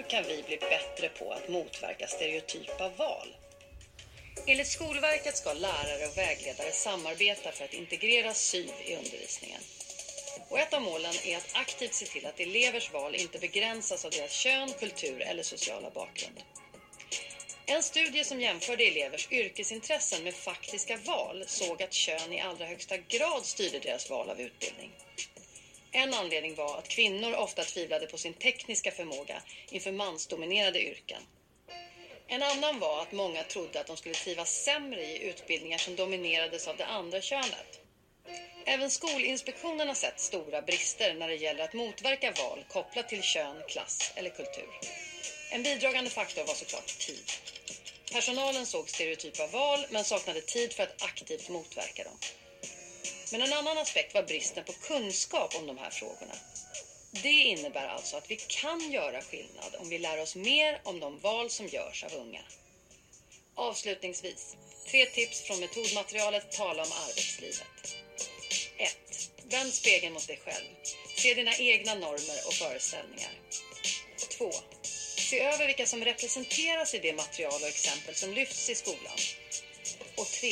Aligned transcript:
hur 0.00 0.10
kan 0.10 0.24
vi 0.28 0.42
bli 0.42 0.56
bättre 0.56 1.08
på 1.08 1.32
att 1.32 1.48
motverka 1.48 2.06
stereotypa 2.06 2.88
val? 2.88 3.28
Enligt 4.46 4.66
Skolverket 4.66 5.36
ska 5.36 5.52
lärare 5.52 6.06
och 6.06 6.18
vägledare 6.18 6.72
samarbeta 6.72 7.52
för 7.52 7.64
att 7.64 7.74
integrera 7.74 8.34
SYV 8.34 8.70
i 8.86 8.96
undervisningen. 8.96 9.60
Och 10.48 10.58
ett 10.58 10.74
av 10.74 10.82
målen 10.82 11.14
är 11.24 11.36
att 11.36 11.50
aktivt 11.52 11.94
se 11.94 12.06
till 12.06 12.26
att 12.26 12.40
elevers 12.40 12.92
val 12.92 13.14
inte 13.14 13.38
begränsas 13.38 14.04
av 14.04 14.10
deras 14.10 14.32
kön, 14.32 14.72
kultur 14.72 15.20
eller 15.20 15.42
sociala 15.42 15.90
bakgrund. 15.90 16.42
En 17.66 17.82
studie 17.82 18.24
som 18.24 18.40
jämförde 18.40 18.84
elevers 18.84 19.28
yrkesintressen 19.30 20.24
med 20.24 20.34
faktiska 20.34 20.96
val 20.96 21.44
såg 21.46 21.82
att 21.82 21.92
kön 21.92 22.32
i 22.32 22.40
allra 22.40 22.66
högsta 22.66 22.96
grad 22.96 23.44
styrde 23.44 23.78
deras 23.78 24.10
val 24.10 24.30
av 24.30 24.40
utbildning. 24.40 24.90
En 25.92 26.14
anledning 26.14 26.54
var 26.54 26.78
att 26.78 26.88
kvinnor 26.88 27.34
ofta 27.34 27.64
tvivlade 27.64 28.06
på 28.06 28.18
sin 28.18 28.34
tekniska 28.34 28.90
förmåga 28.90 29.42
inför 29.70 29.90
mansdominerade 29.92 30.82
yrken. 30.82 31.22
En 32.28 32.42
annan 32.42 32.78
var 32.78 33.02
att 33.02 33.12
många 33.12 33.42
trodde 33.44 33.80
att 33.80 33.86
de 33.86 33.96
skulle 33.96 34.14
trivas 34.14 34.62
sämre 34.62 35.04
i 35.04 35.22
utbildningar 35.24 35.78
som 35.78 35.96
dominerades 35.96 36.68
av 36.68 36.76
det 36.76 36.84
andra 36.86 37.20
könet. 37.20 37.80
Även 38.64 38.90
Skolinspektionen 38.90 39.88
har 39.88 39.94
sett 39.94 40.20
stora 40.20 40.62
brister 40.62 41.14
när 41.14 41.28
det 41.28 41.34
gäller 41.34 41.64
att 41.64 41.72
motverka 41.72 42.30
val 42.30 42.64
kopplat 42.68 43.08
till 43.08 43.22
kön, 43.22 43.62
klass 43.68 44.12
eller 44.14 44.30
kultur. 44.30 44.78
En 45.52 45.62
bidragande 45.62 46.10
faktor 46.10 46.44
var 46.44 46.54
såklart 46.54 46.98
tid. 46.98 47.32
Personalen 48.12 48.66
såg 48.66 48.88
stereotypa 48.88 49.46
val 49.46 49.86
men 49.90 50.04
saknade 50.04 50.40
tid 50.40 50.72
för 50.72 50.82
att 50.82 51.02
aktivt 51.02 51.48
motverka 51.48 52.04
dem. 52.04 52.18
Men 53.32 53.42
en 53.42 53.52
annan 53.52 53.78
aspekt 53.78 54.14
var 54.14 54.22
bristen 54.22 54.64
på 54.64 54.72
kunskap 54.72 55.54
om 55.54 55.66
de 55.66 55.78
här 55.78 55.90
frågorna. 55.90 56.34
Det 57.10 57.42
innebär 57.42 57.88
alltså 57.88 58.16
att 58.16 58.30
vi 58.30 58.36
kan 58.36 58.92
göra 58.92 59.22
skillnad 59.22 59.74
om 59.78 59.88
vi 59.88 59.98
lär 59.98 60.18
oss 60.18 60.34
mer 60.34 60.80
om 60.82 61.00
de 61.00 61.18
val 61.18 61.50
som 61.50 61.66
görs 61.66 62.04
av 62.04 62.14
unga. 62.14 62.42
Avslutningsvis, 63.54 64.56
tre 64.90 65.06
tips 65.06 65.40
från 65.40 65.60
metodmaterialet 65.60 66.52
Tala 66.52 66.82
om 66.82 66.92
arbetslivet. 66.92 67.96
1. 68.78 68.96
Vänd 69.44 69.74
spegeln 69.74 70.12
mot 70.12 70.26
dig 70.26 70.36
själv. 70.44 70.66
Se 71.16 71.34
dina 71.34 71.56
egna 71.56 71.94
normer 71.94 72.46
och 72.46 72.54
föreställningar. 72.54 73.32
2. 74.38 74.50
Se 75.30 75.40
över 75.40 75.66
vilka 75.66 75.86
som 75.86 76.04
representeras 76.04 76.94
i 76.94 76.98
det 76.98 77.12
material 77.12 77.62
och 77.62 77.68
exempel 77.68 78.14
som 78.14 78.32
lyfts 78.32 78.70
i 78.70 78.74
skolan. 78.74 79.18
Och 80.16 80.26
3. 80.26 80.50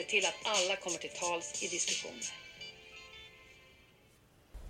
Se 0.00 0.06
till 0.06 0.26
att 0.26 0.34
alla 0.44 0.76
kommer 0.76 0.98
till 0.98 1.10
tals 1.10 1.62
i 1.62 1.68
diskussioner. 1.68 2.24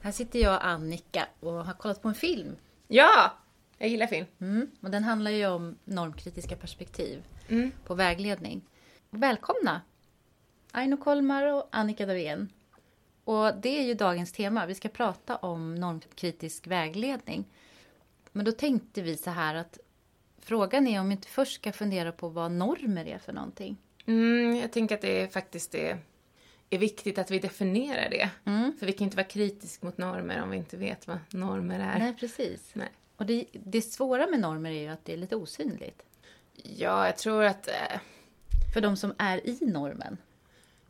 Här 0.02 0.12
sitter 0.12 0.38
jag 0.38 0.58
Annika 0.62 1.28
och 1.40 1.52
har 1.52 1.74
kollat 1.74 2.02
på 2.02 2.08
en 2.08 2.14
film. 2.14 2.56
Ja! 2.88 3.32
Jag 3.78 3.88
gillar 3.88 4.06
film. 4.06 4.26
Mm, 4.40 4.70
och 4.80 4.90
den 4.90 5.04
handlar 5.04 5.30
ju 5.30 5.46
om 5.46 5.78
normkritiska 5.84 6.56
perspektiv 6.56 7.24
mm. 7.48 7.72
på 7.84 7.94
vägledning. 7.94 8.62
Välkomna! 9.10 9.82
Aino 10.72 10.96
Kolmar 10.96 11.46
och 11.46 11.68
Annika 11.70 12.06
Dorén. 12.06 12.52
Och 13.24 13.54
det 13.54 13.78
är 13.78 13.82
ju 13.82 13.94
dagens 13.94 14.32
tema. 14.32 14.66
Vi 14.66 14.74
ska 14.74 14.88
prata 14.88 15.36
om 15.36 15.74
normkritisk 15.74 16.66
vägledning. 16.66 17.44
Men 18.32 18.44
då 18.44 18.52
tänkte 18.52 19.02
vi 19.02 19.16
så 19.16 19.30
här 19.30 19.54
att 19.54 19.78
frågan 20.38 20.86
är 20.86 21.00
om 21.00 21.08
vi 21.08 21.12
inte 21.12 21.28
först 21.28 21.54
ska 21.54 21.72
fundera 21.72 22.12
på 22.12 22.28
vad 22.28 22.52
normer 22.52 23.04
är 23.08 23.18
för 23.18 23.32
någonting. 23.32 23.76
Mm, 24.10 24.56
jag 24.56 24.72
tänker 24.72 24.94
att 24.94 25.00
det 25.00 25.32
faktiskt 25.32 25.74
är, 25.74 25.98
är 26.70 26.78
viktigt 26.78 27.18
att 27.18 27.30
vi 27.30 27.38
definierar 27.38 28.10
det. 28.10 28.30
Mm. 28.44 28.72
För 28.78 28.86
vi 28.86 28.92
kan 28.92 29.04
inte 29.04 29.16
vara 29.16 29.26
kritiska 29.26 29.86
mot 29.86 29.98
normer 29.98 30.42
om 30.42 30.50
vi 30.50 30.56
inte 30.56 30.76
vet 30.76 31.06
vad 31.06 31.18
normer 31.30 31.80
är. 31.80 31.98
Nej, 31.98 32.14
precis. 32.20 32.70
Nej. 32.72 32.88
Och 33.16 33.26
det, 33.26 33.44
det 33.52 33.82
svåra 33.82 34.26
med 34.26 34.40
normer 34.40 34.70
är 34.70 34.80
ju 34.80 34.88
att 34.88 35.04
det 35.04 35.12
är 35.12 35.16
lite 35.16 35.36
osynligt. 35.36 36.02
Ja, 36.54 37.06
jag 37.06 37.16
tror 37.16 37.44
att... 37.44 37.68
Äh... 37.68 38.00
För 38.74 38.80
de 38.80 38.96
som 38.96 39.14
är 39.18 39.46
i 39.46 39.58
normen. 39.60 40.16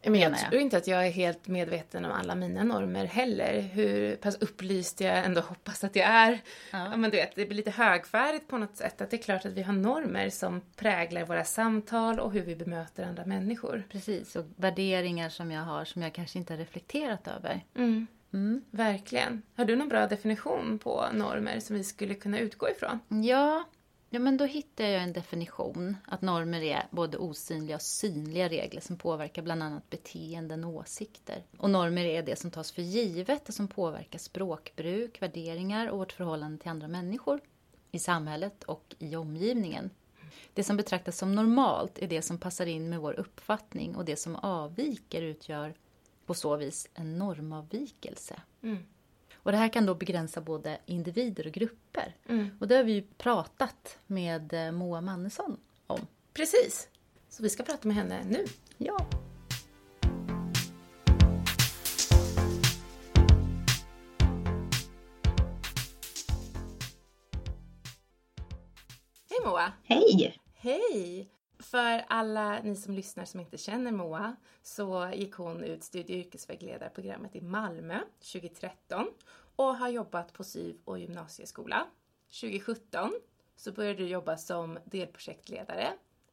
Men 0.03 0.21
jag 0.21 0.38
tror 0.38 0.61
inte 0.61 0.77
att 0.77 0.87
jag 0.87 1.06
är 1.06 1.11
helt 1.11 1.49
medveten 1.49 2.05
om 2.05 2.12
alla 2.12 2.34
mina 2.34 2.65
normer 2.65 3.05
heller. 3.05 3.61
Hur 3.61 4.16
pass 4.16 4.37
upplyst 4.41 5.00
jag 5.00 5.19
ändå 5.25 5.41
hoppas 5.41 5.84
att 5.84 5.97
jag 5.97 6.06
är. 6.06 6.33
Ja. 6.71 6.78
ja. 6.91 6.97
men 6.97 7.11
du 7.11 7.16
vet, 7.16 7.34
det 7.34 7.47
blir 7.47 7.56
lite 7.56 7.71
högfärdigt 7.71 8.49
på 8.49 8.59
något 8.59 8.77
sätt. 8.77 9.00
Att 9.00 9.11
det 9.11 9.16
är 9.16 9.22
klart 9.22 9.47
att 9.47 9.53
vi 9.53 9.62
har 9.62 9.72
normer 9.72 10.31
som 10.31 10.61
präglar 10.77 11.25
våra 11.25 11.44
samtal 11.44 12.21
och 12.21 12.33
hur 12.33 12.43
vi 12.43 12.56
bemöter 12.56 13.05
andra 13.05 13.25
människor. 13.25 13.83
Precis, 13.91 14.37
och 14.37 14.44
värderingar 14.56 15.28
som 15.28 15.50
jag 15.50 15.62
har 15.62 15.84
som 15.84 16.03
jag 16.03 16.12
kanske 16.12 16.38
inte 16.38 16.53
har 16.53 16.59
reflekterat 16.59 17.28
över. 17.28 17.65
Mm. 17.77 18.06
Mm. 18.32 18.62
Verkligen. 18.71 19.43
Har 19.56 19.65
du 19.65 19.77
någon 19.77 19.88
bra 19.88 20.06
definition 20.06 20.78
på 20.78 21.05
normer 21.12 21.61
som 21.61 21.77
vi 21.77 21.84
skulle 21.84 22.15
kunna 22.15 22.38
utgå 22.38 22.69
ifrån? 22.69 23.00
Ja, 23.25 23.65
Ja, 24.12 24.21
men 24.21 24.37
då 24.37 24.44
hittar 24.44 24.84
jag 24.84 25.03
en 25.03 25.12
definition 25.12 25.97
att 26.04 26.22
normer 26.22 26.62
är 26.62 26.87
både 26.91 27.19
osynliga 27.19 27.76
och 27.76 27.82
synliga 27.82 28.48
regler 28.48 28.81
som 28.81 28.97
påverkar 28.97 29.43
bland 29.43 29.62
annat 29.62 29.91
beteenden 29.91 30.65
och 30.65 30.75
åsikter. 30.75 31.44
Och 31.59 31.71
normer 31.71 32.04
är 32.04 32.22
det 32.22 32.37
som 32.37 32.50
tas 32.50 32.72
för 32.72 32.82
givet 32.82 33.49
och 33.49 33.54
som 33.54 33.69
påverkar 33.69 34.19
språkbruk, 34.19 35.22
värderingar 35.22 35.87
och 35.87 35.99
vårt 35.99 36.12
förhållande 36.12 36.59
till 36.59 36.70
andra 36.70 36.88
människor 36.88 37.41
i 37.91 37.99
samhället 37.99 38.65
och 38.65 38.94
i 38.99 39.16
omgivningen. 39.16 39.91
Det 40.54 40.65
som 40.65 40.76
betraktas 40.76 41.19
som 41.19 41.34
normalt 41.34 41.99
är 41.99 42.09
det 42.09 42.22
som 42.22 42.38
passar 42.38 42.66
in 42.66 42.88
med 42.88 43.00
vår 43.00 43.20
uppfattning 43.20 43.97
och 43.97 44.04
det 44.04 44.16
som 44.16 44.37
avviker 44.37 45.22
utgör 45.22 45.75
på 46.26 46.34
så 46.34 46.56
vis 46.56 46.88
en 46.94 47.19
normavvikelse. 47.19 48.41
Mm. 48.62 48.84
Och 49.50 49.53
det 49.53 49.59
här 49.59 49.69
kan 49.69 49.87
då 49.87 49.94
begränsa 49.94 50.41
både 50.41 50.78
individer 50.87 51.47
och 51.47 51.53
grupper. 51.53 52.16
Mm. 52.28 52.50
Och 52.61 52.69
det 52.69 52.77
har 52.77 52.84
vi 52.84 52.93
ju 52.93 53.03
pratat 53.03 53.99
med 54.06 54.53
eh, 54.53 54.72
Moa 54.72 55.00
Mannesson 55.00 55.56
om. 55.87 56.06
Precis. 56.34 56.88
Så 57.28 57.43
vi 57.43 57.49
ska 57.49 57.62
prata 57.62 57.88
med 57.88 57.97
henne 57.97 58.25
nu. 58.28 58.44
Ja. 58.78 59.06
Hej 69.28 69.38
Moa! 69.44 69.72
Hej! 69.84 70.38
Hej! 70.55 71.31
För 71.59 72.05
alla 72.09 72.62
ni 72.62 72.77
som 72.77 72.94
lyssnar 72.94 73.25
som 73.25 73.41
inte 73.41 73.59
känner 73.59 73.93
Moa 73.93 74.37
så 74.62 75.11
gick 75.15 75.34
hon 75.34 75.65
ut 75.65 75.84
studie 75.84 76.15
och 76.15 76.27
yrkesvägledarprogrammet 76.27 77.37
i 77.37 77.41
Malmö 77.41 77.99
2013 78.32 79.06
och 79.60 79.76
har 79.76 79.88
jobbat 79.88 80.32
på 80.32 80.44
SYV 80.44 80.76
och 80.84 80.98
gymnasieskola. 80.98 81.87
2017 82.41 83.12
så 83.56 83.72
började 83.72 83.98
du 83.98 84.09
jobba 84.09 84.37
som 84.37 84.78
delprojektledare 84.84 85.88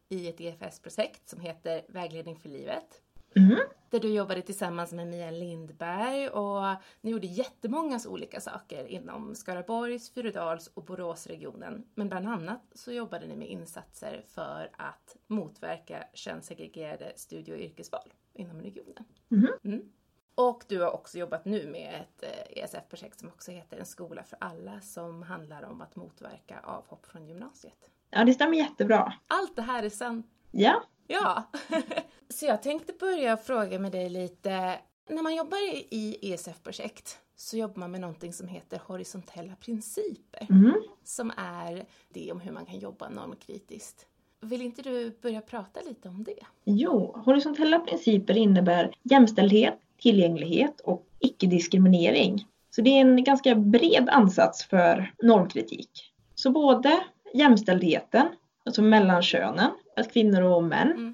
i 0.10 0.28
ett 0.28 0.42
EFS-projekt 0.42 1.30
som 1.30 1.40
heter 1.40 1.86
Vägledning 1.88 2.40
för 2.40 2.50
livet. 2.50 3.02
Mm. 3.36 3.60
Där 3.90 4.00
du 4.00 4.14
jobbade 4.14 4.42
tillsammans 4.42 4.94
med 4.94 5.08
Mia 5.08 5.32
Lindberg 5.32 6.30
och 6.30 6.76
ni 7.02 7.12
gjorde 7.12 7.28
jättemånga 7.28 8.00
olika 8.08 8.42
saker 8.42 8.86
inom 8.86 9.36
Skaraborgs, 9.36 10.10
Furudals 10.10 10.68
och 10.68 10.84
Boråsregionen. 10.84 11.86
Men 11.96 12.10
bland 12.10 12.28
annat 12.28 12.62
så 12.72 12.92
jobbade 12.92 13.28
ni 13.28 13.36
med 13.36 13.48
insatser 13.50 14.24
för 14.28 14.70
att 14.78 15.16
motverka 15.28 16.04
könssegregerade 16.14 17.14
studie 17.16 17.52
och 17.52 17.60
yrkesval 17.60 18.14
inom 18.34 18.62
regionen. 18.62 19.06
Mm. 19.32 19.48
Mm. 19.64 19.92
Och 20.38 20.66
du 20.68 20.82
har 20.82 20.92
också 20.92 21.18
jobbat 21.18 21.46
nu 21.46 21.68
med 21.68 22.02
ett 22.02 22.24
ESF-projekt 22.50 23.14
eh, 23.14 23.18
e 23.18 23.20
som 23.20 23.28
också 23.30 23.52
heter 23.52 23.78
En 23.78 23.86
skola 23.86 24.24
för 24.24 24.38
alla 24.42 24.82
som 24.82 25.24
handlar 25.24 25.64
om 25.64 25.82
att 25.82 25.96
motverka 25.96 26.60
avhopp 26.60 27.06
från 27.06 27.28
gymnasiet. 27.28 27.92
Ja, 28.10 28.24
det 28.24 28.34
stämmer 28.34 28.58
jättebra. 28.58 29.14
Allt 29.28 29.56
det 29.56 29.62
här 29.62 29.84
är 29.84 29.90
sant? 29.90 30.28
Ja. 30.52 30.84
Ja. 31.08 31.44
Så 32.30 32.46
jag 32.46 32.64
tänkte 32.64 32.94
börja 33.00 33.38
fråga 33.38 33.80
med 33.80 33.92
dig 33.92 34.10
lite. 34.10 34.80
När 35.10 35.24
man 35.24 35.36
jobbar 35.36 35.58
i 35.90 36.34
ESF-projekt 36.34 37.20
så 37.36 37.58
jobbar 37.58 37.80
man 37.80 37.92
med 37.92 38.02
någonting 38.02 38.34
som 38.34 38.48
heter 38.48 38.82
horisontella 38.86 39.56
principer. 39.56 40.48
Mm. 40.50 40.84
Som 41.04 41.32
är 41.38 41.86
det 42.10 42.32
om 42.32 42.40
hur 42.40 42.52
man 42.52 42.66
kan 42.66 42.80
jobba 42.80 43.10
normkritiskt. 43.10 44.08
Vill 44.42 44.62
inte 44.62 44.82
du 44.82 45.18
börja 45.22 45.42
prata 45.42 45.80
lite 45.88 46.10
om 46.10 46.24
det? 46.24 46.40
Jo, 46.66 47.22
horisontella 47.26 47.80
principer 47.80 48.38
innebär 48.38 48.92
jämställdhet, 49.04 49.80
tillgänglighet 50.02 50.80
och 50.80 51.06
icke-diskriminering. 51.20 52.46
Så 52.70 52.82
det 52.82 52.90
är 52.90 53.02
en 53.02 53.24
ganska 53.24 53.56
bred 53.56 54.10
ansats 54.10 54.66
för 54.66 55.14
normkritik. 55.24 55.90
Så 56.36 56.52
både 56.52 57.00
jämställdheten, 57.34 58.28
alltså 58.66 58.82
mellan 58.82 59.22
könen, 59.22 59.72
att 59.96 60.14
kvinnor 60.14 60.42
och 60.42 60.64
män 60.64 60.92
mm. 60.92 61.14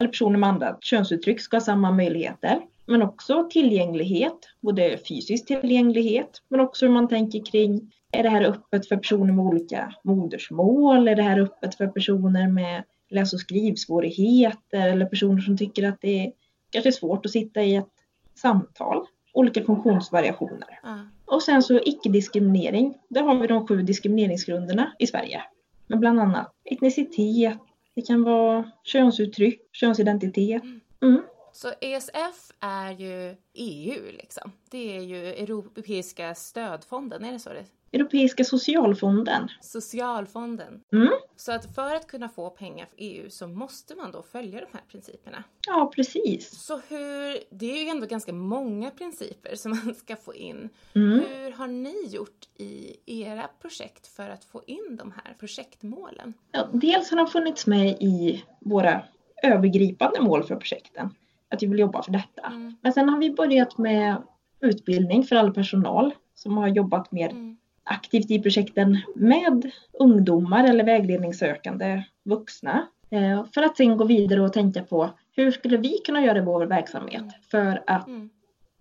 eller 0.00 0.08
personer 0.08 0.38
med 0.38 0.48
andra 0.48 0.76
könsuttryck 0.80 1.40
ska 1.40 1.56
ha 1.56 1.60
samma 1.60 1.90
möjligheter. 1.92 2.60
Men 2.86 3.02
också 3.02 3.48
tillgänglighet, 3.50 4.38
både 4.60 4.98
fysisk 5.08 5.46
tillgänglighet 5.46 6.42
men 6.48 6.60
också 6.60 6.86
hur 6.86 6.92
man 6.92 7.08
tänker 7.08 7.44
kring 7.44 7.92
är 8.12 8.22
det 8.22 8.28
här 8.28 8.44
öppet 8.44 8.88
för 8.88 8.96
personer 8.96 9.32
med 9.32 9.44
olika 9.44 9.94
modersmål? 10.02 11.08
Är 11.08 11.16
det 11.16 11.22
här 11.22 11.40
öppet 11.40 11.74
för 11.74 11.86
personer 11.86 12.48
med 12.48 12.84
läs 13.08 13.32
och 13.32 13.40
skrivsvårigheter 13.40 14.88
eller 14.88 15.06
personer 15.06 15.40
som 15.40 15.56
tycker 15.56 15.88
att 15.88 16.00
det 16.00 16.26
är 16.26 16.32
kanske 16.70 16.92
svårt 16.92 17.26
att 17.26 17.32
sitta 17.32 17.62
i 17.62 17.76
ett 17.76 17.92
samtal, 18.34 19.06
olika 19.32 19.64
funktionsvariationer. 19.64 20.80
Ja. 20.82 20.98
Och 21.24 21.42
sen 21.42 21.62
så 21.62 21.80
icke-diskriminering. 21.84 22.94
Där 23.08 23.22
har 23.22 23.34
vi 23.34 23.46
de 23.46 23.66
sju 23.66 23.82
diskrimineringsgrunderna 23.82 24.92
i 24.98 25.06
Sverige. 25.06 25.42
Med 25.86 25.98
bland 25.98 26.20
annat 26.20 26.54
etnicitet, 26.64 27.58
det 27.94 28.02
kan 28.02 28.22
vara 28.22 28.70
könsuttryck, 28.84 29.60
könsidentitet. 29.72 30.62
Mm. 31.02 31.22
Så 31.52 31.68
ESF 31.80 32.52
är 32.60 32.90
ju 32.90 33.36
EU 33.54 34.12
liksom. 34.12 34.52
Det 34.70 34.96
är 34.96 35.00
ju 35.00 35.26
Europeiska 35.26 36.34
stödfonden, 36.34 37.24
är 37.24 37.32
det 37.32 37.38
så 37.38 37.50
det 37.50 37.64
Europeiska 37.92 38.44
socialfonden. 38.44 39.48
Socialfonden. 39.60 40.80
Mm. 40.92 41.08
Så 41.36 41.52
att 41.52 41.74
för 41.74 41.94
att 41.94 42.06
kunna 42.06 42.28
få 42.28 42.50
pengar 42.50 42.86
för 42.86 42.96
EU 42.98 43.30
så 43.30 43.48
måste 43.48 43.94
man 43.94 44.12
då 44.12 44.22
följa 44.22 44.60
de 44.60 44.66
här 44.72 44.82
principerna. 44.90 45.44
Ja, 45.66 45.92
precis. 45.94 46.62
Så 46.62 46.80
hur, 46.88 47.38
det 47.50 47.72
är 47.72 47.84
ju 47.84 47.88
ändå 47.88 48.06
ganska 48.06 48.32
många 48.32 48.90
principer 48.90 49.54
som 49.54 49.70
man 49.84 49.94
ska 49.94 50.16
få 50.16 50.34
in. 50.34 50.68
Mm. 50.94 51.20
Hur 51.28 51.52
har 51.52 51.66
ni 51.68 52.06
gjort 52.06 52.48
i 52.56 52.96
era 53.06 53.48
projekt 53.62 54.06
för 54.06 54.30
att 54.30 54.44
få 54.44 54.62
in 54.66 54.96
de 54.98 55.12
här 55.12 55.34
projektmålen? 55.38 56.34
Ja, 56.52 56.68
dels 56.72 57.10
har 57.10 57.16
de 57.16 57.26
funnits 57.26 57.66
med 57.66 57.88
i 58.00 58.44
våra 58.60 59.02
övergripande 59.42 60.20
mål 60.20 60.44
för 60.44 60.56
projekten. 60.56 61.14
Att 61.50 61.62
vi 61.62 61.66
vill 61.66 61.78
jobba 61.78 62.02
för 62.02 62.12
detta. 62.12 62.46
Mm. 62.46 62.76
Men 62.80 62.92
sen 62.92 63.08
har 63.08 63.18
vi 63.18 63.30
börjat 63.30 63.78
med 63.78 64.22
utbildning 64.60 65.24
för 65.24 65.36
all 65.36 65.54
personal 65.54 66.14
som 66.34 66.56
har 66.56 66.68
jobbat 66.68 67.12
mer 67.12 67.30
Mm. 67.30 67.56
Aktivt 67.88 68.30
i 68.30 68.38
projekten 68.42 68.98
med 69.14 69.70
ungdomar 69.92 70.64
eller 70.64 70.84
vägledningssökande 70.84 72.02
vuxna. 72.24 72.86
Eh, 73.10 73.44
För 73.54 73.62
att 73.62 73.76
sen 73.76 73.96
gå 73.96 74.04
vidare 74.04 74.40
och 74.40 74.52
tänka 74.52 74.82
på 74.82 75.10
hur 75.32 75.50
skulle 75.50 75.76
vi 75.76 75.98
kunna 76.04 76.22
göra 76.24 76.42
vår 76.42 76.66
verksamhet 76.66 77.24
för 77.50 77.82
att 77.86 78.06
Mm. 78.08 78.30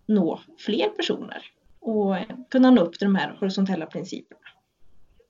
nå 0.05 0.39
fler 0.57 0.89
personer 0.89 1.41
och 1.79 2.15
kunna 2.49 2.71
nå 2.71 2.81
upp 2.81 2.93
till 2.99 3.07
de 3.07 3.15
här 3.15 3.37
horisontella 3.39 3.85
principerna. 3.85 4.41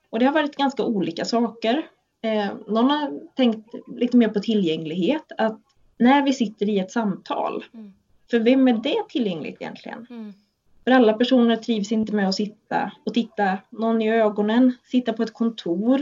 Och 0.10 0.20
det 0.20 0.26
har 0.26 0.34
varit 0.34 0.56
ganska 0.56 0.84
olika 0.84 1.26
saker. 1.26 1.88
Eh, 2.22 2.48
någon 2.68 2.90
har 2.90 3.20
tänkt 3.36 3.70
lite 3.88 4.18
mer 4.18 4.28
på 4.30 4.40
tillgänglighet, 4.40 5.32
att 5.38 5.60
när 5.98 6.22
vi 6.24 6.34
sitter 6.34 6.70
i 6.70 6.80
ett 6.80 6.92
samtal, 6.92 7.64
Mm. 7.74 7.94
för 8.32 8.40
vem 8.40 8.68
är 8.68 8.74
det 8.74 9.10
tillgängligt 9.10 9.62
egentligen? 9.62 10.08
Mm. 10.10 10.34
För 10.88 10.92
alla 10.92 11.14
personer 11.14 11.56
trivs 11.56 11.92
inte 11.92 12.16
med 12.16 12.28
att 12.28 12.36
sitta 12.36 12.92
och 13.04 13.14
titta 13.14 13.58
någon 13.70 14.02
i 14.02 14.12
ögonen, 14.12 14.74
sitta 14.84 15.14
på 15.14 15.24
ett 15.24 15.34
kontor. 15.34 16.02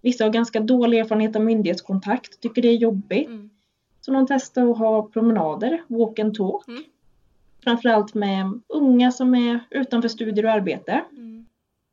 Vissa 0.00 0.24
har 0.24 0.30
ganska 0.30 0.60
dålig 0.60 0.98
erfarenhet 0.98 1.36
av 1.36 1.42
myndighetskontakt, 1.42 2.40
tycker 2.40 2.62
det 2.62 2.68
är 2.68 2.76
jobbigt. 2.76 3.26
Mm. 3.26 3.50
Så 4.00 4.12
de 4.12 4.26
testar 4.26 4.70
att 4.70 4.78
ha 4.78 5.02
promenader, 5.02 5.82
walk 5.86 6.18
and 6.18 6.34
talk. 6.34 6.68
Mm. 6.68 6.82
Framförallt 7.64 8.14
med 8.14 8.60
unga 8.68 9.12
som 9.12 9.34
är 9.34 9.60
utanför 9.70 10.08
studier 10.08 10.44
och 10.44 10.50
arbete. 10.50 11.04
Mm. 11.12 11.46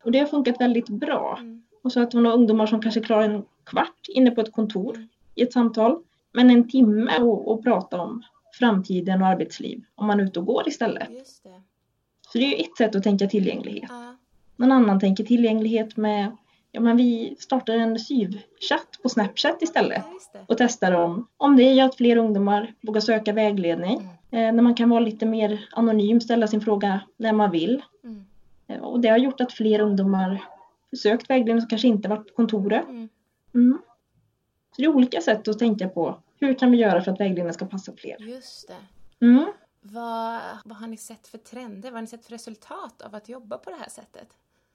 Och 0.03 0.11
det 0.11 0.19
har 0.19 0.25
funkat 0.25 0.61
väldigt 0.61 0.89
bra. 0.89 1.37
Mm. 1.39 1.63
Och 1.83 1.91
så 1.91 2.01
att 2.01 2.13
man 2.13 2.25
har 2.25 2.33
ungdomar 2.33 2.65
som 2.65 2.81
kanske 2.81 3.01
klarar 3.01 3.23
en 3.23 3.43
kvart 3.63 4.05
inne 4.13 4.31
på 4.31 4.41
ett 4.41 4.51
kontor 4.51 4.95
Mm. 4.95 5.07
i 5.35 5.41
ett 5.41 5.53
samtal. 5.53 6.03
Men 6.31 6.49
en 6.49 6.69
timme 6.69 7.19
och, 7.19 7.51
och 7.51 7.63
prata 7.63 8.01
om 8.01 8.23
framtiden 8.59 9.21
och 9.21 9.27
arbetsliv 9.27 9.83
om 9.95 10.07
man 10.07 10.19
är 10.19 10.23
ute 10.23 10.39
och 10.39 10.45
går 10.45 10.67
istället. 10.67 11.09
Just 11.11 11.43
det. 11.43 11.61
Så 12.31 12.37
det 12.37 12.43
är 12.43 12.57
ju 12.57 12.63
ett 12.63 12.77
sätt 12.77 12.95
att 12.95 13.03
tänka 13.03 13.27
tillgänglighet. 13.27 13.89
Ja. 13.89 14.15
Någon 14.55 14.71
annan 14.71 14.99
tänker 14.99 15.23
tillgänglighet 15.23 15.97
med, 15.97 16.37
ja 16.71 16.81
men 16.81 16.97
vi 16.97 17.35
startar 17.39 17.73
en 17.73 17.99
syvchatt 17.99 18.99
på 19.03 19.09
Snapchat 19.09 19.61
istället. 19.61 20.03
ja, 20.33 20.39
och 20.47 20.57
testar 20.57 20.91
om, 20.91 21.27
om 21.37 21.55
det 21.55 21.73
gör 21.73 21.85
att 21.85 21.95
fler 21.95 22.17
ungdomar 22.17 22.73
vågar 22.81 23.01
söka 23.01 23.33
vägledning. 23.33 24.09
Mm. 24.31 24.47
Eh, 24.47 24.53
när 24.55 24.63
man 24.63 24.75
kan 24.75 24.89
vara 24.89 24.99
lite 24.99 25.25
mer 25.25 25.67
anonym, 25.71 26.21
ställa 26.21 26.47
sin 26.47 26.61
fråga 26.61 27.01
när 27.17 27.33
man 27.33 27.51
vill. 27.51 27.81
Mm. 28.03 28.25
Eh, 28.67 28.79
och 28.79 28.99
det 28.99 29.09
har 29.09 29.17
gjort 29.17 29.41
att 29.41 29.53
fler 29.53 29.79
ungdomar 29.79 30.43
sökt 30.97 31.29
vägledning 31.29 31.61
som 31.61 31.69
kanske 31.69 31.87
inte 31.87 32.09
varit 32.09 32.27
på 32.27 32.33
kontoret. 32.33 32.87
Mm. 32.87 33.09
Mm. 33.53 33.77
Så 34.75 34.81
det 34.81 34.83
är 34.83 34.95
olika 34.95 35.21
sätt 35.21 35.47
att 35.47 35.59
tänka 35.59 35.89
på. 35.89 36.19
Hur 36.39 36.53
kan 36.53 36.71
vi 36.71 36.77
göra 36.77 37.01
för 37.01 37.11
att 37.11 37.19
vägledningen 37.19 37.53
ska 37.53 37.65
passa 37.65 37.91
fler? 37.97 38.15
Just 38.19 38.67
det. 38.67 39.25
Mm. 39.89 39.93
Vad, 39.93 40.39
vad 40.65 40.77
har 40.77 40.87
ni 40.87 40.97
sett 40.97 41.27
för 41.27 41.37
trender? 41.37 41.89
Vad 41.89 41.93
har 41.93 42.01
ni 42.01 42.07
sett 42.07 42.25
för 42.25 42.31
resultat 42.31 43.01
av 43.01 43.15
att 43.15 43.29
jobba 43.29 43.57
på 43.57 43.69
det 43.69 43.75
här 43.75 43.89
sättet? 43.89 44.27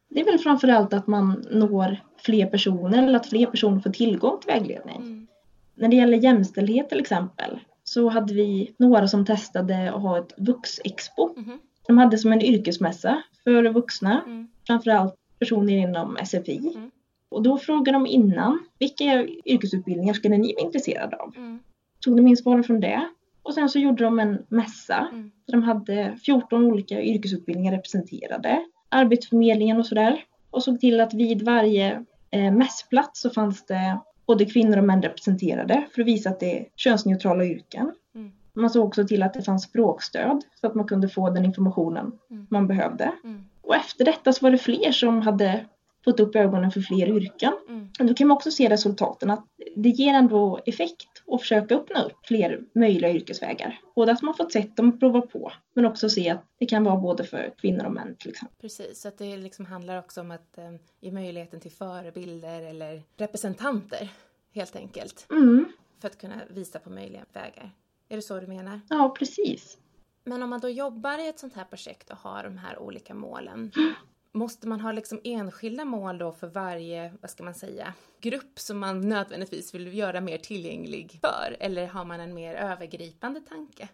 Det 0.09 0.20
är 0.20 0.25
väl 0.25 0.38
framförallt 0.38 0.93
att 0.93 1.06
man 1.06 1.44
når 1.50 1.97
fler 2.17 2.47
personer 2.47 3.03
eller 3.03 3.17
att 3.17 3.26
fler 3.26 3.47
personer 3.47 3.81
får 3.81 3.91
tillgång 3.91 4.41
till 4.41 4.47
vägledning. 4.50 4.97
Mm. 4.97 5.26
När 5.75 5.88
det 5.88 5.97
gäller 5.97 6.19
jämställdhet 6.19 6.88
till 6.88 7.00
exempel 7.00 7.59
så 7.85 8.09
hade 8.09 8.35
vi 8.35 8.75
några 8.76 9.09
som 9.09 9.26
testade 9.26 9.93
att 9.94 10.03
ha 10.03 10.19
ett 10.19 10.35
vuxexpo. 10.37 11.35
Mhm. 11.37 11.58
De 11.87 11.99
hade 11.99 12.19
som 12.19 12.32
en 12.32 12.43
yrkesmässa 12.43 13.23
för 13.44 13.73
vuxna, 13.73 14.23
Mm. 14.26 14.49
framförallt 14.67 15.15
personer 15.38 15.73
inom 15.73 16.17
SFI. 16.17 16.58
Mm. 16.76 16.91
Och 17.29 17.43
då 17.43 17.58
frågade 17.58 17.93
de 17.93 18.06
innan, 18.06 18.58
vilka 18.79 19.25
yrkesutbildningar 19.44 20.15
skulle 20.15 20.37
ni 20.38 20.55
vara 20.55 20.65
intresserade 20.67 21.17
av? 21.17 21.32
Mm. 21.37 21.58
Tog 22.00 22.17
de 22.17 22.26
in 22.26 22.37
svaren 22.37 22.65
från 22.65 22.81
det. 22.81 23.08
Och 23.43 23.55
sen 23.55 23.69
så 23.69 23.79
gjorde 23.79 24.05
de 24.05 24.19
en 24.21 24.47
mässa. 24.49 25.09
Mm. 25.12 25.31
De 25.47 25.62
hade 25.62 26.17
14 26.25 26.65
olika 26.65 27.03
yrkesutbildningar 27.03 27.73
representerade. 27.73 28.65
Arbetsförmedlingen 28.89 29.79
och 29.79 29.87
sådär. 29.87 30.25
Och 30.50 30.62
såg 30.62 30.81
till 30.81 31.00
att 31.00 31.15
vid 31.15 31.43
varje 31.43 32.05
eh, 32.31 32.53
mässplats 32.53 33.21
så 33.21 33.31
fanns 33.31 33.67
det 33.67 33.99
både 34.27 34.44
kvinnor 34.44 34.79
och 34.79 34.85
män 34.85 35.03
representerade 35.03 35.85
för 35.94 36.00
att 36.03 36.09
visa 36.09 36.31
att 36.31 36.41
det 36.41 36.59
är 36.61 36.67
könsneutrala 36.77 37.44
yrken. 37.44 37.93
Mm. 38.15 38.33
Man 38.53 38.71
såg 38.71 38.87
också 38.87 39.06
till 39.06 39.23
att 39.23 39.35
det 39.35 39.43
fanns 39.43 39.62
språkstöd 39.62 40.43
så 40.61 40.67
att 40.67 40.75
man 40.75 40.87
kunde 40.87 41.09
få 41.09 41.31
den 41.31 41.44
informationen 41.44 42.12
Mm. 42.31 42.47
man 42.50 42.67
behövde. 42.67 43.12
Mm. 43.25 43.44
Och 43.62 43.75
efter 43.75 44.05
detta 44.05 44.33
så 44.33 44.44
var 44.47 44.50
det 44.50 44.59
fler 44.59 44.93
som 44.93 45.23
hade 45.23 45.65
fått 46.05 46.21
upp 46.21 46.37
ögonen 46.37 46.71
för 46.71 46.81
fler 46.81 47.09
yrken. 47.09 47.53
Mm. 47.69 47.89
Men 47.99 48.06
då 48.06 48.15
kan 48.15 48.29
man 48.29 48.37
också 48.37 48.50
se 48.50 48.69
resultaten 48.69 49.31
att 49.31 49.44
det 49.77 49.89
ger 49.89 50.15
ändå 50.15 50.61
effekt 50.67 51.09
att 51.34 51.40
försöka 51.40 51.75
öppna 51.76 52.02
upp 52.02 52.26
fler 52.26 52.64
möjliga 52.75 53.12
yrkesvägar. 53.12 53.81
Både 53.94 54.12
att 54.12 54.23
man 54.23 54.34
fått 54.34 54.52
sett 54.52 54.76
dem 54.76 54.88
och 54.93 55.00
prova 55.00 55.20
på, 55.20 55.52
men 55.75 55.87
också 55.87 56.08
se 56.08 56.31
att 56.31 56.44
det 56.58 56.67
kan 56.67 56.84
vara 56.84 56.96
både 56.96 57.25
för 57.25 57.55
kvinnor 57.58 57.84
och 57.84 57.93
män 57.93 58.17
till 58.17 58.31
exempel. 58.31 58.56
Precis, 58.61 59.00
så 59.00 59.08
att 59.08 59.19
det 59.19 59.37
liksom 59.37 59.67
handlar 59.67 59.99
också 59.99 60.20
om 60.20 60.31
att 60.31 60.58
eh, 60.58 60.73
ge 61.00 61.12
möjligheten 61.12 61.61
till 61.61 61.70
förebilder 61.73 62.62
eller 62.62 63.02
representanter 63.17 64.08
helt 64.55 64.76
enkelt 64.76 65.26
Mm, 65.31 65.64
för 66.00 66.08
att 66.08 66.19
kunna 66.19 66.34
visa 66.50 66.79
på 66.79 66.90
möjliga 66.90 67.25
vägar. 67.32 67.70
Är 68.08 68.17
det 68.17 68.23
så 68.23 68.40
du 68.40 68.46
menar? 68.46 68.81
ja, 68.88 69.14
precis. 69.19 69.79
Men 70.25 70.43
om 70.43 70.50
man 70.50 70.61
då 70.61 70.69
jobbar 70.69 71.19
i 71.19 71.29
ett 71.29 71.38
sånt 71.38 71.55
här 71.55 71.64
projekt 71.64 72.11
och 72.11 72.17
har 72.17 72.44
de 72.44 72.58
här 72.58 72.79
olika 72.79 73.14
målen 73.14 73.72
Måste 74.34 74.69
man 74.69 74.81
ha 74.81 74.93
liksom 74.93 75.20
enskilda 75.24 75.84
mål 75.84 76.19
då 76.19 76.32
för 76.32 76.46
varje, 76.46 77.12
vad 77.20 77.31
ska 77.31 77.44
man 77.44 77.55
säga, 77.55 77.94
grupp 78.20 78.58
som 78.58 78.79
man 78.79 79.08
nödvändigtvis 79.08 79.74
vill 79.74 79.98
göra 79.98 80.20
mer 80.20 80.39
tillgänglig 80.39 81.19
för? 81.20 81.56
Eller 81.60 81.86
har 81.86 82.05
man 82.05 82.20
en 82.20 82.34
mer 82.34 82.55
övergripande 82.55 83.41
tanke? 83.41 83.89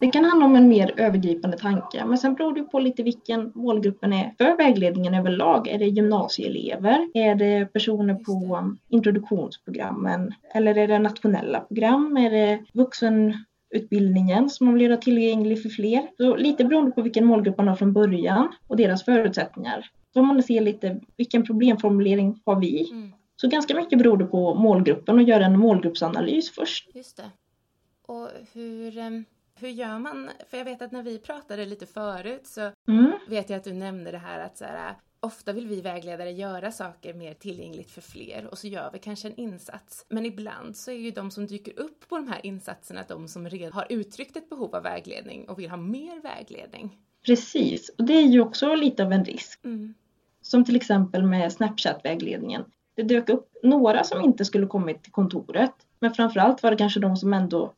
Det 0.00 0.10
kan 0.10 0.24
handla 0.24 0.46
om 0.46 0.56
en 0.56 0.68
mer 0.68 0.94
övergripande 0.96 1.58
tanke, 1.58 2.04
men 2.04 2.18
sen 2.18 2.34
beror 2.34 2.54
det 2.54 2.62
på 2.62 2.78
lite 2.78 3.02
vilken 3.02 3.52
målgruppen 3.54 4.12
är 4.12 4.34
för 4.38 4.56
vägledningen 4.56 5.14
överlag. 5.14 5.68
Är 5.68 5.78
det 5.78 5.84
gymnasieelever? 5.84 7.10
Är 7.14 7.34
det 7.34 7.72
personer 7.72 8.14
på 8.14 8.70
introduktionsprogrammen? 8.88 10.34
Eller 10.54 10.78
är 10.78 10.88
det 10.88 10.98
nationella 10.98 11.60
program? 11.60 12.16
Är 12.16 12.30
det 12.30 12.64
vuxenutbildningen 13.72 14.50
som 14.50 14.66
man 14.66 14.74
vill 14.74 14.82
göra 14.82 14.96
tillgänglig 14.96 15.62
för 15.62 15.68
fler? 15.68 16.10
Så 16.16 16.36
lite 16.36 16.64
beroende 16.64 16.90
på 16.90 17.02
vilken 17.02 17.24
målgrupp 17.24 17.56
man 17.58 17.68
har 17.68 17.76
från 17.76 17.92
början 17.92 18.48
och 18.68 18.76
deras 18.76 19.04
förutsättningar. 19.04 19.90
Så 20.12 20.20
får 20.20 20.22
man 20.22 20.42
se 20.42 20.60
lite 20.60 21.00
vilken 21.16 21.42
problemformulering 21.46 22.40
har 22.44 22.60
vi? 22.60 22.90
Mm, 22.90 23.12
Så 23.36 23.48
ganska 23.48 23.74
mycket 23.74 23.98
beror 23.98 24.16
det 24.16 24.24
på 24.24 24.54
målgruppen 24.54 25.16
och 25.16 25.22
göra 25.22 25.44
en 25.46 25.58
målgruppsanalys 25.58 26.50
först. 26.50 26.88
just 26.94 27.16
det. 27.16 27.30
Och 28.06 28.28
hur, 28.52 28.98
eh, 28.98 29.10
hur 29.60 29.68
gör 29.68 29.98
man? 29.98 30.30
För 30.50 30.56
jag 30.58 30.64
vet 30.64 30.82
att 30.82 30.92
när 30.92 31.02
vi 31.02 31.18
pratade 31.18 31.66
lite 31.66 31.86
förut 31.86 32.46
så 32.46 32.60
Mm. 32.88 33.12
vet 33.28 33.50
jag 33.50 33.56
att 33.56 33.64
du 33.64 33.72
nämnde 33.72 34.10
det 34.10 34.18
här 34.18 34.38
att 34.40 34.58
så 34.58 34.64
här, 34.64 34.94
ofta 35.22 35.52
vill 35.52 35.66
vi 35.66 35.80
vägledare 35.80 36.30
göra 36.30 36.72
saker 36.72 37.14
mer 37.14 37.34
tillgängligt 37.34 37.90
för 37.90 38.00
fler 38.00 38.48
och 38.50 38.58
så 38.58 38.68
gör 38.68 38.90
vi 38.92 38.98
kanske 38.98 39.28
en 39.28 39.36
insats. 39.36 40.06
Men 40.08 40.26
ibland 40.26 40.76
så 40.76 40.90
är 40.90 40.94
ju 40.94 41.10
de 41.10 41.30
som 41.30 41.46
dyker 41.46 41.80
upp 41.80 42.08
på 42.08 42.16
de 42.16 42.28
här 42.28 42.46
insatserna 42.46 43.04
de 43.08 43.28
som 43.28 43.48
redan 43.48 43.72
har 43.72 43.86
uttryckt 43.88 44.36
ett 44.36 44.50
behov 44.50 44.74
av 44.74 44.82
vägledning 44.82 45.48
och 45.48 45.58
vill 45.58 45.70
ha 45.70 45.76
mer 45.76 46.22
vägledning. 46.22 46.98
Precis, 47.26 47.88
och 47.98 48.04
det 48.04 48.12
är 48.12 48.26
ju 48.26 48.40
också 48.40 48.74
lite 48.74 49.04
av 49.04 49.12
en 49.12 49.24
risk. 49.24 49.64
Mm. 49.64 49.94
Som 50.40 50.64
till 50.64 50.76
exempel 50.76 51.22
med 51.22 51.52
Snapchat-vägledningen. 51.52 52.64
Det 52.94 53.02
dök 53.02 53.28
upp 53.28 53.56
några 53.62 54.04
som 54.04 54.24
inte 54.24 54.44
skulle 54.44 54.66
kommit 54.66 55.02
till 55.02 55.12
kontoret. 55.12 55.74
Men 55.98 56.14
framförallt 56.14 56.62
var 56.62 56.70
det 56.70 56.76
kanske 56.76 57.00
de 57.00 57.16
som 57.16 57.32
ändå 57.32 57.72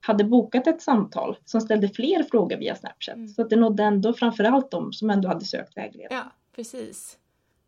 hade 0.00 0.24
bokat 0.24 0.66
ett 0.66 0.82
samtal 0.82 1.36
som 1.44 1.60
ställde 1.60 1.88
fler 1.88 2.22
frågor 2.22 2.56
via 2.56 2.74
Snapchat. 2.74 3.16
Mm. 3.16 3.28
Så 3.28 3.42
att 3.42 3.50
det 3.50 3.56
nådde 3.56 3.82
ändå 3.82 4.12
framförallt 4.12 4.70
de 4.70 4.92
som 4.92 5.10
ändå 5.10 5.28
hade 5.28 5.44
sökt 5.44 5.76
vägledning. 5.76 6.18
Ja, 6.18 6.32
precis. 6.54 7.18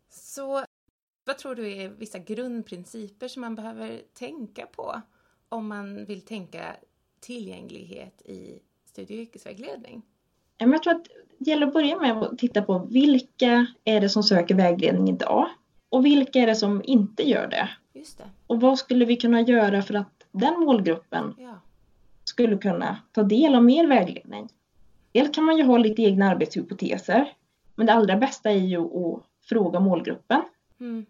Så 0.09 0.65
vad 1.25 1.37
tror 1.37 1.55
du 1.55 1.71
är 1.71 1.89
vissa 1.89 2.19
grundprinciper 2.19 3.27
som 3.27 3.41
man 3.41 3.55
behöver 3.55 4.01
tänka 4.13 4.65
på 4.65 5.01
om 5.49 5.67
man 5.67 6.05
vill 6.05 6.21
tänka 6.21 6.75
tillgänglighet 7.19 8.21
i 8.21 8.59
studie 8.85 9.13
och 9.15 9.21
yrkesvägledning? 9.21 10.01
Jag 10.57 10.83
tror 10.83 10.93
att 10.93 11.07
Det 11.37 11.49
gäller 11.49 11.67
att 11.67 11.73
börja 11.73 11.99
med 11.99 12.11
att 12.17 12.37
titta 12.37 12.61
på 12.61 12.79
vilka 12.79 13.67
är 13.83 14.01
det 14.01 14.09
som 14.09 14.23
söker 14.23 14.55
vägledning 14.55 15.09
idag? 15.09 15.49
Och 15.89 16.05
vilka 16.05 16.39
är 16.39 16.47
det 16.47 16.55
som 16.55 16.81
inte 16.85 17.23
gör 17.29 17.47
det? 17.47 17.69
Just 17.93 18.17
det. 18.17 18.29
Och 18.47 18.61
vad 18.61 18.79
skulle 18.79 19.05
vi 19.05 19.15
kunna 19.15 19.41
göra 19.41 19.81
för 19.81 19.93
att 19.93 20.23
den 20.31 20.59
målgruppen 20.59 21.35
Ja. 21.37 21.59
skulle 22.23 22.57
kunna 22.57 22.97
ta 23.11 23.23
del 23.23 23.55
av 23.55 23.63
mer 23.63 23.87
vägledning? 23.87 24.49
Dels 25.11 25.35
kan 25.35 25.43
man 25.43 25.57
ju 25.57 25.63
ha 25.63 25.77
lite 25.77 26.01
egna 26.01 26.29
arbetshypoteser. 26.29 27.33
Men 27.75 27.85
det 27.85 27.93
allra 27.93 28.17
bästa 28.17 28.51
är 28.51 28.55
ju 28.57 28.79
att 28.79 29.23
fråga 29.49 29.79
målgruppen. 29.79 30.41
Mm. 30.79 31.05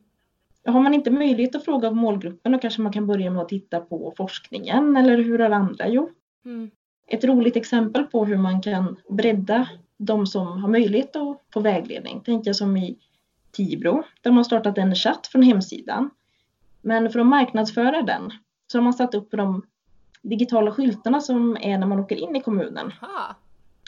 Har 0.65 0.79
man 0.81 0.93
inte 0.93 1.11
möjlighet 1.11 1.55
att 1.55 1.65
fråga 1.65 1.91
målgruppen 1.91 2.51
då 2.51 2.59
kanske 2.59 2.81
man 2.81 2.93
kan 2.93 3.07
börja 3.07 3.31
med 3.31 3.41
att 3.41 3.49
titta 3.49 3.79
på 3.79 4.13
forskningen 4.17 4.97
eller 4.97 5.17
hur 5.17 5.39
har 5.39 5.49
andra 5.49 5.87
gjort? 5.87 6.17
Mm. 6.45 6.71
Ett 7.07 7.23
roligt 7.23 7.55
exempel 7.55 8.03
på 8.03 8.25
hur 8.25 8.37
man 8.37 8.61
kan 8.61 8.95
bredda 9.09 9.69
de 9.97 10.27
som 10.27 10.61
har 10.61 10.69
möjlighet 10.69 11.15
att 11.15 11.41
få 11.53 11.59
vägledning. 11.59 12.21
Tänker 12.21 12.49
jag 12.49 12.55
som 12.55 12.77
i 12.77 12.97
Tibro 13.51 14.03
där 14.21 14.31
man 14.31 14.45
startat 14.45 14.77
en 14.77 14.95
chatt 14.95 15.27
från 15.27 15.43
hemsidan. 15.43 16.09
Men 16.81 17.09
för 17.09 17.19
att 17.19 17.25
marknadsföra 17.25 18.01
den 18.01 18.31
så 18.67 18.77
har 18.77 18.83
man 18.83 18.93
satt 18.93 19.15
upp 19.15 19.31
de 19.31 19.65
digitala 20.21 20.71
skyltarna 20.71 21.21
som 21.21 21.57
är 21.61 21.77
när 21.77 21.87
man 21.87 21.99
åker 21.99 22.15
in 22.15 22.35
i 22.35 22.41
kommunen. 22.41 22.91
Ha. 23.01 23.35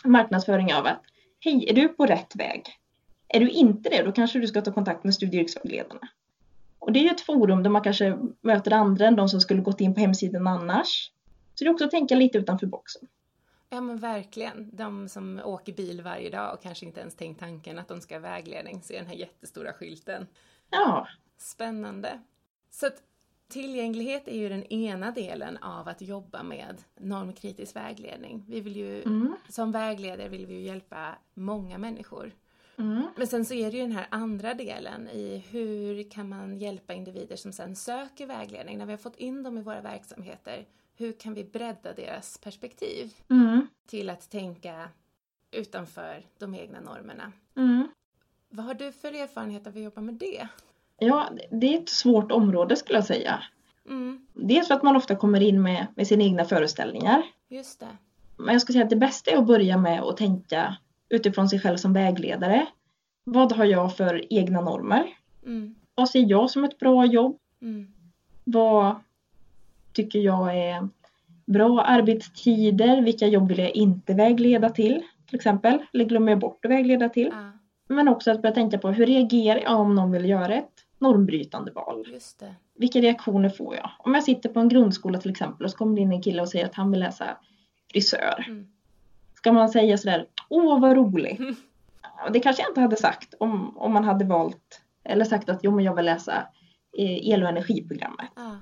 Marknadsföring 0.04 0.74
av 0.74 0.86
att 0.86 1.02
hej, 1.46 1.70
är 1.70 1.74
du 1.74 1.88
på 1.88 2.06
rätt 2.06 2.36
väg? 2.36 2.64
Är 3.28 3.40
du 3.40 3.50
inte 3.50 3.90
det, 3.90 4.04
då 4.04 4.12
kanske 4.12 4.40
du 4.40 4.48
ska 4.48 4.62
ta 4.62 4.72
kontakt 4.72 5.04
med 5.04 5.14
studie 5.14 5.38
och 5.38 5.42
yrkesvägledarna. 5.42 6.10
Och 6.80 6.92
det 6.92 7.00
är 7.00 7.04
ju 7.04 7.10
ett 7.10 7.22
forum 7.22 7.64
där 7.64 7.70
man 7.70 7.82
kanske 7.82 8.18
möter 8.42 8.74
andra 8.74 9.08
än 9.08 9.16
de 9.16 9.30
som 9.30 9.42
skulle 9.42 9.62
gått 9.62 9.82
in 9.82 9.94
på 9.94 10.00
hemsidan 10.00 10.48
annars. 10.48 11.12
Så 11.56 11.64
det 11.64 11.70
är 11.70 11.74
också 11.74 11.86
att 11.86 11.92
tänka 11.92 12.16
lite 12.16 12.38
utanför 12.38 12.68
boxen. 12.68 13.08
Ja 13.70 13.82
men 13.82 13.98
verkligen. 13.98 14.70
De 14.76 15.10
som 15.10 15.42
åker 15.46 15.74
bil 15.74 16.02
varje 16.02 16.30
dag 16.30 16.54
och 16.54 16.62
kanske 16.62 16.86
inte 16.86 17.00
ens 17.00 17.16
tänkt 17.16 17.40
tanken 17.40 17.80
att 17.80 17.88
de 17.88 18.02
ska 18.02 18.16
ha 18.16 18.20
vägledning 18.20 18.82
ser 18.82 18.98
den 18.98 19.08
här 19.08 19.16
jättestora 19.16 19.74
skylten. 19.74 20.28
Ja, 20.70 21.08
Spännande. 21.38 22.20
Så 22.72 22.88
att 22.88 23.04
tillgänglighet 23.48 24.28
är 24.28 24.36
ju 24.38 24.50
den 24.50 24.64
ena 24.74 25.12
delen 25.12 25.58
av 25.58 25.88
att 25.88 26.02
jobba 26.02 26.44
med 26.44 26.82
normkritisk 27.00 27.76
vägledning. 27.76 28.46
Vi 28.48 28.62
vill 28.62 28.76
ju, 28.76 29.02
Mm. 29.02 29.36
som 29.50 29.72
vägledare 29.72 30.30
vill 30.30 30.46
vi 30.46 30.54
ju 30.54 30.62
hjälpa 30.62 31.16
många 31.34 31.78
människor. 31.78 32.32
mm. 32.78 33.04
Men 33.18 33.28
sen 33.28 33.46
så 33.46 33.54
är 33.54 33.72
det 33.72 33.78
ju 33.78 33.84
den 33.84 33.92
här 33.92 34.08
andra 34.10 34.54
delen 34.54 35.08
i 35.10 35.44
hur 35.50 36.12
kan 36.12 36.30
man 36.30 36.58
hjälpa 36.60 36.94
individer 36.94 37.36
som 37.36 37.52
sen 37.54 37.76
söker 37.76 38.26
vägledning. 38.26 38.78
När 38.78 38.86
vi 38.86 38.92
har 38.92 38.98
fått 38.98 39.16
in 39.18 39.44
dem 39.44 39.58
i 39.58 39.62
våra 39.62 39.82
verksamheter, 39.82 40.66
hur 40.98 41.12
kan 41.12 41.34
vi 41.34 41.44
bredda 41.44 41.94
deras 41.94 42.38
perspektiv 42.38 43.14
Mm. 43.30 43.68
till 43.88 44.10
att 44.10 44.30
tänka 44.30 44.90
utanför 45.52 46.26
de 46.38 46.56
egna 46.56 46.80
normerna? 46.80 47.32
Mm. 47.56 47.88
Vad 48.50 48.66
har 48.66 48.74
du 48.74 48.92
för 48.92 49.12
erfarenhet 49.14 49.68
av 49.68 49.74
att 49.76 49.82
jobba 49.84 50.02
med 50.02 50.14
det? 50.16 50.48
Ja, 51.00 51.30
det 51.52 51.74
är 51.76 51.80
ett 51.82 51.90
svårt 51.90 52.32
område 52.32 52.76
skulle 52.76 52.98
jag 52.98 53.06
säga. 53.06 53.44
Mm, 53.90 54.26
Dels 54.34 54.68
för 54.68 54.76
att 54.76 54.84
man 54.84 54.96
ofta 54.96 55.16
kommer 55.16 55.42
in 55.42 55.62
med, 55.62 55.88
med 55.96 56.08
sina 56.08 56.24
egna 56.24 56.46
föreställningar. 56.46 57.24
just 57.50 57.80
det. 57.80 57.88
Men 58.38 58.54
jag 58.54 58.62
skulle 58.62 58.74
säga 58.74 58.84
att 58.84 58.90
det 58.90 58.96
bästa 58.96 59.32
är 59.32 59.38
att 59.38 59.48
börja 59.48 59.78
med 59.78 60.02
att 60.02 60.18
tänka 60.18 60.76
utifrån 61.10 61.50
sig 61.50 61.60
själv 61.60 61.78
som 61.78 61.94
vägledare. 61.94 62.66
Vad 63.24 63.52
har 63.52 63.66
jag 63.66 63.98
för 63.98 64.34
egna 64.34 64.62
normer? 64.62 65.04
Mm, 65.46 65.76
Vad 65.96 66.10
ser 66.10 66.26
jag 66.30 66.50
som 66.50 66.64
ett 66.64 66.78
bra 66.80 67.06
jobb? 67.06 67.38
mm, 67.62 67.88
Vad 68.44 68.96
tycker 69.94 70.20
jag 70.20 70.58
är 70.58 70.90
bra 71.46 71.82
arbetstider? 71.82 73.02
Vilka 73.02 73.28
jobb 73.28 73.48
vill 73.48 73.60
jag 73.60 73.76
inte 73.76 74.14
vägleda 74.14 74.70
till? 74.70 75.04
Till 75.28 75.36
exempel, 75.36 75.80
eller 75.94 76.06
glömmer 76.06 76.32
jag 76.32 76.40
bort 76.40 76.66
att 76.66 76.72
vägleda 76.72 77.10
till? 77.10 77.30
ja, 77.34 77.52
Men 77.88 78.08
också 78.08 78.32
att 78.32 78.42
börja 78.42 78.56
tänka 78.56 78.78
på 78.78 78.90
hur 78.90 79.06
reagerar 79.06 79.60
jag 79.62 79.80
om 79.80 79.96
någon 79.96 80.12
vill 80.12 80.26
göra 80.30 80.54
ett 80.56 80.85
normbrytande 81.00 81.72
val? 81.72 82.08
just 82.12 82.40
det. 82.40 82.56
Vilka 82.76 83.02
reaktioner 83.02 83.50
får 83.50 83.76
jag? 83.76 83.90
Om 84.00 84.14
jag 84.14 84.24
sitter 84.24 84.50
på 84.50 84.60
en 84.60 84.70
grundskola 84.70 85.20
till 85.20 85.32
exempel 85.32 85.66
och 85.66 85.72
så 85.72 85.78
kommer 85.78 85.96
det 85.96 86.02
in 86.02 86.12
en 86.12 86.22
kille 86.22 86.42
och 86.42 86.50
säger 86.50 86.66
att 86.66 86.76
han 86.76 86.92
vill 86.92 87.00
läsa 87.00 87.38
frisör. 87.92 88.46
Mm. 88.48 88.68
Ska 89.36 89.52
man 89.52 89.70
säga 89.70 89.98
sådär, 89.98 90.26
åh 90.50 90.80
vad 90.80 90.96
roligt. 90.98 91.40
Mm. 91.40 91.56
Det 92.34 92.40
kanske 92.40 92.62
jag 92.62 92.70
inte 92.70 92.82
hade 92.82 92.96
sagt 92.96 93.34
om, 93.40 93.78
om 93.78 93.94
man 93.94 94.04
hade 94.04 94.26
valt 94.26 94.82
eller 95.04 95.26
sagt 95.26 95.50
att 95.50 95.60
jo 95.64 95.72
men 95.72 95.86
jag 95.86 95.96
vill 95.96 96.06
läsa 96.06 96.48
eh, 96.98 97.30
el 97.30 97.44
och 97.44 97.50
energiprogrammet. 97.50 98.30
Ja, 98.36 98.58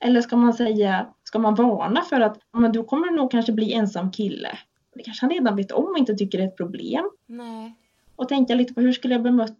Eller 0.00 0.20
ska 0.20 0.36
man 0.36 0.54
säga, 0.54 1.06
ska 1.24 1.38
man 1.38 1.54
varna 1.54 2.02
för 2.02 2.20
att 2.20 2.38
men 2.52 2.72
du 2.72 2.84
kommer 2.84 3.10
nog 3.10 3.30
kanske 3.30 3.52
bli 3.52 3.72
ensam 3.72 4.12
kille. 4.12 4.58
Det 4.94 5.02
kanske 5.02 5.26
han 5.26 5.34
redan 5.34 5.56
vet 5.56 5.72
om 5.72 5.84
och 5.84 5.98
inte 5.98 6.14
tycker 6.14 6.38
det 6.38 6.44
är 6.44 6.48
ett 6.48 6.56
problem. 6.56 7.10
nej, 7.26 7.74
Och 8.16 8.28
tänka 8.28 8.54
lite 8.54 8.74
på 8.74 8.80
hur 8.80 8.92
skulle 8.92 9.14
jag 9.14 9.22
bemött 9.22 9.58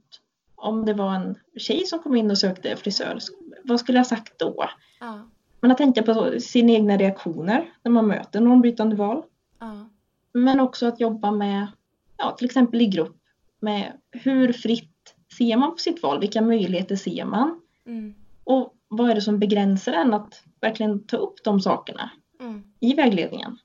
om 0.58 0.84
det 0.84 0.94
var 0.94 1.14
en 1.14 1.34
tjej 1.56 1.86
som 1.86 1.98
kom 1.98 2.16
in 2.16 2.30
och 2.30 2.38
sökte 2.38 2.76
frisör. 2.76 3.18
Vad 3.64 3.80
skulle 3.80 3.98
jag 3.98 4.06
sagt 4.06 4.38
då? 4.38 4.64
ja, 5.00 5.28
Men 5.60 5.70
att 5.70 5.78
tänka 5.78 6.02
på 6.02 6.40
sina 6.40 6.72
egna 6.72 6.96
reaktioner 6.96 7.72
när 7.82 7.90
man 7.92 8.06
möter 8.06 8.40
normbrytande 8.40 8.96
val. 8.96 9.22
ja, 9.58 9.88
Men 10.32 10.60
också 10.60 10.86
att 10.86 11.00
jobba 11.00 11.30
med, 11.30 11.66
ja, 12.16 12.30
till 12.30 12.46
exempel 12.46 12.80
i 12.80 12.86
grupp, 12.86 13.16
med 13.60 13.92
hur 14.10 14.52
fritt 14.52 15.14
ser 15.38 15.56
man 15.56 15.70
på 15.70 15.78
sitt 15.78 16.02
val? 16.02 16.20
Vilka 16.20 16.40
möjligheter 16.42 16.96
ser 16.96 17.24
man? 17.24 17.60
mm, 17.86 18.14
Och 18.44 18.74
vad 18.88 19.10
är 19.10 19.14
det 19.14 19.20
som 19.20 19.38
begränsar 19.38 19.92
en 19.92 20.14
att 20.14 20.42
verkligen 20.60 21.06
ta 21.06 21.16
upp 21.16 21.44
de 21.44 21.60
sakerna 21.60 22.10
mm, 22.40 22.62
i 22.80 22.94
vägledningen? 22.94 23.58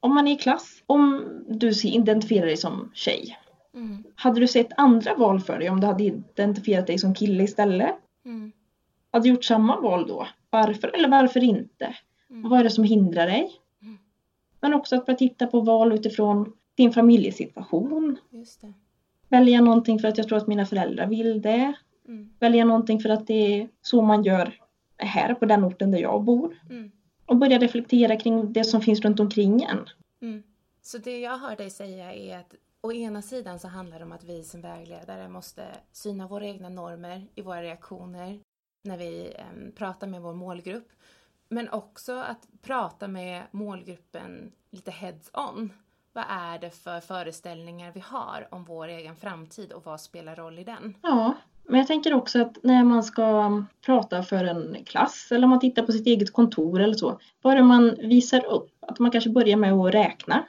Om 0.00 0.14
man 0.14 0.28
är 0.28 0.32
i 0.32 0.36
klass, 0.36 0.82
om 0.86 1.24
du 1.48 1.72
identifierar 1.84 2.46
dig 2.46 2.56
som 2.56 2.90
tjej, 2.94 3.38
Mm, 3.76 4.04
hade 4.14 4.40
du 4.40 4.46
sett 4.48 4.68
andra 4.76 5.14
val 5.14 5.40
för 5.40 5.58
dig 5.58 5.70
om 5.70 5.80
du 5.80 5.86
hade 5.86 6.04
identifierat 6.04 6.86
dig 6.86 6.98
som 6.98 7.14
kille 7.14 7.44
istället? 7.44 7.94
mm, 8.24 8.52
Hade 9.10 9.24
du 9.24 9.28
gjort 9.30 9.44
samma 9.44 9.80
val 9.80 10.06
då? 10.08 10.26
Varför 10.50 10.88
eller 10.96 11.08
varför 11.08 11.44
inte? 11.44 11.96
Mm. 12.30 12.50
Vad 12.50 12.60
är 12.60 12.64
det 12.64 12.70
som 12.70 12.84
hindrar 12.84 13.26
dig? 13.26 13.50
Mm. 13.82 13.98
Men 14.60 14.74
också 14.74 14.96
att 14.96 15.06
börja 15.06 15.16
titta 15.16 15.46
på 15.46 15.60
val 15.60 15.92
utifrån 15.92 16.52
din 16.74 16.92
familjesituation. 16.92 18.18
just 18.30 18.60
det. 18.60 18.72
Välja 19.28 19.60
någonting 19.60 19.98
för 19.98 20.08
att 20.08 20.18
jag 20.18 20.28
tror 20.28 20.38
att 20.38 20.46
mina 20.46 20.66
föräldrar 20.66 21.06
vill 21.06 21.42
det. 21.42 21.72
Mm, 22.08 22.30
Välja 22.40 22.64
någonting 22.64 23.00
för 23.00 23.08
att 23.08 23.26
det 23.26 23.60
är 23.60 23.68
så 23.82 24.02
man 24.02 24.22
gör 24.24 24.52
här 24.96 25.34
på 25.34 25.44
den 25.46 25.64
orten 25.64 25.90
där 25.90 25.98
jag 25.98 26.24
bor. 26.24 26.58
mm, 26.70 26.90
Och 27.26 27.36
börja 27.36 27.58
reflektera 27.58 28.16
kring 28.16 28.52
det 28.52 28.64
som 28.64 28.80
finns 28.80 29.00
runt 29.00 29.20
omkring 29.20 29.62
en. 29.62 29.86
mm. 30.22 30.42
Så 30.82 30.98
det 30.98 31.18
jag 31.20 31.38
hör 31.38 31.56
dig 31.56 31.70
säga 31.70 32.14
är 32.14 32.38
att 32.38 32.54
å 32.82 32.92
ena 32.92 33.22
sidan 33.22 33.58
så 33.58 33.68
handlar 33.68 33.98
det 33.98 34.04
om 34.04 34.12
att 34.12 34.24
vi 34.24 34.44
som 34.44 34.60
vägledare 34.60 35.28
måste 35.28 35.66
syna 35.92 36.26
våra 36.26 36.46
egna 36.46 36.68
normer 36.68 37.26
i 37.34 37.42
våra 37.42 37.62
reaktioner 37.62 38.40
när 38.82 38.98
vi 38.98 39.34
ehm, 39.38 39.72
pratar 39.72 40.06
med 40.06 40.22
vår 40.22 40.34
målgrupp. 40.34 40.88
Men 41.48 41.68
också 41.68 42.12
att 42.12 42.48
prata 42.62 43.08
med 43.08 43.42
målgruppen 43.50 44.52
lite 44.70 44.90
heads-on. 44.90 45.72
Vad 46.12 46.24
är 46.28 46.58
det 46.58 46.70
för 46.70 47.00
föreställningar 47.00 47.92
vi 47.94 48.00
har 48.00 48.48
om 48.50 48.64
vår 48.64 48.88
egen 48.88 49.16
framtid 49.16 49.72
och 49.72 49.84
vad 49.84 50.00
spelar 50.00 50.36
roll 50.36 50.58
i 50.58 50.64
den? 50.64 50.94
Ja, 51.02 51.34
men 51.64 51.78
jag 51.78 51.86
tänker 51.86 52.14
också 52.14 52.42
att 52.42 52.62
när 52.62 52.84
man 52.84 53.04
ska 53.04 53.62
prata 53.86 54.22
för 54.22 54.44
en 54.44 54.76
klass 54.86 55.28
eller 55.30 55.44
om 55.44 55.50
man 55.50 55.60
tittar 55.60 55.82
på 55.82 55.92
sitt 55.92 56.06
eget 56.06 56.32
kontor 56.32 56.80
eller 56.80 56.94
så. 56.94 57.18
Vad 57.42 57.52
är 57.52 57.56
det 57.56 57.64
man 57.64 57.94
visar 57.94 58.44
upp? 58.44 58.70
Att 58.80 58.98
man 58.98 59.10
kanske 59.10 59.30
börjar 59.30 59.56
med 59.56 59.72
att 59.72 59.94
räkna. 59.94 60.44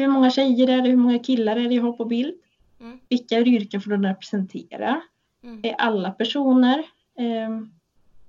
Hur 0.00 0.08
många 0.08 0.30
tjejer 0.30 0.68
är 0.70 0.82
det? 0.82 0.88
Hur 0.88 0.96
många 0.96 1.18
killar 1.18 1.56
är 1.56 1.68
det 1.68 1.74
jag 1.74 1.82
har 1.82 1.92
på 1.92 2.04
bild? 2.04 2.34
Mm. 2.80 2.98
Vilka 3.08 3.40
yrken 3.40 3.80
får 3.80 3.90
de 3.90 4.02
representera? 4.02 5.00
mm, 5.42 5.60
Är 5.62 5.72
alla 5.78 6.10
personer 6.10 6.78
eh, 7.18 7.60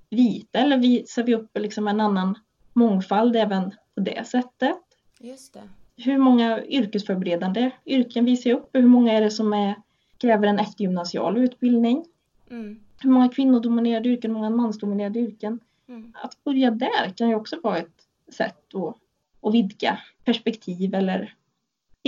vita 0.09 0.59
eller 0.59 0.77
visar 0.77 1.23
vi 1.23 1.35
upp 1.35 1.57
liksom 1.57 1.87
en 1.87 1.99
annan 1.99 2.39
mångfald 2.73 3.35
även 3.35 3.71
på 3.95 4.01
det 4.01 4.27
sättet? 4.27 4.77
just 5.19 5.53
det. 5.53 5.61
Hur 5.97 6.17
många 6.17 6.63
yrkesförberedande 6.65 7.71
yrken 7.85 8.25
visar 8.25 8.49
jag 8.49 8.59
upp? 8.59 8.69
Hur 8.73 8.87
många 8.87 9.13
är 9.13 9.21
det 9.21 9.31
som 9.31 9.53
är, 9.53 9.75
kräver 10.17 10.47
en 10.47 10.59
eftergymnasial 10.59 11.37
utbildning? 11.37 12.05
Mm, 12.49 12.79
Hur 13.01 13.09
många 13.09 13.29
kvinnodominerade 13.29 14.09
yrken, 14.09 14.31
hur 14.31 14.35
många 14.37 14.49
mansdominerade 14.49 15.19
yrken? 15.19 15.59
mm, 15.87 16.13
Att 16.23 16.43
börja 16.43 16.71
där 16.71 17.09
kan 17.15 17.29
ju 17.29 17.35
också 17.35 17.59
vara 17.63 17.77
ett 17.77 18.07
sätt 18.33 18.75
att, 18.75 18.95
att 19.47 19.53
vidga 19.53 19.99
perspektiv 20.25 20.95
eller 20.95 21.33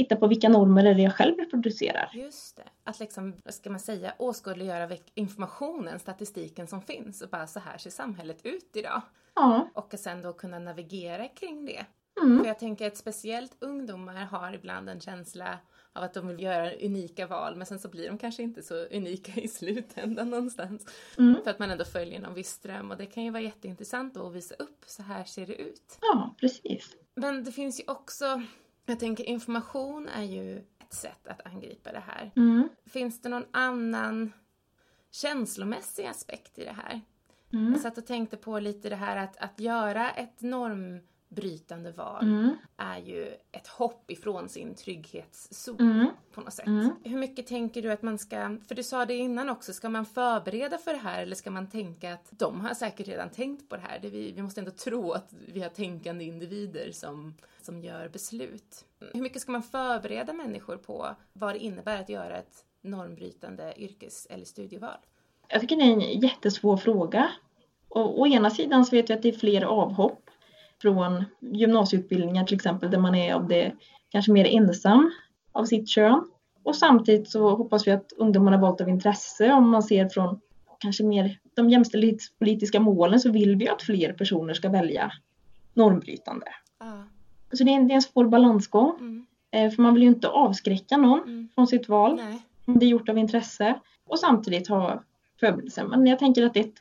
titta 0.04 0.16
på 0.16 0.28
vilka 0.28 0.50
normer 0.50 0.86
är 0.86 0.94
det 0.96 1.02
jag 1.02 1.16
själv 1.16 1.38
reproducerar. 1.38 2.10
just 2.14 2.56
det. 2.58 2.64
Att 2.84 3.00
liksom, 3.00 3.34
vad 3.46 3.54
ska 3.54 3.70
man 3.70 3.80
säga, 3.80 4.14
åskådliggöra 4.20 4.98
informationen, 5.16 6.00
statistiken 6.00 6.68
som 6.68 6.82
finns 6.82 7.22
och 7.22 7.30
bara 7.30 7.48
så 7.48 7.60
här 7.60 7.78
ser 7.78 7.90
samhället 7.90 8.46
ut 8.46 8.70
idag. 8.76 9.02
Ja, 9.36 9.70
Och 9.74 9.94
att 9.94 10.00
sen 10.00 10.22
då 10.22 10.34
kunna 10.34 10.60
navigera 10.60 11.28
kring 11.28 11.66
det. 11.66 11.86
mm, 12.22 12.40
För 12.40 12.48
jag 12.48 12.60
tänker 12.60 12.88
att 12.88 12.98
speciellt 12.98 13.56
ungdomar 13.60 14.14
har 14.16 14.54
ibland 14.54 14.90
en 14.90 15.00
känsla 15.02 15.58
av 15.94 16.04
att 16.04 16.14
de 16.14 16.28
vill 16.28 16.42
göra 16.42 16.72
unika 16.74 17.28
val 17.28 17.56
men 17.56 17.66
sen 17.68 17.80
så 17.80 17.90
blir 17.90 18.08
de 18.08 18.18
kanske 18.18 18.44
inte 18.44 18.64
så 18.64 18.76
unika 18.86 19.42
i 19.42 19.48
slutändan 19.48 20.30
någonstans. 20.30 20.86
mm, 21.18 21.36
För 21.44 21.52
att 21.52 21.60
man 21.60 21.72
ändå 21.72 21.86
följer 21.86 22.20
någon 22.20 22.34
viss 22.34 22.50
ström 22.50 22.92
och 22.92 22.98
det 22.98 23.06
kan 23.06 23.24
ju 23.24 23.32
vara 23.32 23.44
jätteintressant 23.44 24.14
då 24.14 24.28
att 24.28 24.34
visa 24.34 24.56
upp, 24.56 24.84
så 24.86 25.04
här 25.04 25.24
ser 25.24 25.46
det 25.48 25.56
ut. 25.56 25.98
ja 26.02 26.36
precis. 26.40 26.96
Men 27.16 27.44
det 27.44 27.52
finns 27.52 27.80
ju 27.80 27.84
också, 27.88 28.42
jag 28.86 29.00
tänker 29.00 29.24
information 29.24 30.10
är 30.10 30.24
ju 30.24 30.58
ett 30.58 30.94
sätt 30.94 31.28
att 31.28 31.46
angripa 31.46 31.92
det 31.92 32.04
här. 32.08 32.32
Mm. 32.36 32.70
Finns 32.86 33.22
det 33.22 33.30
någon 33.30 33.46
annan 33.52 34.34
känslomässig 35.12 36.06
aspekt 36.06 36.60
i 36.60 36.64
det 36.64 36.76
här? 36.86 37.02
Mm. 37.54 37.72
Jag 37.72 37.82
satt 37.82 37.98
och 37.98 38.06
tänkte 38.06 38.38
på 38.38 38.60
lite 38.60 38.90
det 38.90 38.96
här 38.96 39.18
att, 39.18 39.38
att 39.38 39.60
göra 39.60 40.12
ett 40.12 40.42
normbrytande 41.32 41.92
val 41.92 42.24
Mm. 42.24 42.56
är 42.78 42.98
ju 42.98 43.34
ett 43.52 43.68
hopp 43.68 44.12
ifrån 44.12 44.50
sin 44.50 44.76
trygghetszon 44.76 45.80
Mm. 45.80 46.08
på 46.34 46.42
något 46.42 46.54
sätt. 46.54 46.68
Mm. 46.68 46.90
Hur 47.04 47.18
mycket 47.18 47.48
tänker 47.48 47.82
du 47.82 47.92
att 47.92 48.02
man 48.02 48.18
ska, 48.18 48.58
för 48.68 48.76
du 48.76 48.84
sa 48.84 49.06
det 49.06 49.14
innan 49.16 49.50
också, 49.50 49.74
ska 49.74 49.90
man 49.90 50.06
förbereda 50.06 50.78
för 50.78 50.92
det 50.94 51.00
här 51.00 51.22
eller 51.22 51.36
ska 51.36 51.52
man 51.52 51.70
tänka 51.70 52.14
att 52.14 52.28
de 52.32 52.62
har 52.62 52.74
säkert 52.74 53.08
redan 53.08 53.30
tänkt 53.30 53.70
på 53.70 53.76
det 53.76 53.82
här? 53.82 54.00
Det 54.02 54.10
vi, 54.10 54.32
vi 54.32 54.42
måste 54.42 54.62
ändå 54.62 54.72
tro 54.72 55.12
att 55.12 55.34
vi 55.54 55.62
har 55.62 55.70
tänkande 55.70 56.26
individer 56.26 56.92
som, 56.92 57.34
som 57.62 57.82
gör 57.82 58.10
beslut. 58.10 58.86
Hur 59.14 59.22
mycket 59.22 59.42
ska 59.42 59.52
man 59.52 59.64
förbereda 59.64 60.34
människor 60.34 60.78
på 60.78 61.16
vad 61.34 61.56
det 61.56 61.60
innebär 61.60 62.02
att 62.02 62.10
göra 62.10 62.38
ett 62.38 62.66
normbrytande 62.82 63.74
yrkes 63.78 64.28
eller 64.30 64.46
studieval? 64.46 64.98
Jag 65.48 65.62
tycker 65.62 65.76
det 65.76 65.84
är 65.84 65.92
en 65.94 66.20
jättesvår 66.20 66.78
fråga. 66.78 67.32
Och, 67.88 68.22
å 68.22 68.28
ena 68.28 68.50
sidan 68.50 68.86
så 68.86 68.96
vet 68.96 69.10
jag 69.10 69.16
att 69.18 69.24
det 69.24 69.30
är 69.30 69.40
fler 69.40 69.62
avhopp 69.62 70.30
från 70.82 71.26
gymnasieutbildningar 71.40 72.44
till 72.46 72.56
exempel 72.56 72.92
där 72.92 72.98
man 73.00 73.16
är 73.16 73.34
av 73.34 73.48
det 73.48 73.72
kanske 74.10 74.32
mer 74.32 74.46
ensam 74.46 75.12
av 75.52 75.66
sitt 75.66 75.90
kön. 75.90 76.28
Och 76.64 76.76
samtidigt 76.76 77.30
så 77.30 77.56
hoppas 77.56 77.88
vi 77.88 77.92
att 77.92 78.12
ungdomarna 78.18 78.58
valt 78.58 78.82
av 78.82 78.90
intresse. 78.90 79.54
Om 79.54 79.70
man 79.70 79.84
ser 79.84 80.10
från 80.10 80.40
kanske 80.80 81.04
mer 81.04 81.40
de 81.56 81.70
jämställdhetspolitiska 81.70 82.80
målen 82.80 83.20
så 83.20 83.32
vill 83.32 83.56
vi 83.56 83.70
att 83.70 83.82
fler 83.82 84.14
personer 84.14 84.54
ska 84.54 84.70
välja 84.70 85.12
normbrytande. 85.74 86.46
Ja. 86.80 87.04
Så 87.54 87.64
det 87.64 87.72
är 87.72 87.76
en, 87.76 87.88
det 87.88 87.94
är 87.94 87.96
en 87.96 88.02
svår 88.02 88.26
balansgång. 88.28 88.96
Mm. 89.00 89.26
Eh, 89.52 89.72
För 89.72 89.82
man 89.82 89.94
vill 89.94 90.04
ju 90.04 90.10
inte 90.10 90.28
avskräcka 90.28 90.98
någon 90.98 91.20
Mm. 91.24 91.50
från 91.56 91.68
sitt 91.68 91.90
val 91.90 92.16
Nej. 92.16 92.42
om 92.66 92.80
det 92.80 92.86
är 92.86 92.90
gjort 92.90 93.10
av 93.10 93.18
intresse 93.18 93.80
och 94.08 94.20
samtidigt 94.20 94.68
ha 94.68 95.04
förberedelser. 95.40 95.84
Men 95.88 96.08
jag 96.08 96.20
tänker 96.20 96.46
att 96.46 96.58
ett 96.58 96.74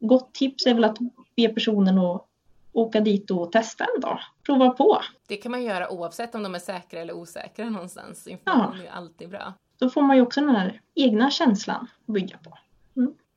gott 0.00 0.34
tips 0.34 0.66
är 0.66 0.74
väl 0.74 0.84
att 0.84 0.98
be 1.36 1.48
personen 1.48 1.98
att 1.98 2.26
åka 2.72 3.00
dit 3.00 3.30
och 3.30 3.52
testa 3.52 3.84
en 3.94 4.00
dag. 4.00 4.18
Prova 4.46 4.70
på. 4.70 5.00
Det 5.26 5.36
kan 5.36 5.52
man 5.52 5.62
göra 5.62 5.90
oavsett 5.90 6.34
om 6.34 6.42
de 6.42 6.54
är 6.54 6.58
säkra 6.58 7.00
eller 7.00 7.14
osäkra 7.14 7.70
någonstans. 7.70 8.22
Ja. 8.26 8.32
Information 8.32 8.78
är 8.78 8.82
ju 8.82 8.88
alltid 8.88 9.28
bra. 9.28 9.52
Då 9.78 9.90
får 9.90 10.02
man 10.02 10.16
ju 10.16 10.22
också 10.22 10.40
den 10.40 10.50
här 10.50 10.80
egna 10.94 11.30
känslan 11.30 11.88
att 12.06 12.14
bygga 12.14 12.38
på. 12.38 12.58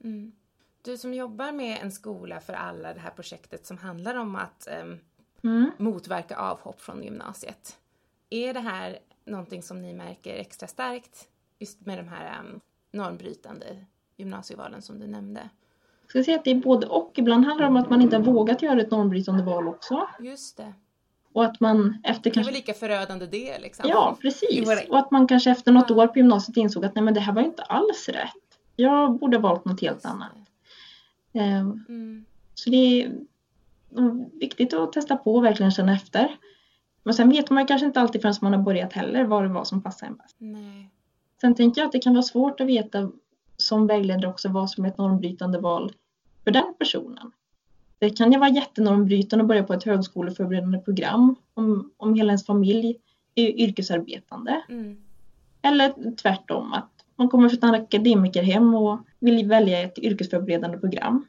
Mm. 0.04 0.32
Du 0.82 0.98
som 0.98 1.13
jobbar 1.13 1.51
med 1.51 1.77
en 1.82 1.92
skola 1.92 2.39
för 2.39 2.54
alla, 2.54 2.94
det 2.94 3.00
här 3.00 3.10
projektet 3.10 3.65
som 3.65 3.77
handlar 3.77 4.15
om 4.15 4.36
att 4.36 4.68
em, 4.68 5.00
Mm. 5.44 5.72
motverka 5.77 6.38
avhopp 6.38 6.82
från 6.82 7.04
gymnasiet. 7.04 7.77
Är 8.30 8.54
det 8.54 8.60
här 8.60 9.00
någonting 9.25 9.63
som 9.63 9.82
ni 9.82 9.94
märker 9.94 10.34
extra 10.36 10.68
starkt 10.68 11.27
just 11.60 11.86
med 11.86 12.00
de 12.00 12.08
här 12.08 12.39
em, 12.39 12.60
normbrytande 12.92 13.86
gymnasievalen 14.18 14.82
som 14.82 15.00
du 15.00 15.08
nämnde? 15.08 15.50
Ska 16.08 16.24
säga 16.24 16.38
att 16.38 16.44
det 16.44 16.52
är 16.52 16.56
både 16.56 16.88
och. 16.88 17.12
Ibland 17.16 17.46
handlar 17.46 17.66
det 17.66 17.70
om 17.70 17.78
att 17.78 17.90
man 17.90 18.02
inte 18.02 18.16
har 18.16 18.24
vågat 18.24 18.62
göra 18.62 18.82
ett 18.82 18.92
normbrytande 18.92 19.44
val 19.44 19.68
också. 19.68 20.08
Just 20.20 20.58
det. 20.58 20.74
Och 21.34 21.46
att 21.46 21.60
man 21.60 21.98
efter 22.04 22.24
Det 22.24 22.30
är 22.30 22.34
kanske... 22.34 22.52
väl 22.52 22.60
lika 22.60 22.74
förödande 22.74 23.26
det 23.26 23.60
liksom? 23.60 23.86
Ja, 23.90 24.18
precis. 24.22 24.68
våra- 24.68 24.90
Och 24.90 24.98
att 25.00 25.12
man 25.12 25.28
kanske 25.28 25.52
efter 25.52 25.72
något 25.72 25.92
år 25.92 26.08
på 26.08 26.20
gymnasiet 26.20 26.58
insåg 26.58 26.86
att 26.86 26.96
nej 26.96 27.04
men 27.04 27.14
det 27.14 27.20
här 27.20 27.34
var 27.34 27.42
inte 27.42 27.64
alls 27.64 28.10
rätt. 28.10 28.60
Jag 28.76 29.20
borde 29.20 29.38
ha 29.38 29.42
valt 29.42 29.66
något 29.66 29.82
helt 29.82 30.06
annat. 30.06 30.32
det. 31.32 31.40
Ehm, 31.40 31.86
Mm. 31.90 32.26
Så 32.54 32.70
det 32.70 32.78
är 33.04 33.12
viktigt 34.40 34.74
att 34.74 34.94
testa 34.94 35.18
på 35.18 35.36
och 35.36 35.44
verkligen 35.46 35.72
känna 35.72 35.94
efter. 35.94 36.38
Men 37.04 37.14
sen 37.14 37.30
vet 37.30 37.50
man 37.50 37.68
kanske 37.68 37.86
inte 37.88 38.02
alltid 38.02 38.22
förrän 38.22 38.36
man 38.42 38.54
har 38.54 38.62
börjat 38.62 38.94
heller 38.94 39.24
vad 39.24 39.44
det 39.44 39.50
var 39.50 39.64
som 39.64 39.82
passade 39.82 40.10
en 40.12 40.18
bäst. 40.18 40.36
Nej. 40.40 40.90
Sen 41.42 41.56
tänker 41.56 41.82
jag 41.82 41.86
att 41.86 41.92
det 41.92 42.00
kan 42.00 42.14
vara 42.14 42.24
svårt 42.24 42.60
att 42.62 42.68
veta 42.68 43.12
som 43.58 43.88
vägledare 43.88 44.27
också 44.27 44.50
vad 44.50 44.70
som 44.70 44.86
är 44.86 44.90
ett 44.90 44.98
normbrytande 44.98 45.60
val 45.60 45.92
för 46.46 46.51
den 46.51 46.74
personen. 46.79 47.31
Det 48.00 48.10
kan 48.10 48.31
ju 48.31 48.40
vara 48.40 48.50
jättenormbrytande 48.50 49.44
att 49.44 49.48
börja 49.48 49.64
på 49.64 49.74
ett 49.74 49.84
högskoleförberedande 49.84 50.77
program 50.79 51.36
om, 51.53 51.92
om 51.98 52.14
hela 52.14 52.29
ens 52.31 52.46
familj 52.46 52.98
är 53.36 53.48
yrkesarbetande. 53.48 54.62
Mm. 54.70 54.98
Eller 55.62 56.16
tvärtom, 56.16 56.74
att 56.74 56.92
man 57.16 57.29
kommer 57.29 57.50
från 57.50 57.75
ett 57.75 57.81
akademikerhem 57.84 58.75
och 58.75 59.00
vill 59.20 59.48
välja 59.48 59.81
ett 59.81 59.98
yrkesförberedande 60.00 60.77
program. 60.77 61.25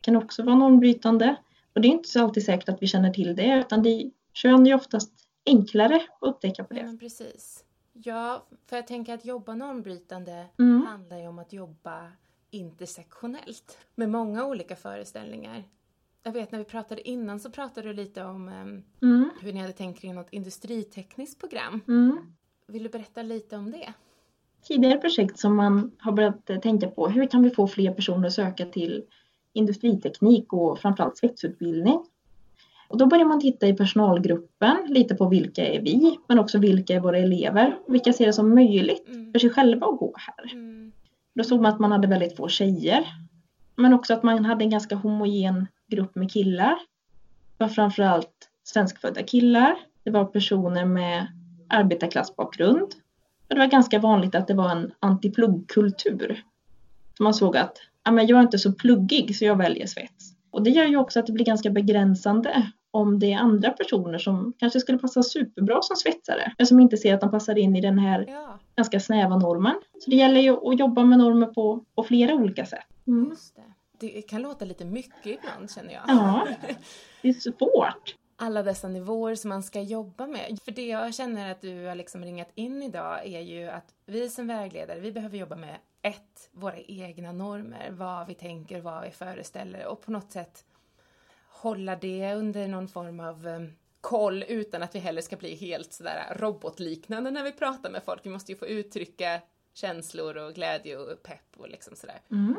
Det 0.00 0.04
kan 0.04 0.16
också 0.16 0.42
vara 0.42 0.54
normbrytande. 0.56 1.36
Och 1.74 1.80
det 1.80 1.88
är 1.88 1.92
inte 1.92 2.08
så 2.08 2.22
alltid 2.24 2.44
säkert 2.44 2.68
att 2.68 2.82
vi 2.82 2.86
känner 2.86 3.10
till 3.10 3.36
det, 3.36 3.58
utan 3.58 3.82
det 3.82 4.10
kön 4.32 4.66
är 4.66 4.74
oftast 4.74 5.12
enklare 5.46 5.94
att 5.96 6.28
upptäcka 6.28 6.64
på 6.64 6.74
Ja, 6.74 6.78
det. 6.80 6.86
men 6.86 6.98
precis. 6.98 7.64
Ja, 7.92 8.44
för 8.66 8.76
jag 8.76 8.86
tänker 8.86 9.14
att 9.14 9.24
jobba 9.24 9.54
normbrytande 9.54 10.46
Mm. 10.58 10.86
handlar 10.86 11.18
ju 11.18 11.28
om 11.28 11.38
att 11.38 11.52
jobba 11.52 12.12
intersektionellt 12.54 13.78
med 13.94 14.10
många 14.10 14.46
olika 14.46 14.76
föreställningar. 14.76 15.64
Jag 16.22 16.32
vet 16.32 16.52
när 16.52 16.58
vi 16.58 16.64
pratade 16.64 17.08
innan 17.08 17.40
så 17.40 17.50
pratade 17.50 17.88
du 17.88 17.94
lite 17.94 18.24
om 18.24 18.48
em, 18.48 18.82
Mm. 19.02 19.30
hur 19.40 19.52
ni 19.52 19.60
hade 19.60 19.72
tänkt 19.72 20.00
kring 20.00 20.14
något 20.14 20.28
industritekniskt 20.30 21.40
program. 21.40 21.80
Mm. 21.88 22.18
Vill 22.66 22.82
du 22.82 22.88
berätta 22.88 23.22
lite 23.22 23.56
om 23.56 23.70
det? 23.70 23.92
Tidigare 24.62 24.98
projekt 24.98 25.38
som 25.38 25.56
man 25.56 25.90
har 25.98 26.12
börjat 26.12 26.50
eh, 26.50 26.58
tänka 26.60 26.88
på, 26.88 27.08
hur 27.08 27.26
kan 27.26 27.42
vi 27.42 27.50
få 27.50 27.66
fler 27.68 27.92
personer 27.92 28.26
att 28.26 28.32
söka 28.34 28.66
till 28.66 29.04
industriteknik 29.52 30.52
och 30.52 30.78
framförallt 30.78 31.16
svetsutbildning? 31.18 32.04
Och 32.88 32.98
då 32.98 33.06
börjar 33.06 33.24
man 33.24 33.40
titta 33.40 33.68
i 33.68 33.74
personalgruppen, 33.74 34.76
lite 34.88 35.14
på 35.14 35.28
vilka 35.28 35.66
är 35.66 35.80
vi, 35.80 36.18
men 36.28 36.38
också 36.38 36.58
vilka 36.58 36.94
är 36.94 37.00
våra 37.00 37.18
elever? 37.18 37.78
Vilka 37.88 38.12
ser 38.12 38.26
det 38.26 38.32
som 38.32 38.54
möjligt 38.54 39.08
Mm. 39.08 39.32
för 39.32 39.38
sig 39.38 39.50
själva 39.50 39.86
att 39.86 39.98
gå 39.98 40.14
här? 40.16 40.52
Mm. 40.52 40.92
Då 41.34 41.44
såg 41.44 41.60
man 41.60 41.72
att 41.72 41.80
man 41.80 41.92
hade 41.92 42.08
väldigt 42.08 42.36
få 42.36 42.48
tjejer. 42.48 43.06
Men 43.76 43.94
också 43.94 44.14
att 44.14 44.22
man 44.22 44.44
hade 44.44 44.64
en 44.64 44.70
ganska 44.70 44.94
homogen 44.94 45.66
grupp 45.86 46.14
med 46.14 46.32
killar. 46.32 46.78
Det 47.56 47.64
var 47.64 47.68
framförallt 47.68 48.50
svenskfödda 48.64 49.22
killar. 49.22 49.76
Det 50.04 50.10
var 50.10 50.24
personer 50.24 50.84
med 50.84 51.26
arbetarklassbakgrund. 51.68 52.94
Och 53.48 53.54
det 53.54 53.58
var 53.58 53.66
ganska 53.66 53.98
vanligt 53.98 54.34
att 54.34 54.46
det 54.46 54.54
var 54.54 54.70
en 54.70 54.92
antipluggkultur. 55.00 56.42
Så 57.16 57.22
man 57.22 57.34
såg 57.34 57.56
att 57.56 57.76
ja, 58.04 58.10
men 58.10 58.26
jag 58.26 58.38
är 58.38 58.42
inte 58.42 58.58
så 58.58 58.72
pluggig 58.72 59.36
så 59.36 59.44
jag 59.44 59.56
väljer 59.56 59.86
svets. 59.86 60.34
Och 60.50 60.62
det 60.62 60.70
gör 60.70 60.86
ju 60.86 60.96
också 60.96 61.20
att 61.20 61.26
det 61.26 61.32
blir 61.32 61.44
ganska 61.44 61.70
begränsande 61.70 62.70
om 62.94 63.18
det 63.18 63.32
är 63.32 63.38
andra 63.38 63.70
personer 63.70 64.18
som 64.18 64.52
kanske 64.58 64.80
skulle 64.80 64.98
passa 64.98 65.22
superbra 65.22 65.82
som 65.82 65.96
svetsare. 65.96 66.52
Men 66.58 66.66
som 66.66 66.80
inte 66.80 66.96
ser 66.96 67.14
att 67.14 67.20
de 67.20 67.30
passar 67.30 67.58
in 67.58 67.76
i 67.76 67.80
den 67.80 67.98
här 67.98 68.24
Ja, 68.28 68.58
ganska 68.76 69.00
snäva 69.00 69.36
normen. 69.36 69.74
Så 70.00 70.10
det 70.10 70.16
gäller 70.16 70.40
ju 70.40 70.72
att 70.72 70.78
jobba 70.78 71.04
med 71.04 71.18
normer 71.18 71.46
på, 71.46 71.84
på 71.94 72.02
flera 72.02 72.34
olika 72.34 72.66
sätt. 72.66 72.86
Mm. 73.06 73.28
just 73.30 73.56
det. 73.56 73.62
Det 73.98 74.22
kan 74.22 74.42
låta 74.42 74.64
lite 74.64 74.84
mycket 74.84 75.26
ibland 75.26 75.70
känner 75.70 75.92
jag. 75.92 76.02
Ja, 76.06 76.48
det 77.22 77.28
är 77.28 77.32
svårt. 77.32 78.14
alla 78.36 78.62
dessa 78.62 78.88
nivåer 78.88 79.34
som 79.34 79.48
man 79.48 79.62
ska 79.62 79.80
jobba 79.80 80.26
med. 80.26 80.58
För 80.64 80.72
det 80.72 80.86
jag 80.86 81.14
känner 81.14 81.50
att 81.50 81.60
du 81.60 81.86
har 81.86 81.94
liksom 81.94 82.24
ringat 82.24 82.50
in 82.54 82.82
idag 82.82 83.26
är 83.26 83.40
ju 83.40 83.68
att 83.68 83.94
vi 84.06 84.28
som 84.28 84.46
vägledare, 84.46 85.00
vi 85.00 85.12
behöver 85.12 85.38
jobba 85.38 85.56
med 85.56 85.76
ett, 86.02 86.50
våra 86.52 86.76
egna 86.76 87.32
normer, 87.32 87.90
vad 87.90 88.26
vi 88.26 88.34
tänker, 88.34 88.80
vad 88.80 89.02
vi 89.02 89.10
föreställer 89.10 89.86
och 89.86 90.00
på 90.00 90.10
något 90.10 90.32
sätt 90.32 90.64
hålla 91.64 91.96
det 91.96 92.34
under 92.34 92.68
någon 92.68 92.88
form 92.88 93.20
av 93.20 93.46
eh, 93.46 93.60
koll 94.00 94.44
utan 94.48 94.82
att 94.82 94.94
vi 94.94 94.98
heller 94.98 95.22
ska 95.22 95.36
bli 95.36 95.54
helt 95.54 95.92
sådär 95.92 96.36
robotliknande 96.36 97.30
när 97.30 97.44
vi 97.44 97.52
pratar 97.52 97.90
med 97.90 98.02
folk. 98.02 98.26
Vi 98.26 98.30
måste 98.30 98.52
ju 98.52 98.58
få 98.58 98.66
uttrycka 98.66 99.40
känslor 99.74 100.36
och 100.36 100.54
glädje 100.54 100.96
och 100.96 101.22
pepp 101.22 101.56
och 101.56 101.68
liksom 101.68 101.96
sådär. 101.96 102.20
Mm. 102.30 102.56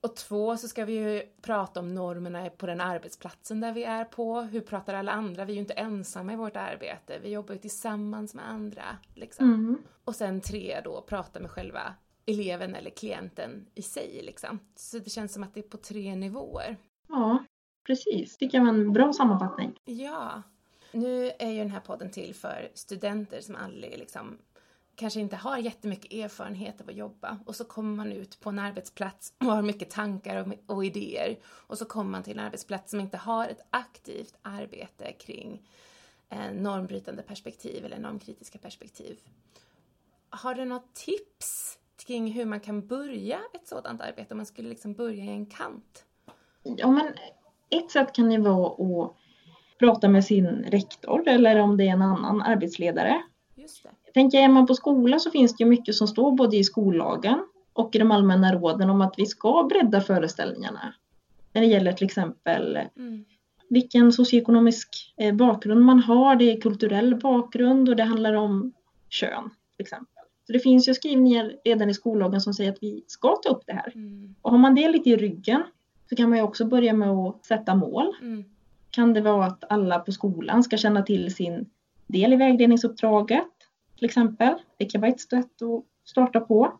Och 0.00 0.16
två 0.16 0.56
så 0.56 0.68
ska 0.68 0.84
vi 0.84 0.92
ju 0.92 1.22
prata 1.42 1.80
om 1.80 1.94
normerna 1.94 2.50
på 2.50 2.66
den 2.66 2.80
arbetsplatsen 2.80 3.60
där 3.60 3.72
vi 3.72 3.84
är 3.84 4.04
på. 4.04 4.40
Hur 4.40 4.60
pratar 4.60 4.94
alla 4.94 5.12
andra? 5.12 5.44
Vi 5.44 5.52
är 5.52 5.54
ju 5.54 5.60
inte 5.60 5.74
ensamma 5.74 6.32
i 6.32 6.36
vårt 6.36 6.56
arbete. 6.56 7.18
Vi 7.22 7.30
jobbar 7.30 7.54
ju 7.54 7.60
tillsammans 7.60 8.34
med 8.34 8.48
andra. 8.48 8.84
Liksom. 9.14 9.54
Mm. 9.54 9.78
Och 10.04 10.16
sen 10.16 10.40
tre 10.40 10.80
då, 10.84 11.02
prata 11.02 11.40
med 11.40 11.50
själva 11.50 11.94
eleven 12.26 12.74
eller 12.74 12.90
klienten 12.90 13.66
i 13.74 13.82
sig. 13.82 14.20
Liksom. 14.22 14.58
Så 14.74 14.98
det 14.98 15.10
känns 15.10 15.32
som 15.32 15.42
att 15.42 15.54
det 15.54 15.60
är 15.60 15.68
på 15.68 15.76
tre 15.76 16.14
nivåer. 16.14 16.76
Ja, 17.08 17.44
precis. 17.86 18.36
Tycker 18.36 18.58
jag 18.58 18.64
var 18.64 18.72
en 18.72 18.92
bra 18.92 19.12
sammanfattning. 19.12 19.78
Ja. 19.84 20.42
Nu 20.92 21.30
är 21.38 21.50
ju 21.50 21.58
den 21.58 21.70
här 21.70 21.80
podden 21.80 22.10
till 22.10 22.34
för 22.34 22.70
studenter 22.74 23.40
som 23.40 23.56
aldrig 23.56 23.98
liksom 23.98 24.38
kanske 24.94 25.20
inte 25.20 25.36
har 25.36 25.58
jättemycket 25.58 26.12
erfarenhet 26.12 26.80
av 26.80 26.88
att 26.88 26.94
jobba 26.94 27.38
och 27.46 27.56
så 27.56 27.64
kommer 27.64 27.96
man 27.96 28.12
ut 28.12 28.40
på 28.40 28.48
en 28.48 28.58
arbetsplats 28.58 29.32
och 29.38 29.46
har 29.46 29.62
mycket 29.62 29.90
tankar 29.90 30.36
och, 30.36 30.76
och 30.76 30.84
idéer 30.84 31.38
och 31.44 31.78
så 31.78 31.84
kommer 31.84 32.10
man 32.10 32.22
till 32.22 32.38
en 32.38 32.44
arbetsplats 32.44 32.90
som 32.90 33.00
inte 33.00 33.16
har 33.16 33.48
ett 33.48 33.66
aktivt 33.70 34.34
arbete 34.42 35.12
kring 35.12 35.68
eh, 36.28 36.52
normbrytande 36.52 37.22
perspektiv 37.22 37.84
eller 37.84 37.98
normkritiska 37.98 38.58
perspektiv. 38.58 39.20
Har 40.30 40.54
du 40.54 40.64
något 40.64 40.94
tips 40.94 41.78
kring 42.06 42.32
hur 42.32 42.44
man 42.44 42.60
kan 42.60 42.86
börja 42.86 43.40
ett 43.54 43.68
sådant 43.68 44.00
arbete 44.00 44.34
om 44.34 44.36
man 44.36 44.46
skulle 44.46 44.68
liksom 44.68 44.94
börja 44.94 45.24
i 45.24 45.28
en 45.28 45.46
kant? 45.46 46.04
Ja, 46.62 46.90
men 46.90 47.14
ett 47.76 47.90
sätt 47.90 48.12
kan 48.12 48.32
ju 48.32 48.40
vara 48.40 48.66
att 48.66 49.12
prata 49.78 50.08
med 50.08 50.24
sin 50.24 50.46
rektor 50.46 51.28
eller 51.28 51.58
om 51.58 51.76
det 51.76 51.84
är 51.84 51.92
en 51.92 52.02
annan 52.02 52.42
arbetsledare 52.42 53.22
Just 53.56 53.82
det. 53.82 53.90
Jag 54.04 54.14
tänker, 54.14 54.38
är 54.38 54.48
man 54.48 54.66
på 54.66 54.74
skola 54.74 55.18
så 55.18 55.30
finns 55.30 55.56
det 55.56 55.64
ju 55.64 55.70
mycket 55.70 55.94
som 55.94 56.08
står 56.08 56.32
både 56.32 56.56
i 56.56 56.64
skollagen 56.64 57.38
och 57.72 57.94
i 57.94 57.98
de 57.98 58.10
allmänna 58.10 58.54
råden 58.54 58.90
om 58.90 59.00
att 59.00 59.14
vi 59.16 59.26
ska 59.26 59.62
bredda 59.70 60.00
föreställningarna. 60.00 60.94
När 61.52 61.62
det 61.62 61.66
gäller 61.66 61.92
till 61.92 62.04
exempel 62.04 62.78
Mm. 62.96 63.24
vilken 63.68 64.12
socioekonomisk 64.12 65.14
eh, 65.16 65.34
bakgrund 65.34 65.84
man 65.84 65.98
har, 65.98 66.36
det 66.36 66.52
är 66.52 66.60
kulturell 66.60 67.16
bakgrund 67.16 67.88
och 67.88 67.96
det 67.96 68.02
handlar 68.02 68.32
om 68.34 68.72
kön 69.08 69.50
till 69.76 69.84
exempel. 69.84 70.24
Så 70.46 70.52
det 70.52 70.58
finns 70.58 70.88
ju 70.88 70.94
skrivningar 70.94 71.52
redan 71.64 71.90
i 71.90 71.94
skollagen 71.94 72.40
som 72.40 72.54
säger 72.54 72.72
att 72.72 72.82
vi 72.82 73.04
ska 73.06 73.36
ta 73.36 73.48
upp 73.48 73.62
det 73.66 73.72
här. 73.72 73.92
Mm. 73.94 74.34
Och 74.42 74.50
har 74.50 74.58
man 74.58 74.74
det 74.74 74.88
lite 74.88 75.10
i 75.10 75.16
ryggen 75.16 75.62
så 76.08 76.16
kan 76.16 76.28
man 76.28 76.38
ju 76.38 76.44
också 76.44 76.64
börja 76.64 76.92
med 76.92 77.08
att 77.08 77.44
sätta 77.44 77.74
mål. 77.74 78.14
Mm. 78.20 78.44
Kan 78.90 79.12
det 79.12 79.20
vara 79.20 79.46
att 79.46 79.64
alla 79.68 79.98
på 79.98 80.12
skolan 80.12 80.62
ska 80.62 80.76
känna 80.76 81.02
till 81.02 81.34
sin 81.34 81.70
del 82.06 82.32
i 82.32 82.36
vägledningsuppdraget 82.36 83.48
till 83.96 84.04
exempel. 84.04 84.54
Det 84.76 84.84
kan 84.84 85.00
vara 85.00 85.10
ett 85.10 85.20
sätt 85.20 85.62
att 85.62 85.84
starta 86.04 86.40
på. 86.40 86.72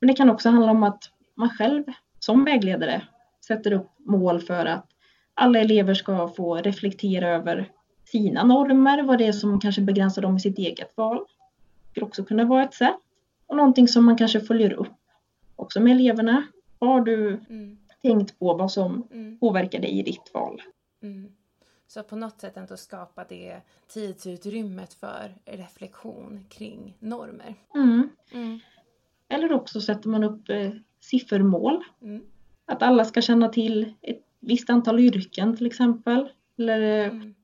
Men 0.00 0.08
det 0.08 0.14
kan 0.14 0.30
också 0.30 0.48
handla 0.48 0.70
om 0.70 0.82
att 0.82 1.02
man 1.34 1.50
själv 1.50 1.84
som 2.18 2.44
vägledare 2.44 3.02
sätter 3.46 3.72
upp 3.72 3.90
mål 3.98 4.40
för 4.40 4.66
att 4.66 4.86
alla 5.34 5.58
elever 5.58 5.94
ska 5.94 6.28
få 6.28 6.56
reflektera 6.56 7.28
över 7.28 7.70
sina 8.04 8.44
normer, 8.44 9.02
vad 9.02 9.18
det 9.18 9.26
är 9.26 9.32
som 9.32 9.60
kanske 9.60 9.82
begränsar 9.82 10.22
dem 10.22 10.36
i 10.36 10.40
sitt 10.40 10.58
eget 10.58 10.96
val. 10.96 11.16
Det 11.16 11.90
skulle 11.90 12.06
också 12.06 12.24
kunna 12.24 12.44
vara 12.44 12.62
ett 12.62 12.74
sätt. 12.74 12.96
Och 13.46 13.56
någonting 13.56 13.88
som 13.88 14.04
man 14.04 14.16
kanske 14.16 14.40
följer 14.40 14.72
upp 14.72 14.94
också 15.56 15.80
med 15.80 15.92
eleverna. 15.92 16.42
Har 16.80 17.00
du 17.00 17.40
Mm. 17.48 17.78
Tänkt 18.08 18.38
på 18.38 18.54
vad 18.54 18.72
som 18.72 19.08
Mm. 19.10 19.38
påverkar 19.38 19.80
dig 19.80 19.98
i 19.98 20.02
ditt 20.02 20.30
val? 20.34 20.62
Mm. 21.02 21.32
Så 21.86 22.02
på 22.02 22.16
något 22.16 22.40
sätt 22.40 22.56
ändå 22.56 22.76
skapa 22.76 23.24
det 23.28 23.60
tidsutrymmet 23.88 24.94
för 24.94 25.34
reflektion 25.44 26.44
kring 26.48 26.94
normer. 26.98 27.54
Mm. 27.74 28.08
Mm. 28.32 28.58
Eller 29.28 29.52
också 29.52 29.80
sätter 29.80 30.08
man 30.08 30.24
upp 30.24 30.48
eh, 30.48 30.70
siffermål. 31.00 31.84
Mm. 32.02 32.22
Att 32.64 32.82
alla 32.82 33.04
ska 33.04 33.20
känna 33.22 33.48
till 33.48 33.92
ett 34.02 34.22
visst 34.40 34.70
antal 34.70 35.00
yrken 35.00 35.56
till 35.56 35.66
exempel. 35.66 36.28
Eller 36.58 36.80
eh, 37.04 37.10
Mm. 37.10 37.34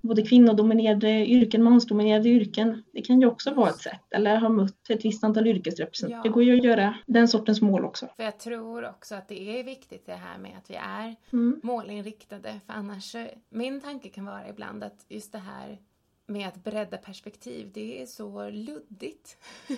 Både 0.00 0.22
kvinnodominerade 0.22 1.26
yrken, 1.26 1.62
mansdominerade 1.62 2.28
yrken. 2.28 2.84
Det 2.92 3.02
kan 3.02 3.20
ju 3.20 3.26
också 3.26 3.54
vara 3.54 3.70
ett 3.70 3.78
sätt. 3.80 4.00
Eller 4.10 4.36
ha 4.36 4.48
mött 4.48 4.90
ett 4.90 5.04
visst 5.04 5.24
antal 5.24 5.46
yrkesrepresentanter. 5.46 6.16
Ja. 6.16 6.22
Det 6.22 6.28
går 6.28 6.42
ju 6.42 6.58
att 6.58 6.64
göra 6.64 6.94
den 7.06 7.28
sortens 7.28 7.60
mål 7.60 7.84
också. 7.84 8.08
För 8.16 8.22
jag 8.24 8.38
tror 8.38 8.88
också 8.88 9.14
att 9.14 9.28
det 9.28 9.60
är 9.60 9.64
viktigt 9.64 10.06
det 10.06 10.12
här 10.14 10.38
med 10.38 10.58
att 10.58 10.70
vi 10.70 10.74
är 10.74 11.16
Mm. 11.32 11.60
målinriktade. 11.62 12.60
För 12.66 12.72
annars, 12.72 13.16
min 13.48 13.80
tanke 13.80 14.08
kan 14.08 14.24
vara 14.26 14.48
ibland 14.48 14.84
att 14.84 15.04
just 15.08 15.32
det 15.32 15.38
här 15.38 15.78
med 16.26 16.48
att 16.48 16.64
bredda 16.64 16.96
perspektiv, 16.96 17.70
det 17.74 18.02
är 18.02 18.06
så 18.06 18.50
luddigt. 18.50 19.36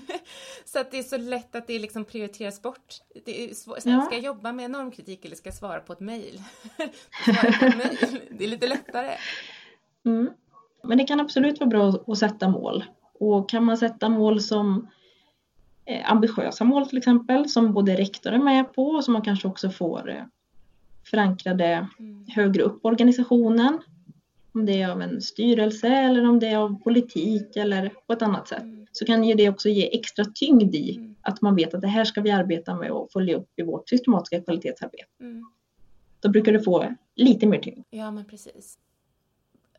så 0.64 0.78
att 0.78 0.90
det 0.90 0.98
är 0.98 1.02
så 1.02 1.16
lätt 1.16 1.54
att 1.54 1.66
det 1.66 1.78
liksom 1.78 2.04
prioriteras 2.04 2.62
bort. 2.62 2.94
Det 3.24 3.50
är 3.50 3.54
svår, 3.54 3.78
Ja. 3.84 4.00
Ska 4.02 4.14
jag 4.14 4.24
jobba 4.24 4.52
med 4.52 4.70
normkritik 4.70 5.24
eller 5.24 5.36
ska 5.36 5.46
jag 5.48 5.54
svara 5.54 5.80
på 5.80 5.92
ett 5.92 6.00
mejl? 6.00 6.40
svara 7.24 7.52
på 7.58 7.66
ett 7.66 7.76
mejl, 7.76 8.20
det 8.30 8.44
är 8.44 8.48
lite 8.48 8.66
lättare. 8.66 9.10
Mm. 10.04 10.30
Men 10.84 10.98
det 10.98 11.04
kan 11.04 11.20
absolut 11.20 11.60
vara 11.60 11.68
bra 11.70 11.88
att- 11.88 12.18
sätta 12.18 12.48
mål. 12.48 12.84
Och 13.18 13.48
kan 13.50 13.64
man 13.64 13.78
sätta 13.78 14.08
mål 14.08 14.40
som 14.40 14.88
eh, 15.84 16.10
ambitiösa 16.12 16.64
mål 16.64 16.86
till 16.88 16.98
exempel, 16.98 17.48
som 17.48 17.72
både 17.72 17.96
rektor 17.96 18.32
är 18.32 18.38
med 18.38 18.72
på 18.74 18.86
och 18.86 19.04
som 19.04 19.12
man 19.12 19.22
kanske 19.22 19.48
också 19.48 19.70
får 19.70 20.10
eh, 20.10 20.22
förankrade 21.10 21.88
Mm. 21.98 22.26
högre 22.28 22.62
upp 22.62 22.84
organisationen. 22.84 23.78
Om 24.54 24.66
det 24.66 24.82
är 24.82 24.90
av 24.90 25.02
en 25.02 25.20
styrelse 25.22 25.88
eller 25.88 26.28
om 26.28 26.38
det 26.38 26.46
är 26.48 26.56
av 26.56 26.82
politik 26.82 27.56
eller 27.56 27.92
på 28.06 28.12
ett 28.12 28.22
annat 28.22 28.48
sätt. 28.48 28.62
Mm. 28.62 28.86
Så 28.92 29.04
kan 29.04 29.24
ju 29.24 29.34
det 29.34 29.48
också 29.48 29.68
ge 29.68 29.98
extra 29.98 30.24
tyngd 30.24 30.74
i 30.74 30.96
Mm. 30.96 31.14
att 31.22 31.42
man 31.42 31.56
vet 31.56 31.74
att 31.74 31.80
det 31.80 31.88
här 31.88 32.04
ska 32.04 32.20
vi 32.20 32.30
arbeta 32.30 32.74
med 32.76 32.90
och 32.90 33.12
följa 33.12 33.36
upp 33.36 33.48
i 33.56 33.62
vårt 33.62 33.88
systematiska 33.88 34.40
kvalitetsarbete. 34.44 35.04
Mm. 35.20 35.44
Då 36.20 36.28
brukar 36.28 36.52
det 36.52 36.60
få 36.62 36.94
lite 37.16 37.46
mer 37.46 37.58
tyngd. 37.58 37.84
Ja, 37.90 38.10
men 38.10 38.24
precis. 38.24 38.78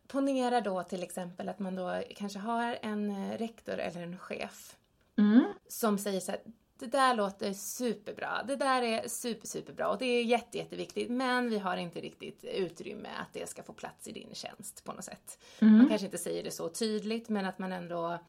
Ponera 0.07 0.61
då 0.61 0.83
till 0.83 1.03
exempel 1.03 1.49
att 1.49 1.59
man 1.59 1.75
då 1.75 2.03
kanske 2.15 2.39
har 2.39 2.77
en 2.81 3.09
eh, 3.11 3.37
rektor 3.37 3.77
eller 3.77 4.01
en 4.03 4.17
chef 4.19 4.77
Mm. 5.17 5.43
som 5.67 5.97
säger 5.97 6.19
så 6.19 6.31
här, 6.31 6.41
det 6.79 6.85
där 6.85 7.15
låter 7.15 7.53
superbra, 7.53 8.43
det 8.47 8.55
där 8.55 8.81
är 8.81 9.07
super, 9.07 9.47
superbra 9.47 9.89
och 9.89 9.97
det 9.97 10.05
är 10.05 10.23
jätte, 10.23 10.57
jätteviktigt 10.57 11.11
men 11.11 11.49
vi 11.49 11.59
har 11.59 11.77
inte 11.77 12.01
riktigt 12.01 12.43
utrymme 12.43 13.09
att 13.21 13.33
det 13.33 13.49
ska 13.49 13.63
få 13.63 13.73
plats 13.73 14.07
i 14.07 14.11
din 14.11 14.29
tjänst 14.33 14.83
på 14.83 14.93
något 14.93 15.05
sätt. 15.05 15.37
Man 15.59 15.75
Mm. 15.75 15.89
kanske 15.89 16.05
inte 16.05 16.17
säger 16.17 16.43
det 16.43 16.51
så 16.51 16.69
tydligt 16.69 17.29
men 17.29 17.45
att 17.45 17.59
man 17.59 17.71
ändå 17.71 18.19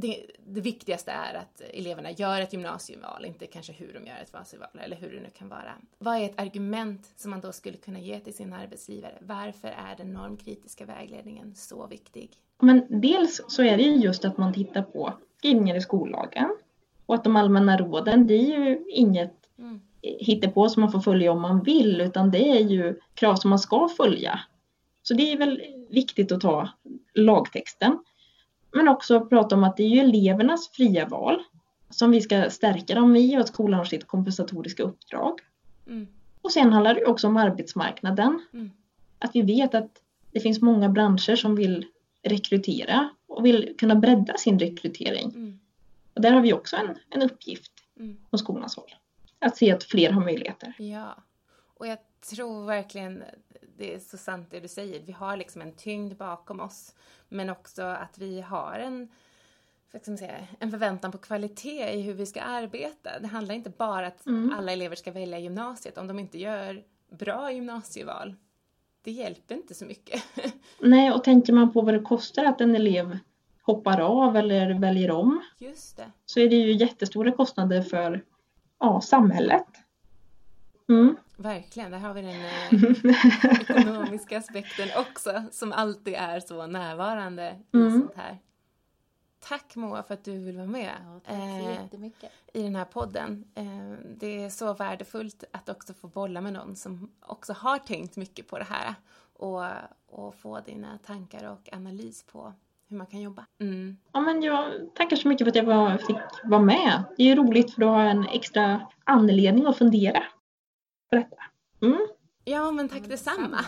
det, 0.00 0.26
det 0.46 0.60
viktigaste 0.60 1.10
är 1.10 1.34
att 1.34 1.60
eleverna 1.60 2.10
gör 2.10 2.40
ett 2.40 2.52
gymnasieval, 2.52 3.24
inte 3.24 3.46
kanske 3.46 3.72
hur 3.72 3.92
de 3.92 4.06
gör 4.06 4.16
ett 4.22 4.30
gymnasieval 4.32 4.68
eller 4.80 4.96
hur 4.96 5.12
det 5.12 5.20
nu 5.20 5.30
kan 5.38 5.48
vara. 5.48 5.74
Vad 5.98 6.16
är 6.16 6.24
ett 6.24 6.40
argument 6.40 7.12
som 7.16 7.30
man 7.30 7.40
då 7.40 7.52
skulle 7.52 7.76
kunna 7.76 8.00
ge 8.00 8.20
till 8.20 8.34
sina 8.34 8.58
arbetsgivare? 8.58 9.14
Varför 9.20 9.68
är 9.68 9.96
den 9.96 10.12
normkritiska 10.12 10.86
vägledningen 10.86 11.54
så 11.54 11.86
viktig? 11.86 12.30
Men 12.60 13.00
dels 13.00 13.40
så 13.48 13.62
är 13.62 13.76
det 13.76 13.82
ju 13.82 13.96
just 13.96 14.24
att 14.24 14.38
man 14.38 14.52
tittar 14.52 14.82
på 14.82 15.12
skrivningar 15.38 15.76
i 15.76 15.80
skollagen 15.80 16.56
och 17.06 17.14
att 17.14 17.24
de 17.24 17.36
allmänna 17.36 17.76
råden, 17.76 18.26
det 18.26 18.34
är 18.34 18.58
ju 18.58 18.84
inget 18.88 19.34
Mm. 19.58 19.80
hittepå 20.02 20.68
som 20.68 20.80
man 20.80 20.92
får 20.92 21.00
följa 21.00 21.32
om 21.32 21.40
man 21.40 21.62
vill, 21.62 22.00
utan 22.00 22.30
det 22.30 22.50
är 22.50 22.60
ju 22.60 23.00
krav 23.14 23.34
som 23.36 23.50
man 23.50 23.58
ska 23.58 23.88
följa. 23.88 24.40
Så 25.02 25.14
det 25.14 25.32
är 25.32 25.38
väl 25.38 25.62
viktigt 25.90 26.32
att 26.32 26.40
ta 26.40 26.68
lagtexten. 27.14 27.98
Men 28.72 28.88
också 28.88 29.26
prata 29.26 29.54
om 29.54 29.64
att 29.64 29.76
det 29.76 29.82
är 29.82 29.88
ju 29.88 30.00
elevernas 30.00 30.68
fria 30.68 31.08
val 31.08 31.42
som 31.90 32.10
vi 32.10 32.20
ska 32.20 32.50
stärka 32.50 32.94
dem 32.94 33.16
i 33.16 33.36
och 33.36 33.40
att 33.40 33.48
skolan 33.48 33.78
har 33.78 33.84
sitt 33.84 34.06
kompensatoriska 34.06 34.82
uppdrag. 34.82 35.40
Mm. 35.86 36.06
Och 36.42 36.52
sen 36.52 36.72
handlar 36.72 36.94
det 36.94 37.04
också 37.04 37.26
om 37.26 37.36
arbetsmarknaden. 37.36 38.40
Mm. 38.52 38.70
Att 39.18 39.30
vi 39.34 39.42
vet 39.42 39.74
att 39.74 39.90
det 40.32 40.40
finns 40.40 40.60
många 40.60 40.88
branscher 40.88 41.36
som 41.36 41.56
vill 41.56 41.86
rekrytera 42.22 43.08
och 43.26 43.46
vill 43.46 43.74
kunna 43.78 43.94
bredda 43.94 44.36
sin 44.36 44.58
rekrytering. 44.58 45.32
Mm. 45.34 45.58
Och 46.14 46.20
där 46.20 46.32
har 46.32 46.40
vi 46.40 46.52
också 46.52 46.76
en, 46.76 46.98
en 47.10 47.22
uppgift 47.22 47.72
Mm. 47.98 48.16
från 48.30 48.38
skolans 48.38 48.76
håll. 48.76 48.94
Att 49.38 49.56
se 49.56 49.72
att 49.72 49.84
fler 49.84 50.10
har 50.10 50.24
möjligheter. 50.24 50.74
Ja, 50.78 51.16
och 51.74 51.86
jag 51.86 51.98
tror 52.20 52.64
verkligen 52.66 53.24
det 53.76 53.94
är 53.94 53.98
så 53.98 54.16
sant 54.18 54.48
det 54.50 54.60
du 54.60 54.68
säger. 54.68 55.00
Vi 55.00 55.12
har 55.12 55.36
liksom 55.36 55.62
en 55.62 55.72
tyngd 55.72 56.16
bakom 56.16 56.60
oss, 56.60 56.94
men 57.28 57.50
också 57.50 57.82
att 57.82 58.18
vi 58.18 58.40
har 58.40 58.72
en, 58.78 59.08
säga, 60.18 60.34
en 60.58 60.70
förväntan 60.70 61.12
på 61.12 61.18
kvalitet 61.18 61.92
i 61.92 62.00
hur 62.00 62.14
vi 62.14 62.26
ska 62.26 62.40
arbeta. 62.40 63.18
Det 63.20 63.26
handlar 63.26 63.54
inte 63.54 63.70
bara 63.70 64.06
att 64.06 64.26
Mm. 64.26 64.52
alla 64.58 64.72
elever 64.72 64.96
ska 64.96 65.12
välja 65.12 65.38
gymnasiet 65.38 65.98
om 65.98 66.06
de 66.06 66.18
inte 66.18 66.38
gör 66.38 66.84
bra 67.10 67.52
gymnasieval. 67.52 68.34
Det 69.02 69.10
hjälper 69.10 69.54
inte 69.54 69.74
så 69.74 69.84
mycket. 69.84 70.22
Nej, 70.80 71.12
och 71.12 71.24
tänker 71.24 71.52
man 71.52 71.72
på 71.72 71.80
vad 71.80 71.94
det 71.94 72.00
kostar 72.00 72.44
att 72.44 72.60
en 72.60 72.74
elev 72.74 73.18
hoppar 73.62 74.00
av 74.00 74.36
eller 74.36 74.74
väljer 74.78 75.10
om 75.10 75.42
Just 75.58 75.96
det. 75.96 76.10
så 76.26 76.40
är 76.40 76.48
det 76.50 76.56
ju 76.56 76.72
jättestora 76.72 77.32
kostnader 77.32 77.82
för 77.82 78.24
ja, 78.80 79.00
samhället. 79.00 79.66
Mm. 80.88 81.16
Verkligen, 81.40 81.90
där 81.90 81.98
har 81.98 82.14
vi 82.14 82.22
den 82.22 82.44
eh, 82.44 83.60
ekonomiska 83.60 84.38
aspekten 84.38 84.88
också 84.96 85.42
som 85.50 85.72
alltid 85.72 86.14
är 86.14 86.40
så 86.40 86.66
närvarande 86.66 87.58
i 87.72 87.76
Mm. 87.76 88.00
sånt 88.00 88.12
här. 88.16 88.38
Tack 89.40 89.76
Moa 89.76 90.02
för 90.02 90.14
att 90.14 90.24
du 90.24 90.38
vill 90.38 90.56
vara 90.56 90.66
med 90.66 90.90
Ja, 91.26 91.32
eh, 91.34 91.80
i 92.52 92.62
den 92.62 92.76
här 92.76 92.84
podden. 92.84 93.44
Eh, 93.54 93.92
det 94.16 94.44
är 94.44 94.50
så 94.50 94.74
värdefullt 94.74 95.44
att 95.52 95.68
också 95.68 95.94
få 95.94 96.08
bolla 96.08 96.40
med 96.40 96.52
någon 96.52 96.76
som 96.76 97.10
också 97.20 97.52
har 97.52 97.78
tänkt 97.78 98.16
mycket 98.16 98.48
på 98.48 98.58
det 98.58 98.66
här 98.70 98.94
och, 99.32 99.64
och 100.10 100.34
få 100.34 100.60
dina 100.60 100.98
tankar 101.06 101.50
och 101.50 101.68
analys 101.72 102.22
på 102.22 102.52
hur 102.88 102.96
man 102.96 103.06
kan 103.06 103.20
jobba. 103.20 103.46
Mm. 103.60 103.96
Ja, 104.12 104.20
men 104.20 104.42
jag 104.42 104.72
tackar 104.94 105.16
så 105.16 105.28
mycket 105.28 105.44
för 105.44 105.50
att 105.50 105.56
jag 105.56 105.64
var, 105.64 105.96
fick 105.98 106.16
vara 106.44 106.62
med. 106.62 107.02
Det 107.16 107.30
är 107.30 107.36
roligt 107.36 107.74
för 107.74 107.80
då 107.80 107.88
har 107.88 108.02
jag 108.02 108.10
en 108.10 108.26
extra 108.28 108.86
anledning 109.04 109.66
att 109.66 109.78
fundera 109.78 110.22
detta. 111.10 111.36
Mm. 111.82 112.08
Ja, 112.44 112.70
men 112.70 112.88
tack 112.88 113.02
detsamma. 113.08 113.64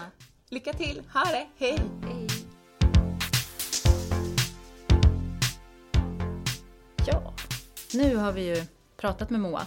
Lycka 0.48 0.72
till, 0.72 1.02
ha 1.14 1.24
det, 1.24 1.46
hej! 1.56 1.78
Hej. 2.02 2.26
Ja, 7.06 7.34
nu 7.94 8.16
har 8.16 8.32
vi 8.32 8.56
ju 8.56 8.64
pratat 8.96 9.30
med 9.30 9.40
Moa. 9.40 9.66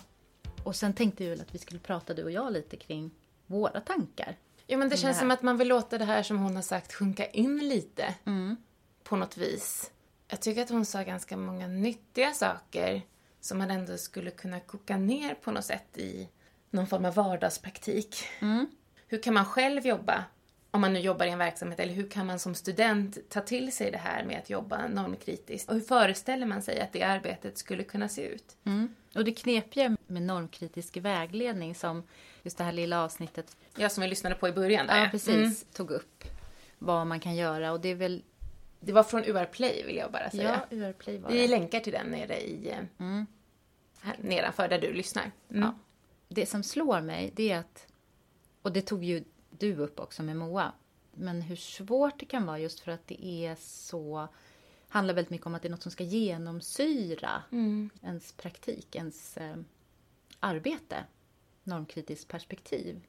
Och 0.63 0.75
sen 0.75 0.93
tänkte 0.93 1.23
vi 1.23 1.41
att 1.41 1.55
vi 1.55 1.59
skulle 1.59 1.79
prata 1.79 2.13
du 2.13 2.23
och 2.23 2.31
jag 2.31 2.53
lite 2.53 2.77
kring 2.77 3.11
våra 3.45 3.79
tankar. 3.81 4.37
Jo, 4.67 4.79
men 4.79 4.89
det 4.89 4.95
det 4.95 4.99
känns 5.01 5.15
här. 5.17 5.21
som 5.21 5.31
att 5.31 5.41
man 5.41 5.57
vill 5.57 5.67
låta 5.67 5.97
det 5.97 6.05
här 6.05 6.23
som 6.23 6.37
hon 6.39 6.55
har 6.55 6.61
sagt 6.63 6.93
sjunka 6.93 7.25
in 7.25 7.57
lite 7.69 8.15
Mm. 8.25 8.55
på 9.03 9.15
något 9.15 9.37
vis. 9.37 9.91
Jag 10.27 10.39
tycker 10.41 10.61
att 10.63 10.69
hon 10.69 10.85
sa 10.85 11.03
ganska 11.03 11.37
många 11.37 11.67
nyttiga 11.67 12.33
saker 12.33 13.01
som 13.41 13.57
man 13.57 13.71
ändå 13.71 13.97
skulle 13.97 14.31
kunna 14.31 14.59
koka 14.59 14.97
ner 14.97 15.33
på 15.35 15.51
något 15.51 15.65
sätt 15.65 15.97
i 15.97 16.29
någon 16.73 16.87
form 16.87 17.05
av 17.05 17.13
vardagspraktik. 17.15 18.15
Mm. 18.39 18.67
Hur 19.07 19.21
kan 19.21 19.33
man 19.33 19.45
själv 19.45 19.85
jobba 19.87 20.23
om 20.71 20.81
man 20.81 20.93
nu 20.93 20.99
jobbar 20.99 21.25
i 21.25 21.29
en 21.29 21.37
verksamhet, 21.39 21.79
eller 21.79 21.93
hur 21.93 22.09
kan 22.09 22.25
man 22.27 22.39
som 22.39 22.55
student 22.55 23.17
ta 23.29 23.41
till 23.41 23.71
sig 23.73 23.91
det 23.91 23.97
här 23.97 24.23
med 24.23 24.37
att 24.39 24.49
jobba 24.49 24.87
normkritiskt? 24.87 25.69
Och 25.69 25.75
hur 25.75 25.81
föreställer 25.81 26.45
man 26.45 26.61
sig 26.61 26.79
att 26.81 26.93
det 26.93 27.03
arbetet 27.03 27.57
skulle 27.57 27.83
kunna 27.83 28.09
se 28.09 28.21
ut? 28.27 28.57
Mm. 28.63 28.95
Och 29.15 29.25
det 29.25 29.31
knepiga 29.31 29.97
med 30.07 30.21
normkritisk 30.21 30.97
vägledning 30.97 31.75
som 31.75 32.03
just 32.43 32.57
det 32.57 32.63
här 32.63 32.71
lilla 32.71 33.03
avsnittet 33.03 33.57
Ja, 33.77 33.89
som 33.89 34.01
vi 34.01 34.07
lyssnade 34.07 34.35
på 34.35 34.47
i 34.47 34.51
början 34.51 34.87
där. 34.87 34.97
ja, 35.03 35.07
precis, 35.11 35.65
tog 35.73 35.91
upp 35.91 36.23
vad 36.79 37.07
man 37.07 37.19
kan 37.19 37.35
göra 37.35 37.71
och 37.71 37.79
det 37.81 37.89
är 37.89 37.95
väl 37.95 38.23
Det 38.79 38.91
var 38.93 39.03
från 39.03 39.23
UR 39.25 39.45
Play 39.45 39.83
vill 39.85 39.95
jag 39.95 40.11
bara 40.11 40.29
säga. 40.29 40.61
ja, 40.69 40.77
UR-play 40.77 41.17
var 41.17 41.29
Vi 41.31 41.41
det. 41.41 41.47
länkar 41.47 41.79
till 41.79 41.93
den 41.93 42.07
nere 42.07 42.41
i... 42.41 42.69
eh, 42.71 42.77
Här 44.01 44.15
nedanför 44.21 44.67
där 44.67 44.79
du 44.79 44.93
lyssnar. 44.93 45.31
Mm. 45.49 45.61
Ja. 45.63 45.75
Det 46.33 46.45
som 46.45 46.63
slår 46.63 47.01
mig 47.01 47.31
det 47.35 47.51
är 47.51 47.59
att, 47.59 47.87
och 48.61 48.73
det 48.73 48.81
tog 48.81 49.03
ju 49.03 49.23
du 49.49 49.77
upp 49.77 49.99
också 49.99 50.23
med 50.23 50.37
Moa, 50.37 50.71
men 51.11 51.41
hur 51.41 51.55
svårt 51.55 52.19
det 52.19 52.25
kan 52.25 52.45
vara 52.45 52.59
just 52.59 52.79
för 52.79 52.91
att 52.91 53.07
det 53.07 53.25
är 53.25 53.55
så 53.59 54.27
handlar 54.87 55.13
väldigt 55.13 55.29
mycket 55.29 55.47
om 55.47 55.55
att 55.55 55.61
det 55.61 55.67
är 55.67 55.71
något 55.71 55.81
som 55.81 55.91
ska 55.91 56.03
genomsyra 56.03 57.43
ens 58.01 58.31
praktik, 58.31 58.95
ens 58.95 59.37
eh, 59.37 59.55
arbete. 60.39 61.03
Normkritiskt 61.63 62.27
perspektiv. 62.27 63.01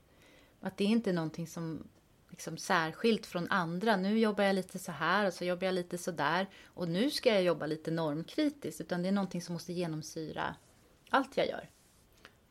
Att 0.61 0.77
det 0.77 0.85
är 0.85 0.89
inte 0.89 1.13
någonting 1.13 1.47
som 1.47 1.89
liksom 2.31 2.57
särskilt 2.57 3.27
från 3.27 3.51
andra. 3.51 3.97
Nu 3.97 4.19
jobbar 4.19 4.45
jag 4.45 4.55
lite 4.55 4.79
så 4.79 4.93
här 4.93 5.27
och 5.27 5.35
så 5.35 5.45
jobbar 5.45 5.65
jag 5.65 5.75
lite 5.75 5.99
så 5.99 6.11
där 6.11 6.49
och 6.65 6.89
nu 6.89 7.11
ska 7.11 7.33
jag 7.33 7.43
jobba 7.43 7.67
lite 7.67 7.91
normkritiskt. 7.91 8.81
Utan 8.81 9.03
det 9.03 9.09
är 9.09 9.13
någonting 9.13 9.43
som 9.43 9.53
måste 9.53 9.73
genomsyra 9.73 10.55
allt 11.11 11.37
jag 11.37 11.49
gör. 11.49 11.71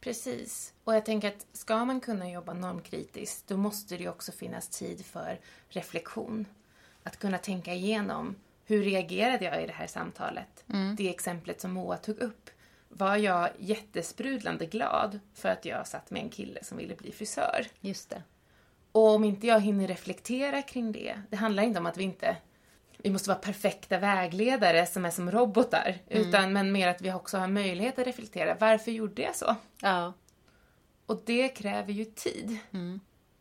Precis. 0.03 0.73
Och 0.83 0.95
jag 0.95 1.05
tänker 1.05 1.27
att 1.27 1.45
ska 1.53 1.85
man 1.85 1.99
kunna 1.99 2.29
jobba 2.29 2.53
normkritiskt 2.53 3.47
då 3.47 3.57
måste 3.57 3.97
det 3.97 4.09
också 4.09 4.31
finnas 4.31 4.69
tid 4.69 5.05
för 5.05 5.39
reflektion. 5.69 6.45
Att 7.03 7.19
kunna 7.19 7.37
tänka 7.37 7.73
igenom 7.73 8.35
hur 8.65 8.83
reagerade 8.83 9.45
jag 9.45 9.63
i 9.63 9.67
det 9.67 9.73
här 9.73 9.87
samtalet? 9.87 10.63
Det 10.97 11.09
exemplet 11.09 11.61
som 11.61 11.71
Moa 11.71 11.97
tog 11.97 12.17
upp. 12.17 12.49
Var 12.89 13.15
jag 13.15 13.49
jättesprudlande 13.57 14.65
glad 14.65 15.19
för 15.33 15.49
att 15.49 15.65
jag 15.65 15.87
satt 15.87 16.11
med 16.11 16.21
en 16.21 16.29
kille 16.29 16.63
som 16.63 16.77
ville 16.77 16.95
bli 16.95 17.11
frisör? 17.11 17.67
Just 17.81 18.09
det. 18.09 18.23
Och 18.91 19.09
om 19.09 19.23
inte 19.23 19.47
jag 19.47 19.59
hinner 19.59 19.87
reflektera 19.87 20.61
kring 20.61 20.91
det, 20.91 21.21
det 21.29 21.35
handlar 21.35 21.63
inte 21.63 21.79
om 21.79 21.85
att 21.85 21.97
vi 21.97 22.03
inte 22.03 22.37
vi 22.97 23.09
måste 23.09 23.29
vara 23.29 23.39
perfekta 23.39 23.97
vägledare 23.97 24.85
som 24.85 25.05
är 25.05 25.09
som 25.09 25.31
robotar, 25.31 25.97
utan 26.09 26.53
men 26.53 26.71
mer 26.71 26.87
att 26.87 27.01
vi 27.01 27.13
också 27.13 27.37
har 27.37 27.47
möjlighet 27.47 27.99
att 27.99 28.07
reflektera. 28.07 28.57
Varför 28.59 28.91
gjorde 28.91 29.21
jag 29.21 29.35
så? 29.35 29.55
Ja. 29.81 30.13
Och 31.05 31.21
det 31.25 31.49
kräver 31.49 31.93
ju 31.93 32.05
tid. 32.05 32.57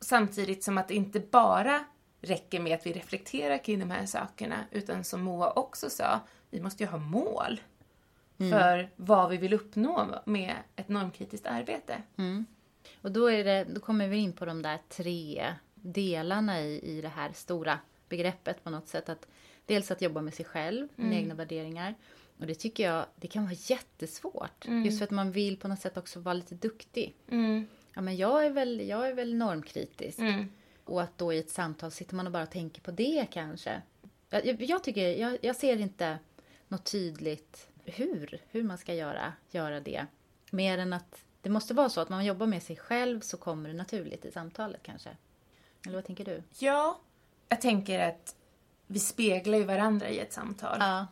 Samtidigt 0.01 0.65
som 0.65 0.79
att 0.79 0.89
det 0.89 0.95
inte 0.95 1.21
bara 1.21 1.85
räcker 2.21 2.61
med 2.61 2.75
att 2.75 2.87
vi 2.87 2.93
reflekterar 2.93 3.65
kring 3.65 3.79
de 3.79 3.91
här 3.91 4.07
sakerna, 4.07 4.57
utan 4.71 5.05
som 5.05 5.23
Moa 5.23 5.53
också 5.53 5.91
sa, 5.91 6.21
vi 6.51 6.61
måste 6.61 6.83
ju 6.83 6.89
ha 6.89 6.99
mål 6.99 7.61
för 8.39 8.91
vad 8.97 9.31
vi 9.31 9.37
vill 9.37 9.53
uppnå 9.53 10.23
med 10.25 10.55
ett 10.77 10.89
normkritiskt 10.89 11.47
arbete. 11.47 12.03
Och 13.03 13.13
då, 13.13 13.31
är 13.31 13.45
det, 13.45 13.65
då 13.65 13.81
kommer 13.81 14.09
vi 14.09 14.17
in 14.17 14.33
på 14.33 14.45
de 14.45 14.63
där 14.63 14.79
tre 14.89 15.55
delarna 15.75 16.61
i, 16.61 16.99
i 16.99 17.01
det 17.01 17.09
här 17.09 17.33
stora 17.33 17.79
begreppet 18.17 18.65
på 18.65 18.71
något 18.71 18.89
sätt. 18.89 19.09
Att 19.09 19.27
dels 19.67 19.91
att 19.91 20.03
jobba 20.03 20.21
med 20.23 20.35
sig 20.35 20.45
själv, 20.45 20.89
med 20.97 21.19
egna 21.19 21.35
värderingar. 21.35 21.95
Och 22.39 22.47
det 22.47 22.55
tycker 22.55 22.85
jag 22.91 23.07
det 23.17 23.27
kan 23.27 23.43
vara 23.45 23.55
jättesvårt. 23.55 24.65
Just 24.85 24.99
för 24.99 25.05
att 25.05 25.11
man 25.11 25.33
vill 25.33 25.57
på 25.57 25.69
något 25.69 25.81
sätt 25.81 25.97
också 25.97 26.21
vara 26.21 26.35
lite 26.35 26.55
duktig. 26.55 27.15
Ja, 27.95 28.01
men 28.01 28.17
jag 28.17 28.47
är 28.47 28.51
väl, 28.51 28.81
jag 28.89 29.09
är 29.09 29.15
väl 29.15 29.35
normkritisk. 29.35 30.19
Och 30.85 31.03
att 31.03 31.19
då 31.19 31.33
i 31.33 31.39
ett 31.39 31.51
samtal 31.51 31.91
sitter 31.91 32.15
man 32.15 32.27
och 32.27 32.33
bara 32.33 32.47
tänker 32.47 32.81
på 32.83 32.91
det 32.91 33.27
kanske. 33.31 33.83
Jag, 34.31 34.47
jag- 34.47 34.63
jag 34.63 34.85
tycker, 34.85 35.09
jag, 35.09 35.39
jag 35.43 35.57
ser 35.57 35.77
inte 35.81 36.19
något 36.69 36.85
tydligt 36.93 37.69
hur, 37.85 38.41
hur 38.51 38.63
man 38.63 38.79
ska 38.79 38.95
göra, 38.95 39.33
göra 39.51 39.81
det. 39.81 40.07
Mer 40.51 40.79
än 40.79 40.93
att 40.93 41.25
det 41.43 41.51
måste 41.51 41.75
vara 41.75 41.89
så 41.89 42.01
att 42.01 42.09
man 42.09 42.25
jobbar 42.25 42.47
med 42.47 42.63
sig 42.63 42.77
själv 42.77 43.21
så 43.21 43.37
kommer 43.37 43.69
det 43.69 43.75
naturligt 43.75 44.25
i 44.25 44.31
samtalet 44.31 44.81
kanske. 44.83 45.11
Eller 45.87 45.95
vad 45.95 46.05
tänker 46.05 46.25
du? 46.25 46.43
Ja, 46.59 47.01
jag 47.53 47.61
tänker 47.61 48.09
att 48.09 48.35
vi 48.87 48.99
speglar 48.99 49.59
ju 49.59 49.65
varandra 49.65 50.09
i 50.09 50.19
ett 50.19 50.33
samtal. 50.33 50.77
Ja. 50.81 51.07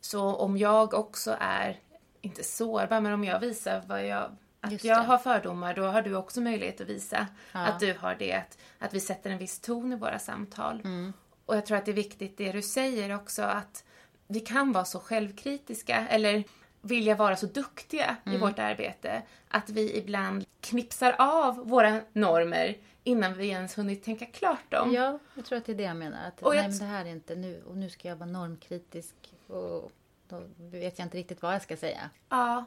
Så 0.00 0.34
om 0.36 0.56
jag 0.58 0.94
också 0.94 1.36
är, 1.40 1.80
inte 2.20 2.44
sårbar, 2.44 3.00
men 3.00 3.12
om 3.12 3.24
jag 3.24 3.40
visar 3.40 3.82
vad 3.86 4.06
jag, 4.06 4.30
att 4.60 4.84
jag 4.84 4.96
har 4.96 5.18
fördomar, 5.18 5.74
då 5.74 5.84
har 5.84 6.02
du 6.02 6.14
också 6.16 6.40
möjlighet 6.40 6.80
att 6.80 6.86
visa 6.88 7.26
Ja. 7.52 7.60
att 7.60 7.80
du 7.80 7.96
har 8.00 8.14
det. 8.14 8.32
Att, 8.32 8.58
att 8.78 8.94
vi 8.94 9.00
sätter 9.00 9.30
en 9.30 9.38
viss 9.38 9.60
ton 9.60 9.92
i 9.92 9.96
våra 9.96 10.18
samtal. 10.18 10.80
Mm. 10.84 11.12
Och 11.46 11.56
jag 11.56 11.66
tror 11.66 11.78
att 11.78 11.84
det 11.84 11.90
är 11.90 11.94
viktigt 11.96 12.36
det 12.38 12.52
du 12.52 12.62
säger 12.62 13.14
också, 13.14 13.42
att 13.42 13.84
vi 14.26 14.40
kan 14.40 14.72
vara 14.72 14.84
så 14.84 14.98
självkritiska, 15.00 16.06
eller 16.08 16.44
vilja 16.80 17.14
vara 17.14 17.36
så 17.36 17.46
duktiga 17.46 18.16
Mm. 18.26 18.36
i 18.36 18.40
vårt 18.40 18.58
arbete, 18.58 19.22
att 19.48 19.70
vi 19.70 19.96
ibland 19.98 20.44
knipsar 20.60 21.14
av 21.18 21.56
våra 21.68 22.00
normer 22.12 22.76
innan 23.04 23.34
vi 23.34 23.48
ens 23.48 23.78
hunnit 23.78 24.04
tänka 24.04 24.26
klart 24.26 24.70
dem. 24.70 24.92
Ja, 24.92 25.18
jag 25.34 25.44
tror 25.44 25.58
att 25.58 25.64
det 25.64 25.72
är 25.72 25.76
det 25.76 25.82
jag 25.82 25.96
menar. 25.96 26.28
Att, 26.28 26.42
Och 26.42 26.54
jag 26.54 26.62
nej, 26.62 26.70
men 26.70 26.78
det 26.78 26.84
här 26.84 27.04
är 27.04 27.10
inte 27.10 27.34
nu 27.36 27.62
och 27.66 27.76
nu 27.76 27.90
ska 27.90 28.08
jag 28.08 28.16
vara 28.16 28.30
normkritisk 28.30 29.14
och 29.46 29.92
då 30.28 30.42
vet 30.56 30.98
jag 30.98 31.06
inte 31.06 31.18
riktigt 31.18 31.42
vad 31.42 31.54
jag 31.54 31.62
ska 31.62 31.76
säga. 31.76 32.10
Ja. 32.28 32.64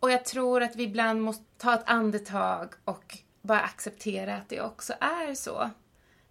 Och 0.00 0.10
jag 0.10 0.24
tror 0.24 0.62
att 0.62 0.76
vi 0.76 0.82
ibland 0.82 1.22
måste 1.22 1.44
ta 1.56 1.74
ett 1.74 1.82
andetag 1.86 2.74
och 2.84 3.18
bara 3.42 3.60
acceptera 3.60 4.36
att 4.36 4.48
det 4.48 4.60
också 4.60 4.92
är 5.00 5.34
så. 5.34 5.70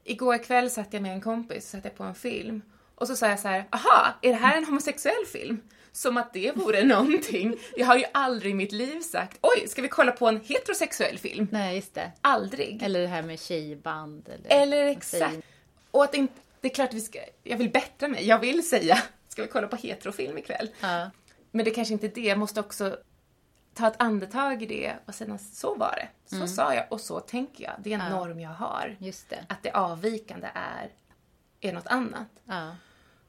Igår 0.03 0.43
kväll 0.43 0.69
satt 0.69 0.93
jag 0.93 1.01
med 1.01 1.13
en 1.13 1.21
kompis 1.21 1.65
och 1.65 1.69
satt 1.69 1.86
jag 1.86 1.95
på 1.95 2.03
en 2.03 2.15
film. 2.15 2.62
Och 3.03 3.07
så 3.07 3.15
sa 3.15 3.27
jag 3.27 3.39
så 3.39 3.47
här, 3.47 3.65
aha, 3.71 4.13
är 4.21 4.29
det 4.29 4.35
här 4.35 4.57
en 4.57 4.65
homosexuell 4.65 5.25
film? 5.31 5.61
Som 5.91 6.17
att 6.17 6.33
det 6.33 6.51
vore 6.55 6.83
någonting. 6.95 7.55
Jag 7.75 7.85
har 7.85 7.97
ju 7.97 8.05
aldrig 8.13 8.51
i 8.51 8.55
mitt 8.55 8.71
liv 8.71 8.99
sagt, 9.01 9.37
oj, 9.41 9.67
ska 9.67 9.81
vi 9.81 9.87
kolla 9.87 10.11
på 10.11 10.27
en 10.27 10.41
heterosexuell 10.43 11.17
film? 11.17 11.47
Nej, 11.51 11.75
just 11.75 11.93
det. 11.93 12.11
Aldrig. 12.21 12.83
Eller 12.83 12.99
det 13.01 13.07
här 13.07 13.21
med 13.21 13.39
tjejband. 13.39 14.29
Eller, 14.29 14.61
Eller 14.61 14.85
exakt. 14.85 15.37
Och 15.91 16.03
att 16.03 16.13
inte, 16.15 16.33
det 16.61 16.67
är 16.67 16.73
klart 16.73 16.89
att 16.89 16.95
vi 16.95 17.01
ska, 17.01 17.19
jag 17.43 17.57
vill 17.57 17.69
bättra 17.69 18.07
mig. 18.07 18.27
Jag 18.27 18.39
vill 18.39 18.69
säga, 18.69 18.97
ska 19.27 19.41
vi 19.41 19.47
kolla 19.47 19.67
på 19.67 19.75
heterofilm 19.75 20.37
ikväll? 20.37 20.69
Ja, 20.81 21.09
Men 21.51 21.65
det 21.65 21.71
kanske 21.71 21.93
inte 21.93 22.07
är 22.07 22.11
det. 22.15 22.21
Jag 22.21 22.37
måste 22.39 22.59
också 22.59 22.97
ta 23.73 23.87
ett 23.87 23.95
andetag 24.01 24.63
i 24.63 24.65
det 24.65 24.93
och 25.05 25.15
säga 25.15 25.37
så 25.37 25.75
var 25.75 25.95
det. 25.95 26.35
Så 26.37 26.47
sa 26.47 26.73
jag 26.75 26.85
och 26.89 27.01
så 27.01 27.19
tänker 27.19 27.63
jag. 27.63 27.73
Det 27.83 27.89
är 27.89 27.95
en 27.95 28.01
Mm. 28.01 28.13
Ja. 28.13 28.19
norm 28.25 28.39
jag 28.39 28.49
har. 28.49 28.95
just 28.99 29.29
det. 29.29 29.45
Att 29.49 29.63
det 29.63 29.71
avvikande 29.71 30.47
är, 30.53 30.89
är 31.61 31.73
något 31.73 31.87
annat. 31.87 32.27
Ja, 32.45 32.75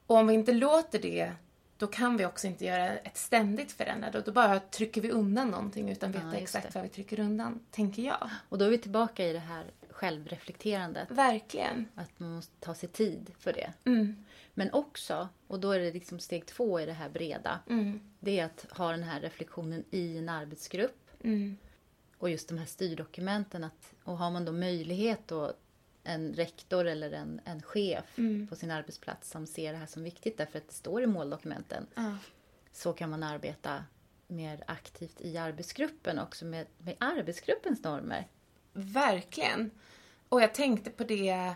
Och 0.07 0.15
om 0.17 0.27
vi 0.27 0.33
inte 0.33 0.51
låter 0.51 0.99
det, 0.99 1.31
då 1.77 1.87
kan 1.87 2.17
vi 2.17 2.25
också 2.25 2.47
inte 2.47 2.65
göra 2.65 2.97
ett 2.97 3.17
ständigt 3.17 3.71
förändrande. 3.71 4.21
Då 4.21 4.31
bara 4.31 4.59
trycker 4.59 5.01
vi 5.01 5.11
undan 5.11 5.47
någonting 5.51 5.89
utan 5.89 6.11
veta 6.11 6.25
just 6.25 6.41
exakt 6.41 6.67
det. 6.67 6.75
vad 6.75 6.83
vi 6.83 6.89
trycker 6.89 7.19
undan, 7.19 7.59
tänker 7.71 8.01
jag. 8.03 8.29
och 8.49 8.57
då 8.57 8.65
är 8.65 8.69
vi 8.69 8.77
tillbaka 8.77 9.25
i 9.25 9.33
det 9.33 9.39
här 9.39 9.65
självreflekterandet. 9.89 11.11
Verkligen. 11.11 11.85
Att 11.95 12.19
man 12.19 12.31
måste 12.35 12.53
ta 12.59 12.75
sig 12.75 12.89
tid 12.89 13.31
för 13.39 13.53
det. 13.53 13.73
Mm. 13.85 14.25
Men 14.53 14.73
också, 14.73 15.29
och 15.47 15.59
då 15.59 15.71
är 15.71 15.79
det 15.79 15.91
liksom 15.93 16.19
steg 16.19 16.45
två 16.45 16.79
i 16.79 16.85
det 16.85 16.93
här 16.93 17.09
breda, 17.09 17.59
Mm. 17.69 17.99
det 18.19 18.39
är 18.39 18.45
att 18.45 18.65
ha 18.69 18.91
den 18.91 19.03
här 19.03 19.21
reflektionen 19.21 19.83
i 19.91 20.17
en 20.17 20.29
arbetsgrupp. 20.29 21.09
Mm. 21.23 21.57
Och 22.17 22.29
just 22.29 22.49
de 22.49 22.57
här 22.57 22.65
styrdokumenten. 22.65 23.63
Att, 23.63 23.93
och 24.03 24.17
har 24.17 24.31
man 24.31 24.45
då 24.45 24.51
möjlighet 24.51 25.19
då 25.27 25.53
en 26.05 26.33
rektor 26.33 26.85
eller 26.85 27.11
en, 27.11 27.41
en 27.45 27.61
chef 27.61 28.05
Mm. 28.17 28.47
på 28.47 28.55
sin 28.55 28.71
arbetsplats 28.71 29.29
som 29.29 29.47
ser 29.47 29.71
det 29.71 29.77
här 29.77 29.85
som 29.85 30.03
viktigt 30.03 30.37
därför 30.37 30.57
att 30.57 30.67
det 30.67 30.73
står 30.73 31.03
i 31.03 31.07
måldokumenten. 31.07 31.87
Ja. 31.95 32.17
Så 32.71 32.93
kan 32.93 33.09
man 33.09 33.23
arbeta 33.23 33.83
mer 34.27 34.63
aktivt 34.67 35.21
i 35.21 35.37
arbetsgruppen 35.37 36.19
också 36.19 36.45
med, 36.45 36.67
med 36.77 36.95
arbetsgruppens 36.99 37.83
normer. 37.83 38.27
Verkligen. 38.73 39.71
Och 40.29 40.41
jag 40.41 40.53
tänkte 40.53 40.89
på 40.89 41.03
det 41.03 41.55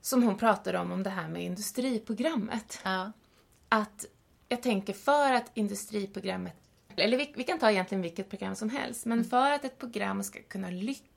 som 0.00 0.22
hon 0.22 0.38
pratade 0.38 0.78
om, 0.78 0.92
om 0.92 1.02
det 1.02 1.10
här 1.10 1.28
med 1.28 1.42
industriprogrammet. 1.44 2.80
Ja, 2.84 3.12
att 3.68 4.06
jag 4.48 4.62
tänker 4.62 4.92
för 4.92 5.32
att 5.32 5.50
industriprogrammet, 5.54 6.54
eller 6.96 7.18
vi, 7.18 7.32
vi 7.36 7.44
kan 7.44 7.58
ta 7.58 7.70
egentligen 7.70 8.02
vilket 8.02 8.30
program 8.30 8.54
som 8.56 8.70
helst, 8.70 9.06
men 9.06 9.24
för 9.24 9.50
att 9.50 9.64
ett 9.64 9.78
program 9.78 10.22
ska 10.22 10.42
kunna 10.42 10.70
lyckas 10.70 11.13